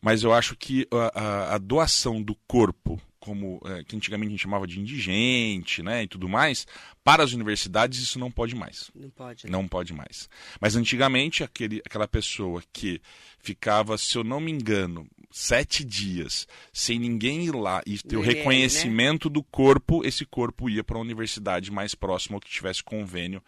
Mas 0.00 0.24
eu 0.24 0.32
acho 0.32 0.56
que 0.56 0.86
a, 0.92 1.20
a, 1.20 1.54
a 1.54 1.58
doação 1.58 2.20
do 2.20 2.34
corpo, 2.46 3.00
como 3.22 3.60
é, 3.64 3.84
que 3.84 3.94
antigamente 3.94 4.30
a 4.30 4.30
gente 4.32 4.42
chamava 4.42 4.66
de 4.66 4.80
indigente, 4.80 5.80
né, 5.80 6.02
e 6.02 6.08
tudo 6.08 6.28
mais, 6.28 6.66
para 7.04 7.22
as 7.22 7.32
universidades 7.32 8.00
isso 8.00 8.18
não 8.18 8.32
pode 8.32 8.56
mais. 8.56 8.90
Não 8.92 9.10
pode. 9.10 9.46
Né? 9.46 9.52
Não 9.52 9.68
pode 9.68 9.92
mais. 9.92 10.28
Mas 10.60 10.74
antigamente 10.74 11.44
aquele, 11.44 11.80
aquela 11.86 12.08
pessoa 12.08 12.60
que 12.72 13.00
ficava, 13.38 13.96
se 13.96 14.18
eu 14.18 14.24
não 14.24 14.40
me 14.40 14.50
engano, 14.50 15.06
sete 15.30 15.84
dias 15.84 16.48
sem 16.72 16.98
ninguém 16.98 17.44
ir 17.44 17.54
lá 17.54 17.80
e 17.86 17.96
ter 17.96 18.16
o 18.16 18.22
né? 18.22 18.26
reconhecimento 18.26 19.28
né? 19.28 19.34
do 19.34 19.42
corpo, 19.44 20.04
esse 20.04 20.26
corpo 20.26 20.68
ia 20.68 20.82
para 20.82 20.98
a 20.98 21.00
universidade 21.00 21.70
mais 21.70 21.94
próxima 21.94 22.38
ou 22.38 22.40
que 22.40 22.50
tivesse 22.50 22.82
convênio 22.82 23.40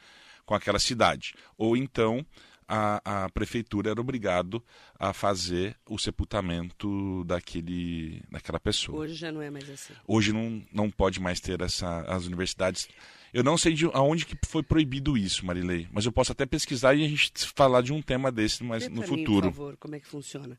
com 0.47 0.55
aquela 0.55 0.79
cidade. 0.79 1.35
Ou 1.59 1.77
então 1.77 2.25
a, 2.69 3.25
a 3.25 3.31
prefeitura 3.31 3.91
era 3.91 4.01
obrigado 4.01 4.63
a 4.99 5.13
fazer 5.13 5.77
o 5.89 5.99
sepultamento 5.99 7.25
daquele, 7.25 8.23
daquela 8.31 8.61
pessoa. 8.61 9.01
Hoje 9.01 9.15
já 9.15 9.33
não 9.33 9.43
é 9.43 9.51
mais 9.51 9.69
assim. 9.69 9.93
Hoje 10.07 10.33
não, 10.33 10.63
não 10.73 10.91
pode 10.91 11.21
mais 11.21 11.41
ter 11.41 11.61
essa, 11.61 12.01
as 12.03 12.27
universidades. 12.27 12.89
Eu 13.33 13.43
não 13.43 13.59
sei 13.59 13.75
de 13.75 13.85
aonde 13.87 14.25
que 14.25 14.37
foi 14.47 14.63
proibido 14.63 15.19
isso, 15.19 15.45
Marilei, 15.45 15.89
mas 15.91 16.07
eu 16.07 16.13
posso 16.13 16.31
até 16.31 16.47
pesquisar 16.47 16.95
e 16.95 17.05
a 17.05 17.09
gente 17.09 17.33
falar 17.55 17.83
de 17.83 17.93
um 17.93 18.01
tema 18.01 18.31
desse 18.31 18.63
mas 18.63 18.89
no 18.89 19.03
futuro. 19.03 19.47
Mim, 19.47 19.53
por 19.53 19.57
favor, 19.57 19.77
como 19.77 19.95
é 19.97 20.01
que 20.01 20.07
funciona. 20.07 20.57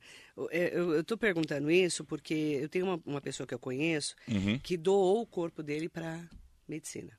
Eu 0.51 0.99
estou 0.99 1.17
perguntando 1.17 1.71
isso 1.71 2.03
porque 2.03 2.33
eu 2.33 2.67
tenho 2.67 2.85
uma, 2.85 3.01
uma 3.05 3.21
pessoa 3.21 3.47
que 3.47 3.53
eu 3.53 3.59
conheço 3.59 4.13
uhum. 4.27 4.59
que 4.59 4.75
doou 4.75 5.21
o 5.21 5.25
corpo 5.25 5.63
dele 5.63 5.87
para 5.87 6.21
medicina. 6.67 7.17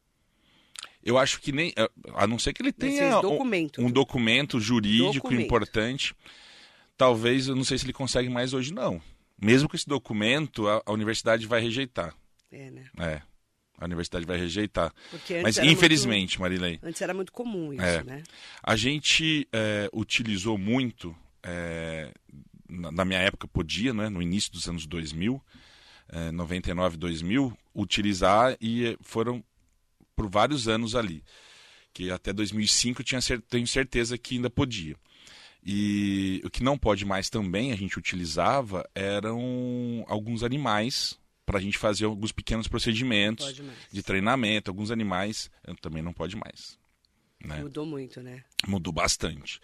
Eu 1.06 1.16
acho 1.16 1.40
que 1.40 1.52
nem. 1.52 1.72
A 2.14 2.26
não 2.26 2.36
ser 2.36 2.52
que 2.52 2.60
ele 2.60 2.72
tenha 2.72 3.20
documento. 3.20 3.80
Um, 3.80 3.86
um, 3.86 3.90
documento 3.90 4.58
jurídico 4.58 5.28
documento. 5.28 5.44
importante. 5.44 6.16
Talvez, 6.96 7.46
eu 7.46 7.54
não 7.54 7.62
sei 7.62 7.78
se 7.78 7.84
ele 7.84 7.92
consegue 7.92 8.28
mais 8.28 8.52
hoje, 8.52 8.74
não. 8.74 9.00
Mesmo 9.40 9.68
com 9.68 9.76
esse 9.76 9.86
documento, 9.86 10.66
a, 10.66 10.82
a 10.84 10.92
universidade 10.92 11.46
vai 11.46 11.60
rejeitar. 11.60 12.12
É, 12.50 12.70
né? 12.72 12.90
É. 12.98 13.22
A 13.78 13.84
universidade 13.84 14.26
vai 14.26 14.36
rejeitar. 14.36 14.92
Mas, 15.44 15.58
infelizmente, 15.58 16.40
muito, 16.40 16.60
Marilei. 16.60 16.80
Antes 16.82 17.00
era 17.00 17.14
muito 17.14 17.30
comum 17.30 17.72
isso, 17.72 17.82
é, 17.82 18.02
né? 18.02 18.22
A 18.60 18.74
gente 18.74 19.46
é, 19.52 19.88
utilizou 19.92 20.58
muito, 20.58 21.14
é, 21.40 22.10
na, 22.68 22.90
na, 22.90 23.04
minha 23.04 23.20
época 23.20 23.46
podia, 23.46 23.94
né, 23.94 24.08
no 24.08 24.20
início 24.20 24.50
dos 24.50 24.66
anos 24.66 24.86
2000, 24.86 25.40
é, 26.08 26.32
99, 26.32 26.96
2000, 26.96 27.56
utilizar 27.74 28.56
e 28.60 28.96
foram 29.02 29.44
por 30.16 30.28
vários 30.28 30.66
anos 30.66 30.96
ali. 30.96 31.22
Que 31.92 32.10
até 32.10 32.32
2005 32.32 33.02
eu 33.02 33.04
tinha, 33.04 33.20
tenho 33.48 33.66
certeza 33.66 34.18
que 34.18 34.36
ainda 34.36 34.50
podia. 34.50 34.96
E 35.64 36.40
o 36.44 36.50
que 36.50 36.62
não 36.62 36.78
pode 36.78 37.04
mais 37.04 37.28
também, 37.28 37.72
a 37.72 37.76
gente 37.76 37.98
utilizava, 37.98 38.88
eram 38.94 40.04
alguns 40.08 40.42
animais 40.42 41.18
para 41.44 41.58
a 41.58 41.60
gente 41.60 41.78
fazer 41.78 42.04
alguns 42.04 42.32
pequenos 42.32 42.66
procedimentos 42.66 43.60
de 43.92 44.02
treinamento. 44.02 44.70
Alguns 44.70 44.90
animais 44.90 45.50
também 45.80 46.02
não 46.02 46.12
pode 46.12 46.36
mais. 46.36 46.78
Né? 47.44 47.60
Mudou 47.60 47.86
muito, 47.86 48.20
né? 48.22 48.44
Mudou 48.66 48.92
bastante. 48.92 49.60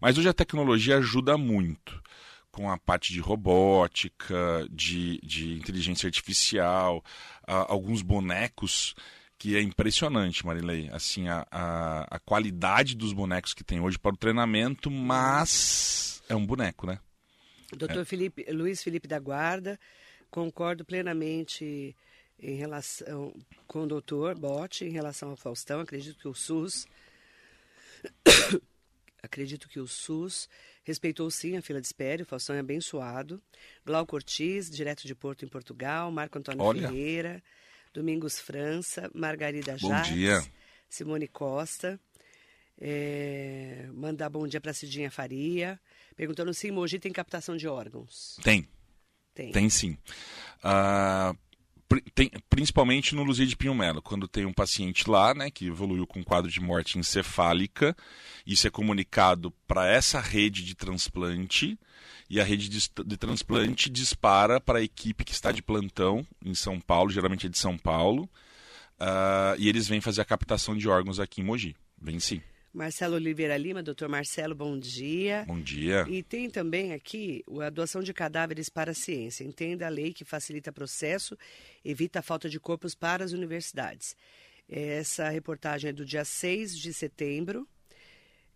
Mas 0.00 0.16
hoje 0.16 0.28
a 0.28 0.34
tecnologia 0.34 0.98
ajuda 0.98 1.36
muito 1.36 2.02
com 2.50 2.70
a 2.70 2.78
parte 2.78 3.12
de 3.12 3.20
robótica, 3.20 4.66
de, 4.70 5.20
de 5.22 5.54
inteligência 5.54 6.06
artificial, 6.06 7.04
alguns 7.46 8.00
bonecos 8.00 8.94
que 9.38 9.56
é 9.56 9.60
impressionante, 9.60 10.44
Marilei. 10.44 10.88
Assim, 10.90 11.28
a, 11.28 11.46
a, 11.50 12.16
a, 12.16 12.18
qualidade 12.18 12.96
dos 12.96 13.12
bonecos 13.12 13.52
que 13.52 13.64
tem 13.64 13.80
hoje 13.80 13.98
para 13.98 14.14
o 14.14 14.16
treinamento, 14.16 14.90
mas 14.90 16.22
é 16.28 16.34
um 16.34 16.46
boneco, 16.46 16.86
né? 16.86 16.98
Doutor 17.76 18.02
é. 18.02 18.04
Felipe, 18.04 18.46
Luiz 18.50 18.82
Felipe 18.82 19.08
da 19.08 19.18
Guarda, 19.18 19.78
concordo 20.30 20.84
plenamente 20.84 21.96
em 22.38 22.54
relação 22.54 23.34
com 23.66 23.82
o 23.82 23.86
doutor 23.86 24.38
Bote 24.38 24.84
em 24.84 24.90
relação 24.90 25.30
ao 25.30 25.36
Faustão. 25.36 25.80
Acredito 25.80 26.18
que 26.18 26.28
o 26.28 26.34
SUS. 26.34 26.86
acredito 29.22 29.68
que 29.68 29.80
o 29.80 29.88
SUS 29.88 30.48
respeitou 30.84 31.28
sim 31.30 31.56
a 31.56 31.62
fila 31.62 31.80
de 31.80 31.86
espera, 31.86 32.22
o 32.22 32.26
Faustão 32.26 32.54
é 32.54 32.60
abençoado. 32.60 33.42
Glauco 33.84 34.14
Ortiz, 34.14 34.70
direto 34.70 35.06
de 35.06 35.14
Porto, 35.14 35.44
em 35.44 35.48
Portugal. 35.48 36.10
Marco 36.12 36.38
Antônio 36.38 36.62
Olha. 36.62 36.88
Ferreira. 36.88 37.42
Domingos 37.96 38.38
França, 38.38 39.10
Margarida 39.14 39.74
bom 39.80 39.88
Jacques, 39.88 40.12
dia. 40.12 40.44
Simone 40.86 41.26
Costa. 41.26 41.98
É, 42.78 43.88
mandar 43.94 44.28
bom 44.28 44.46
dia 44.46 44.60
para 44.60 44.74
Cidinha 44.74 45.10
Faria. 45.10 45.80
Perguntando 46.14 46.52
se 46.52 46.68
em 46.68 46.72
Mogi 46.72 46.98
tem 46.98 47.10
captação 47.10 47.56
de 47.56 47.66
órgãos. 47.66 48.38
Tem. 48.42 48.68
Tem, 49.32 49.50
tem 49.50 49.70
sim. 49.70 49.96
Uh, 50.62 51.34
tem, 52.14 52.30
principalmente 52.50 53.14
no 53.14 53.22
Luzia 53.22 53.46
de 53.46 53.56
Pinho 53.56 53.74
Melo, 53.74 54.02
quando 54.02 54.26
tem 54.26 54.44
um 54.44 54.52
paciente 54.52 55.08
lá, 55.08 55.34
né, 55.34 55.50
que 55.50 55.66
evoluiu 55.66 56.06
com 56.06 56.24
quadro 56.24 56.50
de 56.50 56.60
morte 56.60 56.98
encefálica, 56.98 57.96
isso 58.46 58.66
é 58.66 58.70
comunicado 58.70 59.52
para 59.66 59.86
essa 59.88 60.20
rede 60.20 60.64
de 60.64 60.74
transplante 60.74 61.78
e 62.28 62.40
a 62.40 62.44
rede 62.44 62.68
de, 62.68 62.90
de 63.04 63.16
transplante 63.16 63.88
dispara 63.88 64.60
para 64.60 64.78
a 64.78 64.82
equipe 64.82 65.24
que 65.24 65.32
está 65.32 65.52
de 65.52 65.62
plantão 65.62 66.26
em 66.44 66.54
São 66.54 66.80
Paulo, 66.80 67.10
geralmente 67.10 67.46
é 67.46 67.48
de 67.48 67.58
São 67.58 67.78
Paulo, 67.78 68.24
uh, 69.00 69.56
e 69.58 69.68
eles 69.68 69.86
vêm 69.86 70.00
fazer 70.00 70.22
a 70.22 70.24
captação 70.24 70.76
de 70.76 70.88
órgãos 70.88 71.20
aqui 71.20 71.40
em 71.40 71.44
Mogi. 71.44 71.76
Vem 72.00 72.18
sim. 72.18 72.42
Marcelo 72.76 73.14
Oliveira 73.14 73.56
Lima, 73.56 73.82
doutor 73.82 74.06
Marcelo, 74.06 74.54
bom 74.54 74.78
dia. 74.78 75.44
Bom 75.46 75.58
dia. 75.58 76.04
E 76.10 76.22
tem 76.22 76.50
também 76.50 76.92
aqui 76.92 77.42
a 77.62 77.70
doação 77.70 78.02
de 78.02 78.12
cadáveres 78.12 78.68
para 78.68 78.90
a 78.90 78.94
ciência. 78.94 79.44
Entenda 79.44 79.86
a 79.86 79.88
lei 79.88 80.12
que 80.12 80.26
facilita 80.26 80.70
o 80.70 80.74
processo, 80.74 81.38
evita 81.82 82.18
a 82.18 82.22
falta 82.22 82.50
de 82.50 82.60
corpos 82.60 82.94
para 82.94 83.24
as 83.24 83.32
universidades. 83.32 84.14
Essa 84.68 85.30
reportagem 85.30 85.88
é 85.88 85.92
do 85.92 86.04
dia 86.04 86.22
6 86.22 86.76
de 86.76 86.92
setembro. 86.92 87.66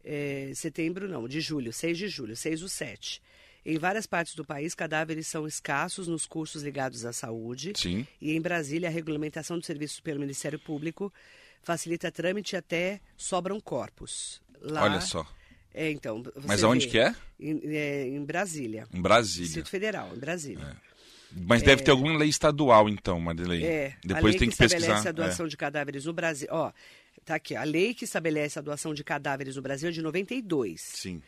É, 0.04 0.52
setembro 0.54 1.08
não, 1.08 1.26
de 1.26 1.40
julho, 1.40 1.72
6 1.72 1.96
de 1.96 2.08
julho, 2.08 2.36
6 2.36 2.60
do 2.60 2.68
7. 2.68 3.22
Em 3.64 3.78
várias 3.78 4.06
partes 4.06 4.34
do 4.34 4.44
país, 4.44 4.74
cadáveres 4.74 5.28
são 5.28 5.46
escassos 5.46 6.06
nos 6.06 6.26
cursos 6.26 6.62
ligados 6.62 7.06
à 7.06 7.12
saúde. 7.14 7.72
Sim. 7.74 8.06
E 8.20 8.32
em 8.32 8.40
Brasília, 8.40 8.90
a 8.90 8.92
regulamentação 8.92 9.56
dos 9.56 9.66
serviços 9.66 9.98
pelo 10.00 10.20
Ministério 10.20 10.58
Público 10.58 11.10
facilita 11.62 12.10
trâmite 12.10 12.56
até 12.56 13.00
sobram 13.16 13.60
corpos. 13.60 14.40
Lá, 14.60 14.84
Olha 14.84 15.00
só. 15.00 15.26
É, 15.72 15.90
então. 15.90 16.22
Mas 16.44 16.64
aonde 16.64 16.86
vê, 16.86 16.90
que 16.90 16.98
é? 16.98 17.14
Em, 17.38 17.60
é? 17.64 18.08
Em 18.08 18.24
Brasília. 18.24 18.86
Em 18.92 19.00
Brasília. 19.00 19.44
Distrito 19.46 19.70
Federal, 19.70 20.10
em 20.14 20.18
Brasília. 20.18 20.64
É. 20.86 20.90
Mas 21.32 21.62
deve 21.62 21.82
ter 21.82 21.90
é. 21.90 21.92
alguma 21.92 22.18
lei 22.18 22.28
estadual, 22.28 22.88
então, 22.88 23.20
Marilei. 23.20 23.64
É. 23.64 23.94
Depois 24.04 24.34
tem 24.34 24.48
que, 24.48 24.56
que 24.56 24.58
pesquisar. 24.58 24.96
estabelece 24.96 25.08
a 25.08 25.12
doação 25.12 25.46
é. 25.46 25.48
de 25.48 25.56
cadáveres 25.56 26.04
no 26.04 26.12
Brasil. 26.12 26.48
Ó, 26.50 26.72
tá 27.24 27.36
aqui. 27.36 27.54
A 27.54 27.62
lei 27.62 27.94
que 27.94 28.04
estabelece 28.04 28.58
a 28.58 28.62
doação 28.62 28.92
de 28.92 29.04
cadáveres 29.04 29.56
no 29.56 29.62
Brasil 29.62 29.88
é 29.88 29.92
de 29.92 30.02
92. 30.02 30.80
Sim. 30.80 31.22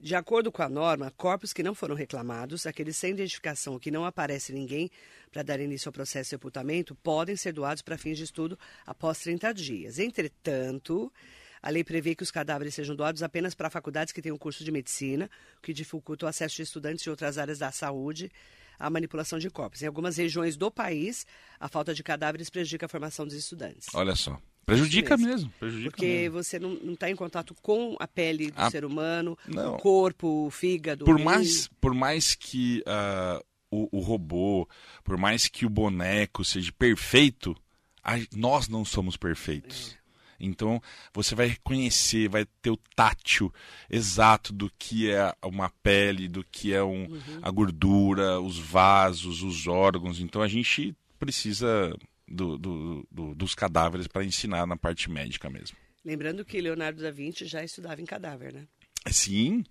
De 0.00 0.14
acordo 0.14 0.52
com 0.52 0.62
a 0.62 0.68
norma, 0.68 1.12
corpos 1.16 1.52
que 1.52 1.62
não 1.62 1.74
foram 1.74 1.94
reclamados, 1.94 2.66
aqueles 2.66 2.96
sem 2.96 3.10
identificação 3.10 3.78
que 3.78 3.90
não 3.90 4.04
aparece 4.04 4.52
ninguém 4.52 4.90
para 5.32 5.42
dar 5.42 5.58
início 5.58 5.88
ao 5.88 5.92
processo 5.92 6.24
de 6.24 6.30
sepultamento, 6.30 6.94
podem 6.94 7.36
ser 7.36 7.52
doados 7.52 7.82
para 7.82 7.98
fins 7.98 8.16
de 8.16 8.24
estudo 8.24 8.58
após 8.86 9.18
30 9.18 9.52
dias. 9.52 9.98
Entretanto, 9.98 11.12
a 11.60 11.70
lei 11.70 11.82
prevê 11.82 12.14
que 12.14 12.22
os 12.22 12.30
cadáveres 12.30 12.74
sejam 12.74 12.94
doados 12.94 13.22
apenas 13.22 13.54
para 13.54 13.68
faculdades 13.70 14.12
que 14.12 14.22
tenham 14.22 14.38
curso 14.38 14.64
de 14.64 14.70
medicina, 14.70 15.28
o 15.58 15.62
que 15.62 15.72
dificulta 15.72 16.26
o 16.26 16.28
acesso 16.28 16.56
de 16.56 16.62
estudantes 16.62 17.02
de 17.02 17.10
outras 17.10 17.36
áreas 17.36 17.58
da 17.58 17.72
saúde 17.72 18.30
à 18.78 18.88
manipulação 18.88 19.38
de 19.38 19.50
corpos. 19.50 19.82
Em 19.82 19.86
algumas 19.86 20.16
regiões 20.16 20.56
do 20.56 20.70
país, 20.70 21.26
a 21.58 21.68
falta 21.68 21.92
de 21.92 22.02
cadáveres 22.02 22.48
prejudica 22.48 22.86
a 22.86 22.88
formação 22.88 23.26
dos 23.26 23.34
estudantes. 23.34 23.88
Olha 23.94 24.14
só. 24.14 24.40
Prejudica 24.68 25.16
mesmo. 25.16 25.32
mesmo. 25.32 25.52
Prejudica 25.58 25.90
Porque 25.90 26.06
mesmo. 26.06 26.32
você 26.32 26.58
não 26.58 26.92
está 26.92 27.10
em 27.10 27.16
contato 27.16 27.54
com 27.62 27.96
a 27.98 28.06
pele 28.06 28.50
do 28.50 28.60
a... 28.60 28.70
ser 28.70 28.84
humano, 28.84 29.36
não. 29.46 29.74
o 29.74 29.78
corpo, 29.78 30.46
o 30.46 30.50
fígado. 30.50 31.04
Por 31.04 31.18
mais, 31.18 31.68
por 31.80 31.94
mais 31.94 32.34
que 32.34 32.82
uh, 32.86 33.42
o, 33.70 33.98
o, 33.98 34.00
robô, 34.00 34.68
por 35.02 35.16
mais 35.16 35.48
que 35.48 35.64
o 35.64 35.70
boneco 35.70 36.44
seja 36.44 36.70
perfeito, 36.72 37.56
a, 38.04 38.16
nós 38.34 38.68
não 38.68 38.84
somos 38.84 39.16
perfeitos. 39.16 39.96
Então 40.40 40.80
você 41.12 41.34
vai 41.34 41.48
reconhecer, 41.48 42.28
vai 42.28 42.46
ter 42.62 42.70
o 42.70 42.78
tátil 42.94 43.52
exato 43.90 44.52
do 44.52 44.70
que 44.78 45.10
é 45.10 45.34
uma 45.42 45.70
pele, 45.82 46.28
do 46.28 46.44
que 46.44 46.72
é 46.72 46.82
um, 46.82 47.06
uhum. 47.06 47.40
a 47.42 47.50
gordura, 47.50 48.40
os 48.40 48.58
vasos, 48.58 49.42
os 49.42 49.66
órgãos. 49.66 50.20
Então 50.20 50.40
a 50.40 50.46
gente 50.48 50.94
precisa 51.18 51.92
do, 52.30 52.58
do, 52.58 53.08
do, 53.10 53.34
dos 53.34 53.54
cadáveres 53.54 54.06
para 54.06 54.24
ensinar 54.24 54.66
na 54.66 54.76
parte 54.76 55.10
médica 55.10 55.48
mesmo. 55.48 55.76
Lembrando 56.04 56.44
que 56.44 56.60
Leonardo 56.60 57.02
da 57.02 57.10
Vinci 57.10 57.46
já 57.46 57.62
estudava 57.62 58.00
em 58.00 58.06
cadáver, 58.06 58.52
né? 58.52 58.66
Sim, 59.06 59.64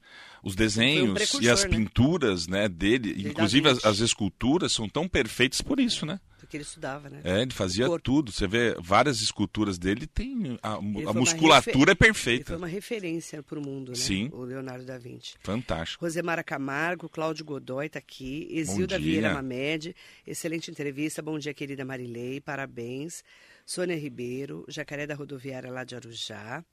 os 0.44 0.56
desenhos 0.56 1.34
um 1.36 1.42
e 1.42 1.50
as 1.50 1.64
né? 1.64 1.70
pinturas 1.70 2.48
né, 2.48 2.68
dele, 2.68 3.28
inclusive 3.30 3.70
as, 3.70 3.84
as, 3.86 4.00
esculturas, 4.00 4.72
são 4.72 4.88
tão 4.88 5.08
perfeitas 5.08 5.62
por 5.62 5.80
isso, 5.80 6.06
né? 6.06 6.20
Porque 6.38 6.56
ele 6.58 6.64
estudava, 6.64 7.10
né? 7.10 7.22
É, 7.24 7.42
ele 7.42 7.54
fazia 7.54 7.88
tudo. 8.00 8.32
Você 8.32 8.48
vê 8.48 8.76
várias 8.80 9.22
esculturas 9.22 9.78
dele, 9.78 10.06
tem 10.06 10.58
a, 10.62 10.74
a 10.74 11.14
musculatura 11.14 11.92
é 11.92 11.96
perfeita. 11.96 12.42
Ele 12.42 12.46
foi 12.46 12.58
uma 12.58 12.68
referência 12.68 13.42
para 13.42 13.60
o 13.60 13.62
mundo, 13.62 13.90
né? 13.90 13.98
Sim. 13.98 14.30
O 14.32 14.44
Leonardo 14.44 14.86
da 14.86 14.98
Vinci. 14.98 15.36
Fantástico. 15.42 16.06
Rosemara 16.06 16.44
Camargo, 16.44 17.10
Cláudio 17.10 17.44
Godoy 17.44 17.88
está 17.88 18.00
aqui, 18.00 18.48
Exilda 18.52 19.00
Vieira 19.00 19.34
Mamed, 19.34 19.96
excelente 20.26 20.70
entrevista. 20.70 21.22
Bom 21.22 21.40
dia, 21.40 21.54
querida 21.54 21.84
Marilei, 21.84 22.40
parabéns. 22.40 23.24
Sônia 23.66 23.98
Ribeiro, 23.98 24.64
Jacaré 24.70 25.06
da 25.06 25.14
Rodoviária 25.14 25.70
lá 25.70 25.84
de 25.84 25.94
Arujá. 25.94 26.64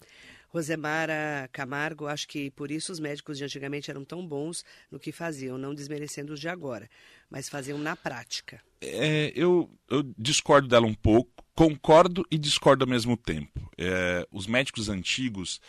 Rosemara 0.54 1.50
Camargo, 1.50 2.06
acho 2.06 2.28
que 2.28 2.48
por 2.52 2.70
isso 2.70 2.92
os 2.92 3.00
médicos 3.00 3.36
de 3.36 3.42
antigamente 3.42 3.90
eram 3.90 4.04
tão 4.04 4.24
bons 4.24 4.64
no 4.88 5.00
que 5.00 5.10
faziam, 5.10 5.58
não 5.58 5.74
desmerecendo 5.74 6.32
os 6.32 6.38
de 6.38 6.48
agora, 6.48 6.88
mas 7.28 7.48
faziam 7.48 7.76
na 7.76 7.96
prática. 7.96 8.62
É, 8.80 9.32
eu, 9.34 9.68
eu, 9.90 10.04
discordo 10.16 10.68
dela 10.68 10.86
um 10.86 10.94
pouco, 10.94 11.44
concordo 11.56 12.24
e 12.30 12.38
discordo 12.38 12.84
ao 12.84 12.88
mesmo 12.88 13.16
tempo. 13.16 13.68
É, 13.76 14.24
os 14.30 14.46
médicos 14.46 14.88
antigos, 14.88 15.60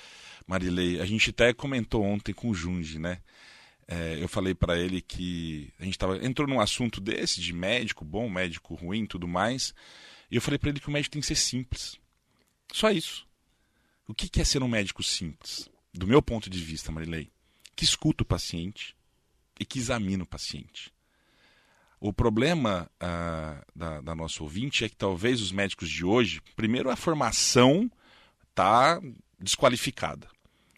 Marilei, 0.45 1.01
a 1.01 1.05
gente 1.05 1.31
até 1.31 1.51
comentou 1.51 2.03
ontem 2.03 2.31
com 2.31 2.51
o 2.51 2.53
Junge, 2.53 2.99
né? 2.99 3.21
É, 3.87 4.21
eu 4.21 4.27
falei 4.27 4.53
para 4.53 4.77
ele 4.77 5.01
que 5.01 5.73
a 5.79 5.83
gente 5.83 5.97
tava, 5.97 6.23
entrou 6.23 6.47
num 6.47 6.59
assunto 6.59 7.01
desse, 7.01 7.41
de 7.41 7.53
médico 7.53 8.05
bom, 8.05 8.29
médico 8.29 8.75
ruim 8.75 9.07
tudo 9.07 9.27
mais, 9.27 9.73
e 10.29 10.35
eu 10.35 10.41
falei 10.43 10.59
para 10.59 10.69
ele 10.69 10.79
que 10.79 10.89
o 10.89 10.91
médico 10.91 11.13
tem 11.13 11.21
que 11.21 11.27
ser 11.27 11.35
simples. 11.35 11.99
Só 12.71 12.91
isso. 12.91 13.24
O 14.07 14.13
que 14.13 14.39
é 14.39 14.43
ser 14.43 14.61
um 14.61 14.67
médico 14.67 15.01
simples? 15.01 15.67
Do 15.91 16.05
meu 16.05 16.21
ponto 16.21 16.47
de 16.49 16.61
vista, 16.61 16.91
Marilei, 16.91 17.31
que 17.75 17.83
escuta 17.83 18.23
o 18.23 18.25
paciente 18.25 18.95
e 19.59 19.65
que 19.65 19.79
examina 19.79 20.23
o 20.23 20.27
paciente. 20.27 20.93
O 21.99 22.13
problema 22.13 22.89
ah, 22.99 23.65
da, 23.75 24.01
da 24.01 24.15
nossa 24.15 24.43
ouvinte 24.43 24.85
é 24.85 24.89
que 24.89 24.95
talvez 24.95 25.41
os 25.41 25.51
médicos 25.51 25.89
de 25.89 26.05
hoje, 26.05 26.39
primeiro 26.55 26.91
a 26.91 26.95
formação 26.95 27.89
está 28.49 29.01
desqualificada. 29.39 30.27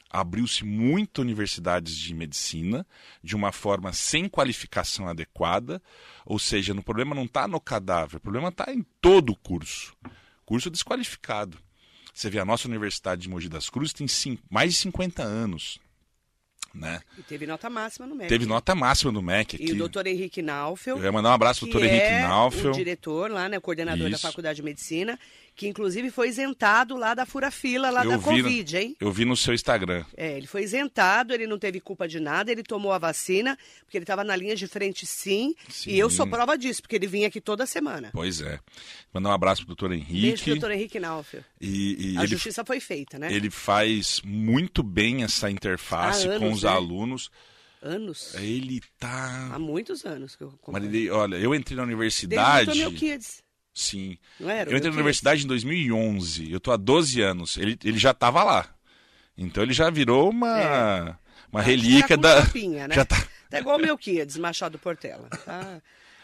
Abriu-se 0.10 0.64
muitas 0.64 1.22
universidades 1.22 1.98
de 1.98 2.14
medicina 2.14 2.88
de 3.22 3.36
uma 3.36 3.52
forma 3.52 3.92
sem 3.92 4.30
qualificação 4.30 5.06
adequada, 5.06 5.82
ou 6.26 6.40
seja, 6.40 6.72
o 6.74 6.82
problema 6.82 7.14
não 7.14 7.26
está 7.26 7.46
no 7.46 7.60
cadáver, 7.60 8.18
o 8.18 8.22
problema 8.22 8.48
está 8.48 8.72
em 8.74 8.86
todo 9.02 9.34
o 9.34 9.36
curso. 9.36 9.94
Curso 10.46 10.70
desqualificado. 10.70 11.67
Você 12.18 12.32
vê, 12.32 12.40
a 12.40 12.46
nossa 12.46 12.68
Universidade 12.68 13.22
de 13.22 13.30
Mogi 13.30 13.48
das 13.48 13.70
Cruzes 13.70 13.94
tem 13.94 14.08
cinco, 14.08 14.42
mais 14.50 14.74
de 14.74 14.80
50 14.80 15.22
anos. 15.22 15.78
Né? 16.74 17.00
E 17.16 17.22
teve 17.22 17.46
nota 17.46 17.70
máxima 17.70 18.08
no 18.08 18.16
MEC. 18.16 18.28
Teve 18.28 18.48
nota 18.48 18.74
máxima 18.74 19.12
no 19.12 19.22
MEC 19.22 19.56
aqui. 19.56 19.66
E 19.68 19.72
o 19.74 19.78
doutor 19.78 20.08
Henrique 20.08 20.42
Naufel. 20.42 20.98
Eu 20.98 21.04
ia 21.04 21.12
mandar 21.12 21.30
um 21.30 21.34
abraço 21.34 21.60
pro 21.60 21.72
doutor 21.72 21.86
Henrique 21.86 22.08
é 22.08 22.22
Naufel. 22.22 22.72
o 22.72 22.74
diretor 22.74 23.30
lá, 23.30 23.48
né, 23.48 23.60
o 23.60 23.62
coordenador 23.62 24.08
Isso. 24.10 24.20
da 24.20 24.30
Faculdade 24.30 24.56
de 24.56 24.64
Medicina, 24.64 25.20
que 25.58 25.68
inclusive 25.68 26.12
foi 26.12 26.30
isentado 26.30 26.96
lá 26.96 27.16
da 27.16 27.26
fura-fila, 27.26 27.90
lá 27.90 28.06
eu 28.06 28.12
da 28.12 28.20
Covid, 28.20 28.76
no, 28.76 28.80
hein? 28.80 28.96
Eu 29.00 29.12
vi 29.12 29.26
no 29.26 29.36
seu 29.36 29.56
Instagram. 29.56 30.06
É, 30.16 30.38
ele 30.38 30.46
foi 30.46 30.62
isentado, 30.62 31.34
ele 31.34 31.48
não 31.48 31.58
teve 31.58 31.82
culpa 31.82 32.08
de 32.08 32.20
nada, 32.20 32.52
ele 32.52 32.62
tomou 32.62 32.94
a 32.94 33.00
vacina, 33.00 33.58
porque 33.84 33.98
ele 33.98 34.04
estava 34.04 34.24
na 34.24 34.36
linha 34.36 34.56
de 34.56 34.68
frente 34.68 35.08
sim, 35.08 35.56
sim, 35.68 35.90
e 35.90 35.98
eu 35.98 36.12
sou 36.12 36.28
prova 36.28 36.56
disso, 36.56 36.84
porque 36.84 36.96
ele 36.96 37.08
vinha 37.08 37.28
aqui 37.28 37.42
toda 37.42 37.66
semana. 37.66 38.12
Pois 38.14 38.40
é. 38.40 38.60
Mandar 39.12 39.30
um 39.30 39.34
abraço 39.34 39.62
pro 39.62 39.70
doutor 39.70 39.92
Henrique. 39.92 40.22
Beijo 40.28 40.44
pro 40.44 40.54
doutor 40.54 40.72
Henrique 40.72 41.00
Naufel. 41.00 41.44
E, 41.60 42.14
e 42.14 42.18
a 42.18 42.22
ele, 42.22 42.28
justiça 42.28 42.64
foi 42.64 42.80
feita, 42.80 43.18
né? 43.18 43.34
Ele 43.34 43.50
faz 43.50 44.22
muito 44.24 44.84
bem 44.84 45.24
essa 45.24 45.50
interface 45.50 46.28
anos, 46.28 46.40
com 46.40 46.52
os 46.52 46.62
né? 46.62 46.70
alunos. 46.70 47.32
Anos. 47.82 48.36
Ele 48.36 48.80
tá. 49.00 49.50
Há 49.54 49.58
muitos 49.58 50.06
anos 50.06 50.36
que 50.36 50.44
eu 50.44 50.54
Mas 50.68 50.84
ele, 50.84 51.10
olha, 51.10 51.36
eu 51.38 51.56
entrei 51.56 51.76
na 51.76 51.84
universidade. 51.84 52.68
Desde 52.68 52.86
o 52.86 52.92
Kids. 52.92 53.47
Sim. 53.78 54.18
Não 54.40 54.50
era? 54.50 54.72
Eu 54.72 54.76
entrei 54.76 54.90
na 54.90 54.96
universidade 54.96 55.44
em 55.44 55.48
2011. 55.48 56.52
Eu 56.52 56.60
tô 56.60 56.72
há 56.72 56.78
12 56.78 57.22
anos. 57.22 57.58
Ele, 57.58 57.78
ele 57.84 58.00
já 58.00 58.10
estava 58.10 58.44
lá. 58.44 58.68
Então 59.38 59.62
ele 59.62 59.72
já 59.72 59.88
virou 59.92 60.32
uma, 60.32 60.60
é. 60.60 61.16
uma 61.52 61.62
relíquia 61.62 62.18
tá 62.18 62.40
da. 62.40 62.42
Chapinha, 62.42 62.88
né? 62.88 62.96
Já 62.98 63.06
tá... 63.06 63.24
tá 63.52 63.60
igual 63.60 63.78
o 63.78 63.80
Melquiades, 63.80 64.36
Machado 64.36 64.80
Portela. 64.80 65.30
Tá? 65.46 65.80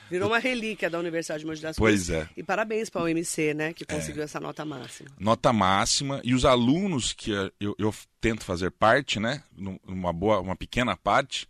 Virou 0.09 0.29
uma 0.29 0.39
relíquia 0.39 0.89
da 0.89 0.97
Universidade 0.97 1.41
de 1.41 1.45
Mogi 1.45 1.61
das 1.61 1.77
Pois 1.77 2.07
Cruzes. 2.07 2.09
é. 2.09 2.29
E 2.35 2.41
parabéns 2.41 2.89
para 2.89 3.03
o 3.03 3.05
UMC, 3.05 3.53
né, 3.53 3.71
que 3.71 3.85
conseguiu 3.85 4.23
é. 4.23 4.25
essa 4.25 4.39
nota 4.39 4.65
máxima. 4.65 5.09
Nota 5.19 5.53
máxima. 5.53 6.21
E 6.23 6.33
os 6.33 6.45
alunos 6.45 7.13
que 7.13 7.31
eu, 7.59 7.75
eu 7.77 7.93
tento 8.19 8.43
fazer 8.43 8.71
parte, 8.71 9.19
né, 9.19 9.43
numa 9.55 10.11
boa, 10.11 10.39
uma 10.39 10.55
pequena 10.55 10.97
parte, 10.97 11.47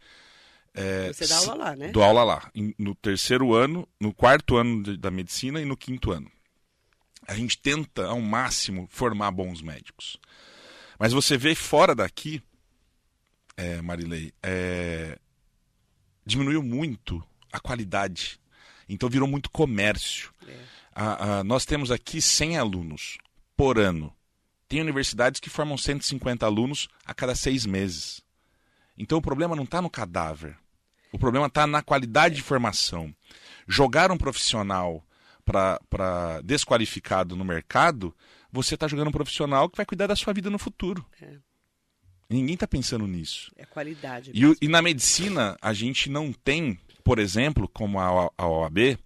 é, 0.74 1.14
Você 1.14 1.28
dá 1.28 1.38
aula 1.38 1.54
lá, 1.56 1.76
né? 1.76 1.88
Dou 1.90 2.04
aula 2.04 2.24
lá. 2.24 2.52
No 2.78 2.96
terceiro 2.96 3.54
ano, 3.54 3.88
no 4.00 4.14
quarto 4.14 4.58
ano 4.58 4.82
de, 4.82 4.98
da 4.98 5.12
medicina 5.12 5.62
e 5.62 5.66
no 5.66 5.78
quinto 5.78 6.12
ano. 6.12 6.32
A 7.28 7.36
gente 7.36 7.58
tenta, 7.58 8.08
ao 8.08 8.20
máximo, 8.20 8.88
formar 8.90 9.32
bons 9.32 9.62
médicos. 9.62 10.20
Mas 11.00 11.14
você 11.14 11.38
vê 11.38 11.56
fora 11.56 11.96
daqui, 11.96 12.42
é, 13.56 13.82
Marilei, 13.82 14.34
é, 14.42 15.18
diminuiu 16.26 16.64
muito 16.64 17.24
a 17.52 17.60
qualidade. 17.60 18.40
Então 18.90 19.10
virou 19.10 19.28
muito 19.28 19.50
comércio. 19.50 20.34
É. 20.48 20.58
A, 20.96 21.40
a, 21.40 21.44
nós 21.44 21.66
temos 21.66 21.92
aqui 21.92 22.22
100 22.22 22.58
alunos 22.58 23.18
por 23.56 23.78
ano. 23.78 24.14
Tem 24.68 24.82
universidades 24.82 25.40
que 25.40 25.50
formam 25.50 25.78
150 25.78 26.46
alunos 26.46 26.88
a 27.06 27.14
cada 27.14 27.36
seis 27.36 27.66
meses. 27.66 28.22
Então 28.98 29.20
o 29.20 29.22
problema 29.22 29.56
não 29.56 29.64
está 29.64 29.82
no 29.82 29.90
cadáver. 29.90 30.58
O 31.14 31.20
problema 31.20 31.46
está 31.46 31.68
na 31.68 31.84
qualidade 31.84 32.36
de 32.36 32.42
formação. 32.42 33.16
Jogar 33.68 34.12
um 34.12 34.18
profissional 34.18 35.06
para 35.46 36.42
desqualificado 36.44 37.36
no 37.36 37.46
mercado, 37.46 38.16
você 38.52 38.74
está 38.74 38.88
jogando 38.88 39.10
um 39.10 39.12
profissional 39.12 39.70
que 39.70 39.78
vai 39.78 39.86
cuidar 39.86 40.08
da 40.08 40.16
sua 40.16 40.34
vida 40.34 40.50
no 40.50 40.58
futuro. 40.58 41.06
É. 41.22 41.36
Ninguém 42.30 42.56
está 42.56 42.68
pensando 42.68 43.06
nisso. 43.06 43.52
É 43.56 43.64
qualidade. 43.64 44.32
E, 44.34 44.56
e, 44.60 44.68
na 44.68 44.82
medicina, 44.82 45.56
a 45.62 45.72
gente 45.72 46.10
não 46.10 46.34
tem, 46.34 46.80
por 47.04 47.20
exemplo, 47.20 47.68
como 47.68 48.00
a, 48.00 48.32
a 48.36 48.48
OAB, 48.48 48.98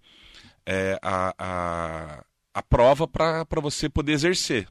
é, 0.64 0.98
a, 1.02 1.34
a, 1.38 2.24
a 2.54 2.62
prova 2.62 3.06
para 3.06 3.60
você 3.60 3.88
poder 3.88 4.12
exercer. 4.12 4.66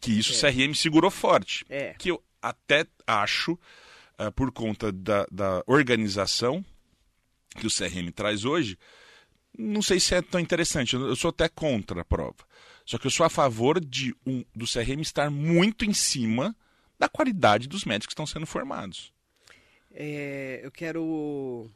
Que 0.00 0.12
isso 0.12 0.46
é. 0.46 0.50
o 0.50 0.52
CRM 0.52 0.74
segurou 0.74 1.10
forte. 1.10 1.64
É. 1.68 1.94
Que 1.94 2.12
eu 2.12 2.22
até 2.40 2.86
acho, 3.06 3.52
uh, 3.52 4.30
por 4.36 4.52
conta 4.52 4.92
da, 4.92 5.26
da 5.32 5.64
organização 5.66 6.64
que 7.56 7.66
o 7.66 7.70
CRM 7.70 8.10
traz 8.14 8.44
hoje, 8.44 8.78
não 9.58 9.82
sei 9.82 9.98
se 9.98 10.14
é 10.14 10.22
tão 10.22 10.38
interessante. 10.40 10.94
Eu 10.94 11.16
sou 11.16 11.30
até 11.30 11.48
contra 11.48 12.02
a 12.02 12.04
prova. 12.04 12.36
Só 12.84 12.98
que 12.98 13.06
eu 13.06 13.10
sou 13.10 13.26
a 13.26 13.30
favor 13.30 13.80
de 13.80 14.14
um, 14.24 14.44
do 14.54 14.64
CRM 14.64 15.00
estar 15.00 15.30
muito 15.30 15.84
em 15.84 15.92
cima 15.92 16.54
da 16.98 17.08
qualidade 17.08 17.68
dos 17.68 17.84
médicos 17.84 18.06
que 18.06 18.12
estão 18.12 18.26
sendo 18.26 18.46
formados. 18.46 19.12
É, 19.92 20.60
eu 20.62 20.70
quero. 20.70 21.70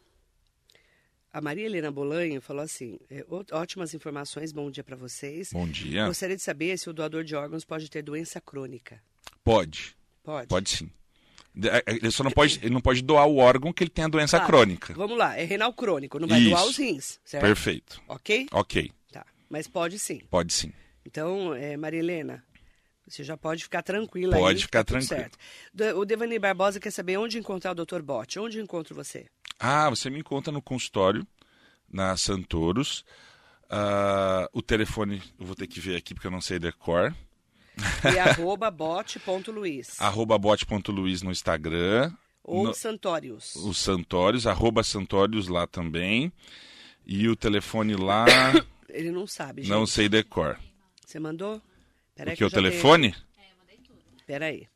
A 1.33 1.41
Maria 1.41 1.65
Helena 1.65 1.91
Bolanho 1.91 2.41
falou 2.41 2.63
assim: 2.63 2.99
é, 3.11 3.25
ótimas 3.51 3.95
informações, 3.95 4.53
bom 4.53 4.71
dia 4.71 4.85
para 4.85 4.97
vocês. 4.97 5.51
Bom 5.53 5.67
dia. 5.67 6.07
Gostaria 6.07 6.37
de 6.37 6.43
saber 6.43 6.79
se 6.79 6.89
o 6.89 6.93
doador 6.93 7.25
de 7.25 7.35
órgãos 7.35 7.65
pode 7.65 7.91
ter 7.91 8.03
doença 8.03 8.41
crônica. 8.41 9.03
Pode. 9.43 9.97
Pode. 10.23 10.49
Pode 10.49 10.71
sim. 10.71 10.91
É, 11.65 11.83
ele 11.87 12.11
só 12.11 12.23
não 12.23 12.31
pode, 12.31 12.59
ele 12.63 12.73
não 12.73 12.81
pode 12.81 13.03
doar 13.03 13.27
o 13.27 13.37
órgão 13.39 13.73
que 13.73 13.83
ele 13.83 13.91
tem 13.91 14.05
a 14.05 14.09
doença 14.09 14.37
Claro. 14.39 14.53
crônica. 14.53 14.95
Vamos 14.95 15.19
lá, 15.19 15.37
é 15.37 15.45
renal 15.45 15.73
crônico, 15.73 16.19
não 16.19 16.29
vai 16.29 16.41
Isso. 16.41 16.51
doar 16.51 16.65
os 16.65 16.77
rins, 16.77 17.19
certo? 17.25 17.43
Perfeito. 17.45 18.01
Ok? 18.09 18.47
Ok, 18.53 18.93
Tá. 19.13 19.27
Mas 19.49 19.67
pode 19.67 19.99
sim. 19.99 20.21
pode 20.31 20.53
sim. 20.53 20.73
Então, 21.05 21.53
é, 21.55 21.77
Maria 21.77 21.99
Helena, 21.99 22.45
você 23.07 23.25
já 23.25 23.37
pode 23.37 23.65
ficar 23.65 23.83
tranquila 23.83 24.37
aí. 24.37 24.41
Pode 24.43 24.63
ficar 24.63 24.85
tá 24.85 24.95
tranquila. 24.99 25.29
certo. 25.75 25.99
O 25.99 26.05
Devani 26.05 26.39
Barbosa 26.39 26.79
quer 26.79 26.93
saber 26.93 27.17
onde 27.19 27.37
encontrar 27.39 27.73
o 27.73 27.85
Dr. 27.85 28.01
Bote. 28.03 28.39
Onde 28.39 28.61
encontro 28.61 28.95
você? 28.95 29.27
Ah, 29.59 29.91
você 29.91 30.09
me 30.09 30.21
encontra 30.21 30.53
no 30.53 30.63
consultório, 30.63 31.27
na 31.93 32.17
Santoros. 32.17 33.05
Ah, 33.69 34.49
o 34.53 34.63
telefone 34.63 35.21
eu 35.39 35.47
vou 35.47 35.57
ter 35.57 35.67
que 35.67 35.81
ver 35.81 35.97
aqui 35.97 36.15
porque 36.15 36.27
eu 36.27 36.31
não 36.31 36.41
sei 36.41 36.59
decor. 36.61 37.15
E 38.15 38.19
arroba 38.19 38.71
bote.luiz. 38.71 39.99
Arroba 40.01 40.39
bote.luiz 40.39 41.23
no 41.23 41.31
Instagram. 41.31 42.13
Ou 42.43 42.65
no- 42.69 42.75
Santórios. 42.75 43.55
Os 43.57 43.79
Santórios, 43.79 44.47
arroba 44.47 44.83
Santórios 44.83 45.47
lá 45.49 45.67
também. 45.67 46.33
E 47.07 47.29
o 47.29 47.37
telefone 47.37 47.95
lá, 47.97 48.25
Ele 48.89 49.11
não 49.11 49.27
sabe, 49.27 49.63
gente. 49.63 49.71
não 49.71 49.87
sei 49.87 50.09
decor. 50.09 50.59
Você 51.07 51.19
mandou? 51.21 51.61
Peraí 52.15 52.33
Porque 52.35 52.39
que 52.39 52.45
eu 52.45 52.47
o 52.49 52.51
já 52.51 52.57
tenho- 52.59 52.71
telefone? 52.71 53.15
Peraí. 54.27 54.67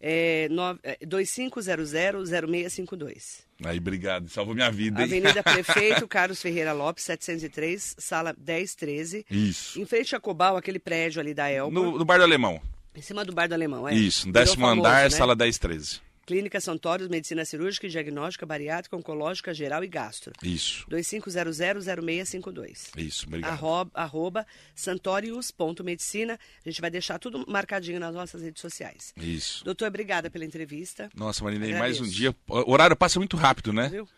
É, 0.00 0.48
no- 0.50 0.78
é, 0.82 0.98
2500-0652. 1.06 3.44
Aí, 3.64 3.78
obrigado. 3.78 4.28
Salvou 4.28 4.54
minha 4.54 4.70
vida, 4.70 5.00
hein? 5.00 5.06
Avenida 5.06 5.42
Prefeito 5.42 6.06
Carlos 6.06 6.40
Ferreira 6.42 6.72
Lopes, 6.72 7.04
703, 7.04 7.96
sala 7.98 8.34
1013. 8.38 9.24
Isso. 9.30 9.80
Em 9.80 9.86
frente 9.86 10.14
a 10.14 10.20
Cobal, 10.20 10.56
aquele 10.56 10.78
prédio 10.78 11.20
ali 11.20 11.32
da 11.32 11.48
Elba. 11.48 11.72
No, 11.72 11.98
no 11.98 12.04
Bar 12.04 12.18
do 12.18 12.24
Alemão. 12.24 12.60
Em 12.94 13.02
cima 13.02 13.24
do 13.24 13.32
Bar 13.32 13.48
do 13.48 13.54
Alemão, 13.54 13.88
é? 13.88 13.94
Isso, 13.94 14.26
no 14.26 14.32
décimo 14.32 14.66
famoso, 14.66 14.80
andar, 14.88 15.04
né? 15.04 15.10
sala 15.10 15.34
1013. 15.34 16.00
Clínica 16.26 16.60
Santórios, 16.60 17.08
Medicina 17.08 17.44
Cirúrgica 17.44 17.86
e 17.86 17.90
Diagnóstica, 17.90 18.44
Bariátrica, 18.44 18.96
Oncológica, 18.96 19.54
Geral 19.54 19.84
e 19.84 19.86
Gastro. 19.86 20.32
Isso. 20.42 20.84
2500-0652. 20.90 22.90
Isso, 22.96 23.26
obrigado. 23.26 23.52
Arroba, 23.52 23.90
arroba 23.94 24.44
santorius.medicina. 24.74 26.36
A 26.64 26.68
gente 26.68 26.80
vai 26.80 26.90
deixar 26.90 27.20
tudo 27.20 27.44
marcadinho 27.46 28.00
nas 28.00 28.12
nossas 28.12 28.42
redes 28.42 28.60
sociais. 28.60 29.14
Isso. 29.16 29.64
Doutor, 29.64 29.86
obrigada 29.86 30.28
pela 30.28 30.44
entrevista. 30.44 31.08
Nossa, 31.14 31.44
Marinei, 31.44 31.74
mais 31.74 32.00
um 32.00 32.08
dia. 32.08 32.34
O 32.48 32.72
horário 32.72 32.96
passa 32.96 33.20
muito 33.20 33.36
rápido, 33.36 33.72
né? 33.72 33.88
Viu? 33.88 34.08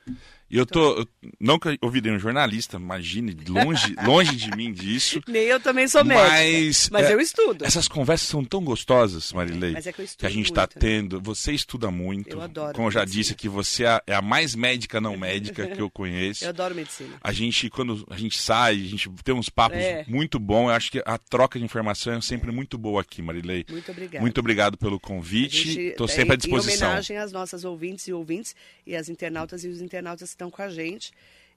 E 0.51 0.57
eu 0.57 0.65
tô. 0.65 1.07
não 1.39 1.59
que 1.59 1.79
eu 1.81 1.91
virei 1.91 2.11
um 2.13 2.19
jornalista, 2.19 2.77
imagine, 2.79 3.37
longe, 3.49 3.95
longe 4.05 4.35
de 4.37 4.51
mim 4.57 4.73
disso. 4.73 5.21
Nem 5.29 5.43
eu 5.45 5.61
também 5.61 5.87
sou 5.87 6.03
médica. 6.05 6.29
Mas, 6.31 6.89
Mas 6.91 7.07
é, 7.07 7.13
eu 7.15 7.21
estudo. 7.21 7.65
Essas 7.65 7.87
conversas 7.87 8.29
são 8.29 8.43
tão 8.45 8.65
gostosas, 8.65 9.33
Marilei. 9.33 9.73
Mas 9.73 9.87
é 9.87 9.93
que 9.93 10.01
eu 10.01 10.05
estudo 10.07 10.27
a 10.27 10.31
gente 10.31 10.47
está 10.47 10.63
muito. 10.63 10.79
tendo. 10.79 11.21
Você 11.21 11.53
estuda 11.53 11.91
muito. 11.91 12.31
Eu 12.31 12.41
adoro 12.41 12.75
Como 12.75 12.89
eu 12.89 12.93
já 12.93 13.01
medicina. 13.01 13.21
disse 13.23 13.33
aqui, 13.35 13.49
você 13.49 13.85
é 13.85 13.89
a- 13.89 14.03
é 14.07 14.15
a 14.15 14.23
mais 14.23 14.55
médica 14.55 15.01
não 15.01 15.17
médica 15.19 15.67
que 15.67 15.81
eu 15.83 15.91
conheço. 15.93 16.45
Eu 16.45 16.49
adoro 16.49 16.75
medicina. 16.75 17.17
A 17.23 17.33
gente, 17.33 17.69
quando 17.69 18.07
a 18.09 18.17
gente 18.17 18.39
sai, 18.39 18.75
a 18.77 18.89
gente 18.89 19.11
tem 19.23 19.35
uns 19.35 19.51
papos 19.51 19.77
É. 19.79 20.05
muito 20.09 20.39
bons. 20.39 20.69
Eu 20.69 20.75
acho 20.75 20.91
que 20.91 21.03
a 21.05 21.19
troca 21.19 21.59
de 21.59 21.65
informação 21.65 22.15
é 22.15 22.21
sempre 22.23 22.51
muito 22.51 22.79
boa 22.79 23.03
aqui, 23.03 23.21
Marilei. 23.21 23.67
Muito 23.71 23.91
obrigada. 23.91 24.21
Muito 24.23 24.39
obrigado 24.39 24.79
pelo 24.79 24.99
convite. 24.99 25.79
Estou 25.89 26.07
é, 26.07 26.11
sempre 26.11 26.33
à 26.33 26.35
Em 26.37 26.39
disposição. 26.39 26.89
homenagem 26.89 27.19
às 27.19 27.33
nossas 27.33 27.65
ouvintes 27.65 28.09
e 28.09 28.13
ouvintes 28.15 28.55
e 28.87 28.97
às 28.97 29.09
internautas 29.11 29.63
e 29.63 29.69
os 29.69 29.83
internautas 29.83 30.31
que 30.35 30.38
estão 30.39 30.51
com 30.51 30.63
a 30.63 30.69
gente, 30.71 31.13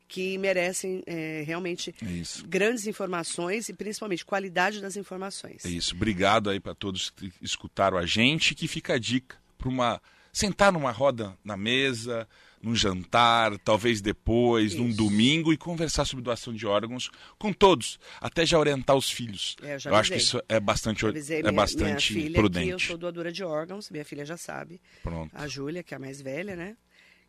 que 0.07 0.37
merecem 0.37 1.03
é, 1.05 1.43
realmente 1.45 1.95
É 2.01 2.47
grandes 2.47 2.85
informações 2.87 3.69
e 3.69 3.73
principalmente 3.73 4.25
qualidade 4.25 4.81
das 4.81 4.97
informações. 4.97 5.63
É 5.63 5.69
isso. 5.69 5.95
Obrigado 5.95 6.49
aí 6.49 6.59
para 6.59 6.75
todos 6.75 7.11
que 7.11 7.31
escutaram 7.41 7.97
a 7.97 8.05
gente. 8.05 8.53
Que 8.53 8.67
fica 8.67 8.95
a 8.95 8.99
dica 8.99 9.37
para 9.57 9.69
uma 9.69 10.01
sentar 10.33 10.71
numa 10.71 10.91
roda 10.91 11.37
na 11.43 11.55
mesa, 11.55 12.27
num 12.61 12.75
jantar, 12.75 13.57
talvez 13.59 14.01
depois, 14.01 14.75
num 14.75 14.87
Isso. 14.89 14.97
domingo 14.97 15.51
e 15.51 15.57
conversar 15.57 16.05
sobre 16.05 16.23
doação 16.23 16.53
de 16.53 16.65
órgãos 16.65 17.09
com 17.37 17.51
todos, 17.51 17.99
até 18.19 18.45
já 18.45 18.57
orientar 18.57 18.95
os 18.95 19.09
filhos. 19.09 19.55
É, 19.61 19.75
eu 19.75 19.79
já 19.79 19.97
acho 19.97 20.11
que 20.11 20.17
isso 20.17 20.41
é 20.47 20.59
bastante, 20.59 21.03
Eu 21.03 21.09
é 21.09 21.41
minha, 21.41 21.51
bastante 21.51 21.83
minha 22.13 22.23
filha 22.23 22.39
prudente. 22.39 22.69
eu 22.69 22.79
sou 22.79 22.97
doadora 22.97 23.31
de 23.31 23.43
órgãos, 23.43 23.89
minha 23.89 24.05
filha 24.05 24.25
já 24.25 24.37
sabe. 24.37 24.79
Pronto. 25.03 25.31
A 25.33 25.47
Júlia, 25.47 25.83
que 25.83 25.93
é 25.93 25.97
a 25.97 25.99
mais 25.99 26.21
velha, 26.21 26.55
né? 26.55 26.77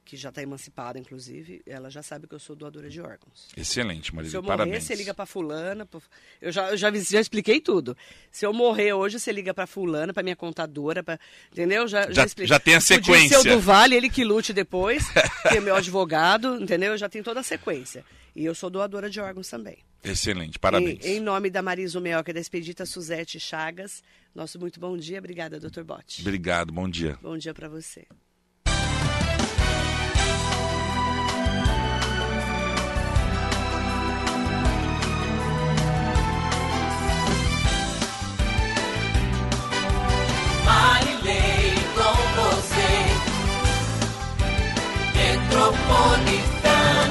Que 0.05 0.17
já 0.17 0.31
está 0.31 0.43
emancipada, 0.43 0.99
inclusive, 0.99 1.63
ela 1.65 1.89
já 1.89 2.03
sabe 2.03 2.27
que 2.27 2.35
eu 2.35 2.39
sou 2.41 2.57
doadora 2.57 2.91
de 2.91 3.01
órgãos. 3.01 3.49
Excelente, 3.57 4.07
Se 4.11 4.15
Marília. 4.17 4.37
eu 4.37 4.43
morrer, 4.43 4.57
Parabéns. 4.57 4.83
você 4.85 4.95
liga 4.97 5.15
pra 5.15 5.25
fulana. 5.25 5.87
pro- 5.87 6.03
Eu, 6.41 6.51
já, 6.51 6.71
eu 6.71 6.77
já, 6.77 6.91
já 6.93 7.21
expliquei 7.21 7.61
tudo. 7.61 7.97
Se 8.31 8.45
eu 8.45 8.53
morrer 8.53 8.93
hoje, 8.95 9.21
você 9.21 9.31
liga 9.31 9.55
pra 9.55 9.65
fulana, 9.65 10.13
pra 10.13 10.23
minha 10.25 10.35
contadora, 10.35 11.05
pra... 11.05 11.21
entendeu? 11.53 11.87
Já, 11.87 12.11
Já- 12.11 12.25
expliquei. 12.27 12.49
já 12.49 12.59
tem 12.59 12.75
a 12.75 12.81
sequência. 12.81 13.41
ser 13.41 13.49
o 13.51 13.55
do 13.55 13.61
Vale, 13.61 13.95
ele 13.95 14.11
que 14.11 14.25
lute 14.25 14.53
depois, 14.53 15.05
que 15.49 15.57
é 15.57 15.61
meu 15.61 15.77
advogado, 15.77 16.61
entendeu? 16.61 16.99
Já 16.99 17.09
tem 17.09 17.23
toda 17.23 17.39
a 17.39 17.45
sequência. 17.45 18.05
E 18.35 18.45
eu 18.45 18.57
sou 18.57 18.71
doadora 18.71 19.09
de 19.09 19.21
órgãos 19.21 19.49
também. 19.49 19.79
Excelente, 20.03 20.59
parabéns. 20.59 21.05
Em, 21.07 21.19
em 21.19 21.21
nome 21.21 21.49
da 21.49 21.63
Marisa 21.63 22.01
Meoca 22.01 22.33
e 22.33 22.35
da 22.35 22.41
Expedita 22.41 22.85
Suzete 22.85 23.39
Chagas, 23.39 24.03
nosso 24.35 24.59
muito 24.59 24.81
bom 24.81 24.97
dia. 24.97 25.19
Obrigada, 25.21 25.61
doutor 25.61 25.85
Bote. 25.85 26.23
Obrigado, 26.23 26.73
bom 26.73 26.89
dia. 26.89 27.17
Bom 27.23 27.39
dia 27.39 27.55
pra 27.55 27.69
você. 27.69 28.05
Metropolitana. 45.73 47.02